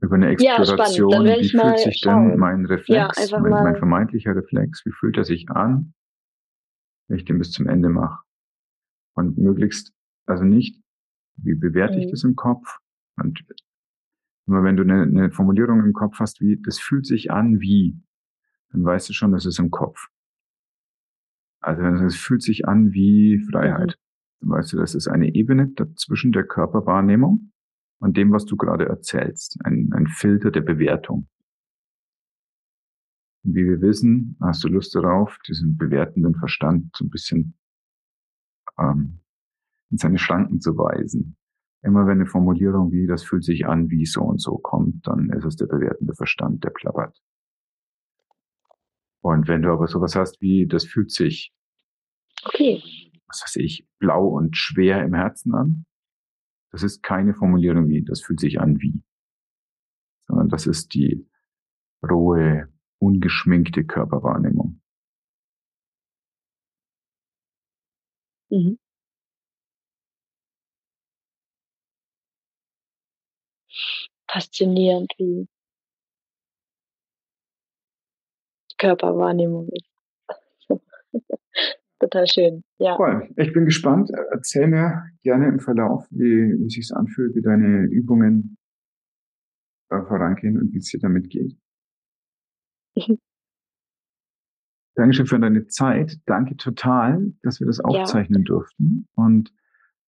über 0.00 0.16
eine 0.16 0.28
Exploration, 0.28 1.26
ja, 1.26 1.36
wie 1.38 1.48
fühlt 1.48 1.78
sich 1.78 2.00
schauen. 2.02 2.30
denn 2.30 2.38
mein 2.38 2.66
Reflex, 2.66 3.30
ja, 3.30 3.40
mein, 3.40 3.50
mein, 3.50 3.76
vermeintlicher 3.76 4.34
Reflex, 4.34 4.84
wie 4.84 4.92
fühlt 4.92 5.16
er 5.16 5.24
sich 5.24 5.48
an, 5.50 5.94
wenn 7.08 7.18
ich 7.18 7.24
den 7.24 7.38
bis 7.38 7.52
zum 7.52 7.66
Ende 7.66 7.88
mache? 7.88 8.22
Und 9.14 9.38
möglichst, 9.38 9.92
also 10.26 10.44
nicht, 10.44 10.82
wie 11.36 11.54
bewerte 11.54 11.96
mhm. 11.96 12.02
ich 12.02 12.10
das 12.10 12.24
im 12.24 12.36
Kopf? 12.36 12.78
Und 13.16 13.42
immer 14.46 14.62
wenn 14.62 14.76
du 14.76 14.82
eine, 14.82 15.02
eine 15.02 15.30
Formulierung 15.30 15.80
im 15.80 15.92
Kopf 15.92 16.18
hast, 16.18 16.40
wie, 16.40 16.60
das 16.60 16.78
fühlt 16.78 17.06
sich 17.06 17.30
an 17.30 17.60
wie, 17.60 17.98
dann 18.70 18.84
weißt 18.84 19.08
du 19.08 19.12
schon, 19.12 19.32
das 19.32 19.46
ist 19.46 19.58
im 19.58 19.70
Kopf. 19.70 20.08
Also 21.66 21.82
es 22.04 22.14
fühlt 22.14 22.42
sich 22.42 22.68
an 22.68 22.92
wie 22.92 23.44
Freiheit. 23.50 23.98
Mhm. 23.98 24.48
Dann 24.48 24.50
weißt 24.50 24.72
du, 24.72 24.76
das 24.76 24.94
ist 24.94 25.08
eine 25.08 25.34
Ebene 25.34 25.68
dazwischen 25.74 26.30
der 26.30 26.44
Körperwahrnehmung 26.44 27.50
an 28.00 28.12
dem, 28.12 28.30
was 28.30 28.44
du 28.44 28.56
gerade 28.56 28.86
erzählst. 28.86 29.58
Ein, 29.64 29.90
ein 29.92 30.06
Filter 30.06 30.52
der 30.52 30.60
Bewertung. 30.60 31.28
Und 33.44 33.54
wie 33.56 33.64
wir 33.64 33.80
wissen, 33.80 34.36
hast 34.40 34.62
du 34.62 34.68
Lust 34.68 34.94
darauf, 34.94 35.38
diesen 35.48 35.76
bewertenden 35.76 36.36
Verstand 36.36 36.94
so 36.96 37.04
ein 37.04 37.10
bisschen 37.10 37.54
ähm, 38.78 39.20
in 39.90 39.98
seine 39.98 40.18
Schranken 40.18 40.60
zu 40.60 40.78
weisen. 40.78 41.36
Immer 41.82 42.06
wenn 42.06 42.20
eine 42.20 42.26
Formulierung 42.26 42.92
wie, 42.92 43.08
das 43.08 43.24
fühlt 43.24 43.44
sich 43.44 43.66
an, 43.66 43.90
wie 43.90 44.06
so 44.06 44.22
und 44.22 44.40
so 44.40 44.58
kommt, 44.58 45.04
dann 45.06 45.30
ist 45.30 45.44
es 45.44 45.56
der 45.56 45.66
bewertende 45.66 46.14
Verstand, 46.14 46.62
der 46.62 46.70
plappert. 46.70 47.20
Und 49.20 49.48
wenn 49.48 49.62
du 49.62 49.72
aber 49.72 49.88
sowas 49.88 50.14
hast 50.14 50.40
wie, 50.40 50.66
das 50.66 50.84
fühlt 50.84 51.10
sich, 51.10 51.52
okay. 52.46 52.82
was 53.26 53.42
weiß 53.42 53.56
ich, 53.56 53.86
blau 53.98 54.26
und 54.26 54.56
schwer 54.56 55.02
im 55.02 55.14
Herzen 55.14 55.54
an, 55.54 55.86
das 56.72 56.82
ist 56.82 57.02
keine 57.02 57.34
Formulierung 57.34 57.88
wie, 57.88 58.02
das 58.02 58.22
fühlt 58.22 58.40
sich 58.40 58.60
an 58.60 58.80
wie, 58.80 59.02
sondern 60.28 60.48
das 60.48 60.66
ist 60.66 60.94
die 60.94 61.26
rohe, 62.02 62.68
ungeschminkte 62.98 63.84
Körperwahrnehmung. 63.84 64.80
Mhm. 68.50 68.78
Faszinierend, 74.28 75.12
wie 75.18 75.48
Körperwahrnehmung 78.78 79.68
ist. 79.72 79.90
total 81.98 82.26
schön. 82.26 82.62
Ja. 82.78 82.96
Cool. 82.98 83.28
Ich 83.36 83.52
bin 83.52 83.64
gespannt. 83.64 84.10
Erzähl 84.30 84.66
mir 84.66 85.04
gerne 85.22 85.48
im 85.48 85.60
Verlauf, 85.60 86.06
wie, 86.10 86.54
wie 86.58 86.68
sich 86.68 86.94
anfühlt, 86.94 87.34
wie 87.34 87.42
deine 87.42 87.84
Übungen 87.86 88.56
äh, 89.90 90.02
vorangehen 90.02 90.58
und 90.58 90.72
wie 90.72 90.78
es 90.78 90.90
dir 90.90 91.00
damit 91.00 91.30
geht. 91.30 91.56
Dankeschön 94.96 95.26
für 95.26 95.38
deine 95.38 95.66
Zeit. 95.66 96.18
Danke 96.24 96.56
total, 96.56 97.32
dass 97.42 97.60
wir 97.60 97.66
das 97.66 97.80
aufzeichnen 97.80 98.42
ja. 98.42 98.46
durften. 98.46 99.06
Und 99.14 99.52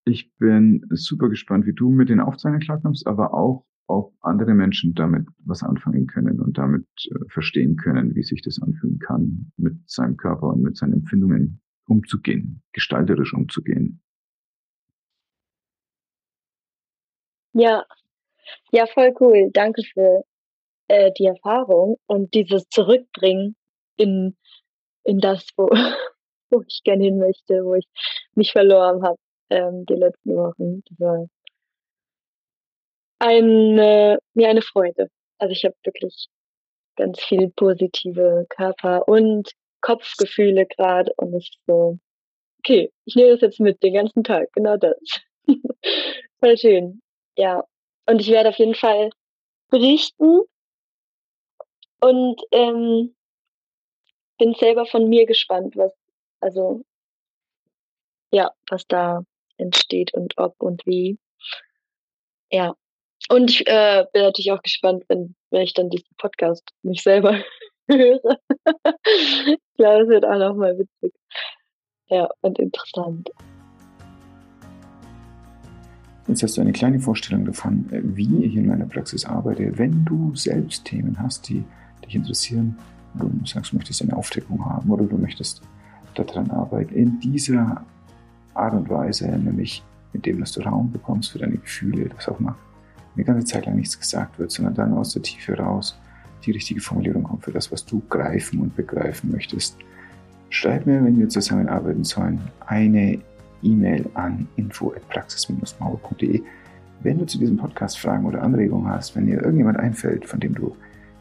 ich 0.03 0.35
bin 0.37 0.83
super 0.89 1.29
gespannt, 1.29 1.67
wie 1.67 1.73
du 1.73 1.91
mit 1.91 2.09
den 2.09 2.19
Aufzeichnungen 2.19 2.61
klarkommst, 2.61 3.05
aber 3.05 3.33
auch, 3.35 3.65
ob 3.87 4.13
andere 4.21 4.53
Menschen 4.53 4.93
damit 4.93 5.27
was 5.45 5.63
anfangen 5.63 6.07
können 6.07 6.39
und 6.39 6.57
damit 6.57 6.85
äh, 7.11 7.25
verstehen 7.29 7.75
können, 7.75 8.15
wie 8.15 8.23
sich 8.23 8.41
das 8.41 8.61
anfühlen 8.61 8.99
kann, 8.99 9.51
mit 9.57 9.77
seinem 9.89 10.17
Körper 10.17 10.53
und 10.53 10.61
mit 10.61 10.77
seinen 10.77 10.93
Empfindungen 10.93 11.61
umzugehen, 11.89 12.61
gestalterisch 12.73 13.33
umzugehen. 13.33 14.01
Ja, 17.53 17.83
ja, 18.71 18.85
voll 18.87 19.13
cool. 19.19 19.49
Danke 19.53 19.81
für 19.93 20.23
äh, 20.87 21.11
die 21.17 21.25
Erfahrung 21.25 21.97
und 22.07 22.33
dieses 22.33 22.67
Zurückbringen 22.69 23.55
in, 23.97 24.37
in 25.03 25.19
das, 25.19 25.47
wo, 25.57 25.67
wo 26.49 26.61
ich 26.67 26.81
gerne 26.83 27.03
hin 27.03 27.17
möchte, 27.17 27.63
wo 27.65 27.75
ich 27.75 27.87
mich 28.35 28.51
verloren 28.51 29.03
habe 29.03 29.17
ähm, 29.49 29.85
die 29.85 29.95
letzten 29.95 30.35
Wochen. 30.35 30.81
Das 30.89 30.99
war 30.99 31.27
eine, 33.19 34.19
mir 34.33 34.49
eine 34.49 34.61
Freude. 34.61 35.09
Also 35.37 35.51
ich 35.51 35.65
habe 35.65 35.75
wirklich 35.83 36.27
ganz 36.95 37.21
viel 37.21 37.49
positive 37.51 38.45
Körper- 38.49 39.07
und 39.07 39.51
Kopfgefühle 39.81 40.65
gerade 40.65 41.13
und 41.17 41.35
ich 41.35 41.57
so, 41.67 41.99
okay, 42.59 42.91
ich 43.05 43.15
nehme 43.15 43.31
das 43.31 43.41
jetzt 43.41 43.59
mit 43.59 43.81
den 43.83 43.93
ganzen 43.93 44.23
Tag, 44.23 44.51
genau 44.53 44.77
das. 44.77 44.97
Voll 46.39 46.57
schön. 46.57 47.01
Ja. 47.37 47.63
Und 48.05 48.21
ich 48.21 48.29
werde 48.29 48.49
auf 48.49 48.57
jeden 48.57 48.75
Fall 48.75 49.11
berichten 49.69 50.41
und 52.01 52.41
ähm, 52.51 53.15
bin 54.37 54.53
selber 54.55 54.85
von 54.85 55.07
mir 55.07 55.25
gespannt, 55.25 55.75
was, 55.75 55.93
also, 56.39 56.83
ja, 58.31 58.51
was 58.69 58.87
da 58.87 59.23
entsteht 59.57 60.13
und 60.13 60.37
ob 60.37 60.55
und 60.61 60.85
wie. 60.85 61.19
Ja. 62.51 62.75
Und 63.29 63.51
ich 63.51 63.67
äh, 63.67 64.05
bin 64.13 64.23
natürlich 64.23 64.51
auch 64.51 64.61
gespannt, 64.61 65.03
wenn, 65.07 65.35
wenn 65.51 65.61
ich 65.61 65.73
dann 65.73 65.89
diesen 65.89 66.15
Podcast 66.17 66.63
mich 66.81 67.03
selber 67.03 67.43
höre. 67.89 68.37
ich 69.47 69.59
glaube, 69.77 70.03
es 70.03 70.09
wird 70.09 70.25
auch 70.25 70.37
nochmal 70.37 70.77
witzig. 70.77 71.13
Ja, 72.07 72.27
und 72.41 72.59
interessant. 72.59 73.29
Jetzt 76.27 76.43
hast 76.43 76.57
du 76.57 76.61
eine 76.61 76.71
kleine 76.71 76.99
Vorstellung 76.99 77.45
davon, 77.45 77.85
wie 77.89 78.45
ich 78.45 78.55
in 78.55 78.67
meiner 78.67 78.85
Praxis 78.85 79.25
arbeite. 79.25 79.77
Wenn 79.77 80.05
du 80.05 80.35
selbst 80.35 80.85
Themen 80.85 81.17
hast, 81.19 81.49
die 81.49 81.63
dich 82.05 82.15
interessieren, 82.15 82.77
du 83.15 83.31
sagst, 83.45 83.71
du 83.71 83.77
möchtest 83.77 84.03
eine 84.03 84.15
Aufdeckung 84.15 84.63
haben 84.63 84.91
oder 84.91 85.05
du 85.05 85.17
möchtest 85.17 85.61
daran 86.13 86.51
arbeiten, 86.51 86.93
in 86.93 87.19
dieser 87.19 87.83
Art 88.53 88.73
und 88.73 88.89
Weise, 88.89 89.27
nämlich 89.27 89.83
mit 90.13 90.25
dem, 90.25 90.39
dass 90.39 90.51
du 90.51 90.61
Raum 90.61 90.91
bekommst 90.91 91.31
für 91.31 91.39
deine 91.39 91.57
Gefühle, 91.57 92.09
dass 92.09 92.27
auch 92.27 92.39
mal 92.39 92.55
eine 93.15 93.23
ganze 93.23 93.45
Zeit 93.45 93.65
lang 93.65 93.75
nichts 93.75 93.99
gesagt 93.99 94.37
wird, 94.39 94.51
sondern 94.51 94.75
dann 94.75 94.93
aus 94.93 95.13
der 95.13 95.21
Tiefe 95.21 95.57
raus 95.57 95.99
die 96.45 96.51
richtige 96.51 96.81
Formulierung 96.81 97.23
kommt 97.23 97.43
für 97.43 97.51
das, 97.51 97.71
was 97.71 97.85
du 97.85 98.01
greifen 98.09 98.59
und 98.59 98.75
begreifen 98.75 99.31
möchtest. 99.31 99.77
Schreib 100.49 100.85
mir, 100.85 101.03
wenn 101.03 101.19
wir 101.19 101.29
zusammenarbeiten 101.29 102.03
sollen, 102.03 102.39
eine 102.65 103.19
E-Mail 103.61 104.09
an 104.13 104.47
info.praxis-mauer.de. 104.55 106.41
Wenn 107.01 107.19
du 107.19 107.25
zu 107.25 107.37
diesem 107.37 107.57
Podcast 107.57 107.99
Fragen 107.99 108.25
oder 108.25 108.41
Anregungen 108.41 108.89
hast, 108.89 109.15
wenn 109.15 109.25
dir 109.27 109.41
irgendjemand 109.41 109.77
einfällt, 109.77 110.25
von 110.25 110.39
dem 110.39 110.55
du 110.55 110.75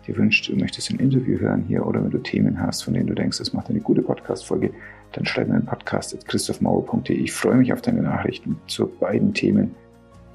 dir 0.06 0.16
wünschst, 0.16 0.48
du 0.48 0.56
möchtest 0.56 0.90
ein 0.90 0.98
Interview 0.98 1.38
hören 1.38 1.64
hier 1.68 1.86
oder 1.86 2.02
wenn 2.02 2.10
du 2.10 2.18
Themen 2.18 2.60
hast, 2.60 2.82
von 2.82 2.94
denen 2.94 3.06
du 3.06 3.14
denkst, 3.14 3.38
das 3.38 3.52
macht 3.52 3.68
eine 3.68 3.80
gute 3.80 4.02
Podcast-Folge, 4.02 4.70
dann 5.12 5.26
schreib 5.26 5.48
mir 5.48 5.54
einen 5.54 5.66
Podcast 5.66 6.14
at 6.14 6.26
christophmauer.de. 6.26 7.16
Ich 7.16 7.32
freue 7.32 7.56
mich 7.56 7.72
auf 7.72 7.82
deine 7.82 8.02
Nachrichten 8.02 8.56
zu 8.66 8.86
beiden 8.86 9.34
Themen 9.34 9.74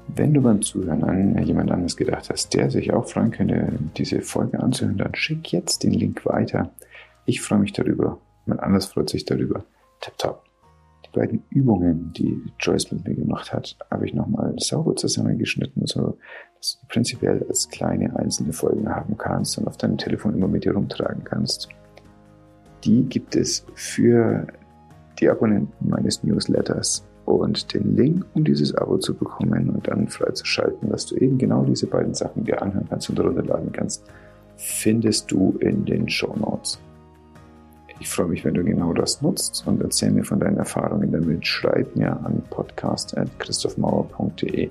wenn 0.08 0.34
du 0.34 0.42
beim 0.42 0.62
Zuhören 0.62 1.02
an 1.04 1.42
jemand 1.44 1.70
anderes 1.70 1.96
gedacht 1.96 2.30
hast, 2.30 2.54
der 2.54 2.70
sich 2.70 2.92
auch 2.92 3.08
freuen 3.08 3.30
könnte, 3.30 3.72
diese 3.96 4.20
Folge 4.20 4.60
anzuhören, 4.60 4.98
dann 4.98 5.14
schick 5.14 5.52
jetzt 5.52 5.82
den 5.82 5.92
Link 5.92 6.24
weiter. 6.26 6.70
Ich 7.26 7.40
freue 7.40 7.58
mich 7.58 7.72
darüber. 7.72 8.18
Jemand 8.46 8.62
anders 8.62 8.86
freut 8.86 9.10
sich 9.10 9.24
darüber. 9.24 9.64
Tip 10.00 10.18
top. 10.18 10.44
Die 11.06 11.18
beiden 11.18 11.42
Übungen, 11.50 12.12
die 12.12 12.42
Joyce 12.60 12.92
mit 12.92 13.06
mir 13.06 13.14
gemacht 13.14 13.52
hat, 13.52 13.76
habe 13.90 14.06
ich 14.06 14.14
nochmal 14.14 14.54
sauber 14.58 14.94
zusammengeschnitten, 14.94 15.86
so 15.86 16.18
das 16.58 16.78
du 16.80 16.86
prinzipiell 16.88 17.44
als 17.48 17.68
kleine 17.68 18.14
einzelne 18.16 18.52
Folgen 18.52 18.88
haben 18.88 19.16
kannst 19.16 19.58
und 19.58 19.66
auf 19.66 19.76
deinem 19.76 19.98
Telefon 19.98 20.34
immer 20.34 20.48
mit 20.48 20.64
dir 20.64 20.74
rumtragen 20.74 21.24
kannst. 21.24 21.68
Die 22.84 23.04
gibt 23.04 23.36
es 23.36 23.64
für 23.74 24.46
die 25.18 25.28
Abonnenten 25.28 25.88
meines 25.88 26.22
Newsletters 26.22 27.06
und 27.24 27.72
den 27.74 27.96
Link, 27.96 28.24
um 28.34 28.44
dieses 28.44 28.74
Abo 28.74 28.98
zu 28.98 29.14
bekommen 29.14 29.70
und 29.70 29.88
dann 29.88 30.08
freizuschalten, 30.08 30.90
dass 30.90 31.06
du 31.06 31.16
eben 31.16 31.38
genau 31.38 31.64
diese 31.64 31.86
beiden 31.86 32.12
Sachen 32.14 32.44
dir 32.44 32.60
anhören 32.62 32.86
kannst 32.88 33.10
und 33.10 33.20
runterladen 33.20 33.72
kannst, 33.72 34.04
findest 34.56 35.30
du 35.30 35.56
in 35.60 35.84
den 35.84 36.08
Show 36.08 36.34
Notes. 36.38 36.80
Ich 38.00 38.08
freue 38.08 38.26
mich, 38.26 38.44
wenn 38.44 38.54
du 38.54 38.64
genau 38.64 38.92
das 38.92 39.22
nutzt 39.22 39.64
und 39.66 39.80
erzähl 39.80 40.10
mir 40.10 40.24
von 40.24 40.40
deinen 40.40 40.56
Erfahrungen 40.58 41.12
damit. 41.12 41.46
Schreib 41.46 41.94
mir 41.96 42.10
an 42.24 42.42
podcast.christophmauer.de. 42.50 44.68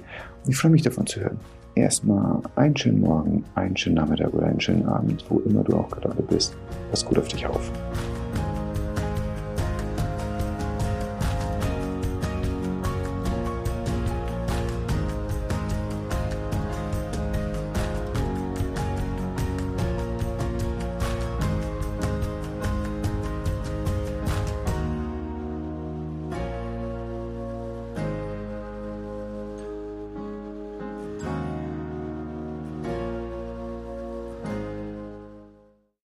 Ich 0.47 0.57
freue 0.57 0.71
mich 0.71 0.81
davon 0.81 1.07
zu 1.07 1.21
hören. 1.21 1.39
Erstmal 1.75 2.41
einen 2.55 2.75
schönen 2.77 3.01
Morgen, 3.01 3.43
einen 3.55 3.75
schönen 3.75 3.95
Nachmittag 3.95 4.31
oder 4.34 4.45
einen 4.47 4.61
schönen 4.61 4.85
Abend, 4.85 5.25
wo 5.30 5.39
immer 5.39 5.63
du 5.63 5.77
auch 5.77 5.89
gerade 5.89 6.21
bist. 6.21 6.55
Pass 6.91 7.03
gut 7.03 7.17
auf 7.17 7.30
dich 7.30 7.47
auf. 7.47 7.71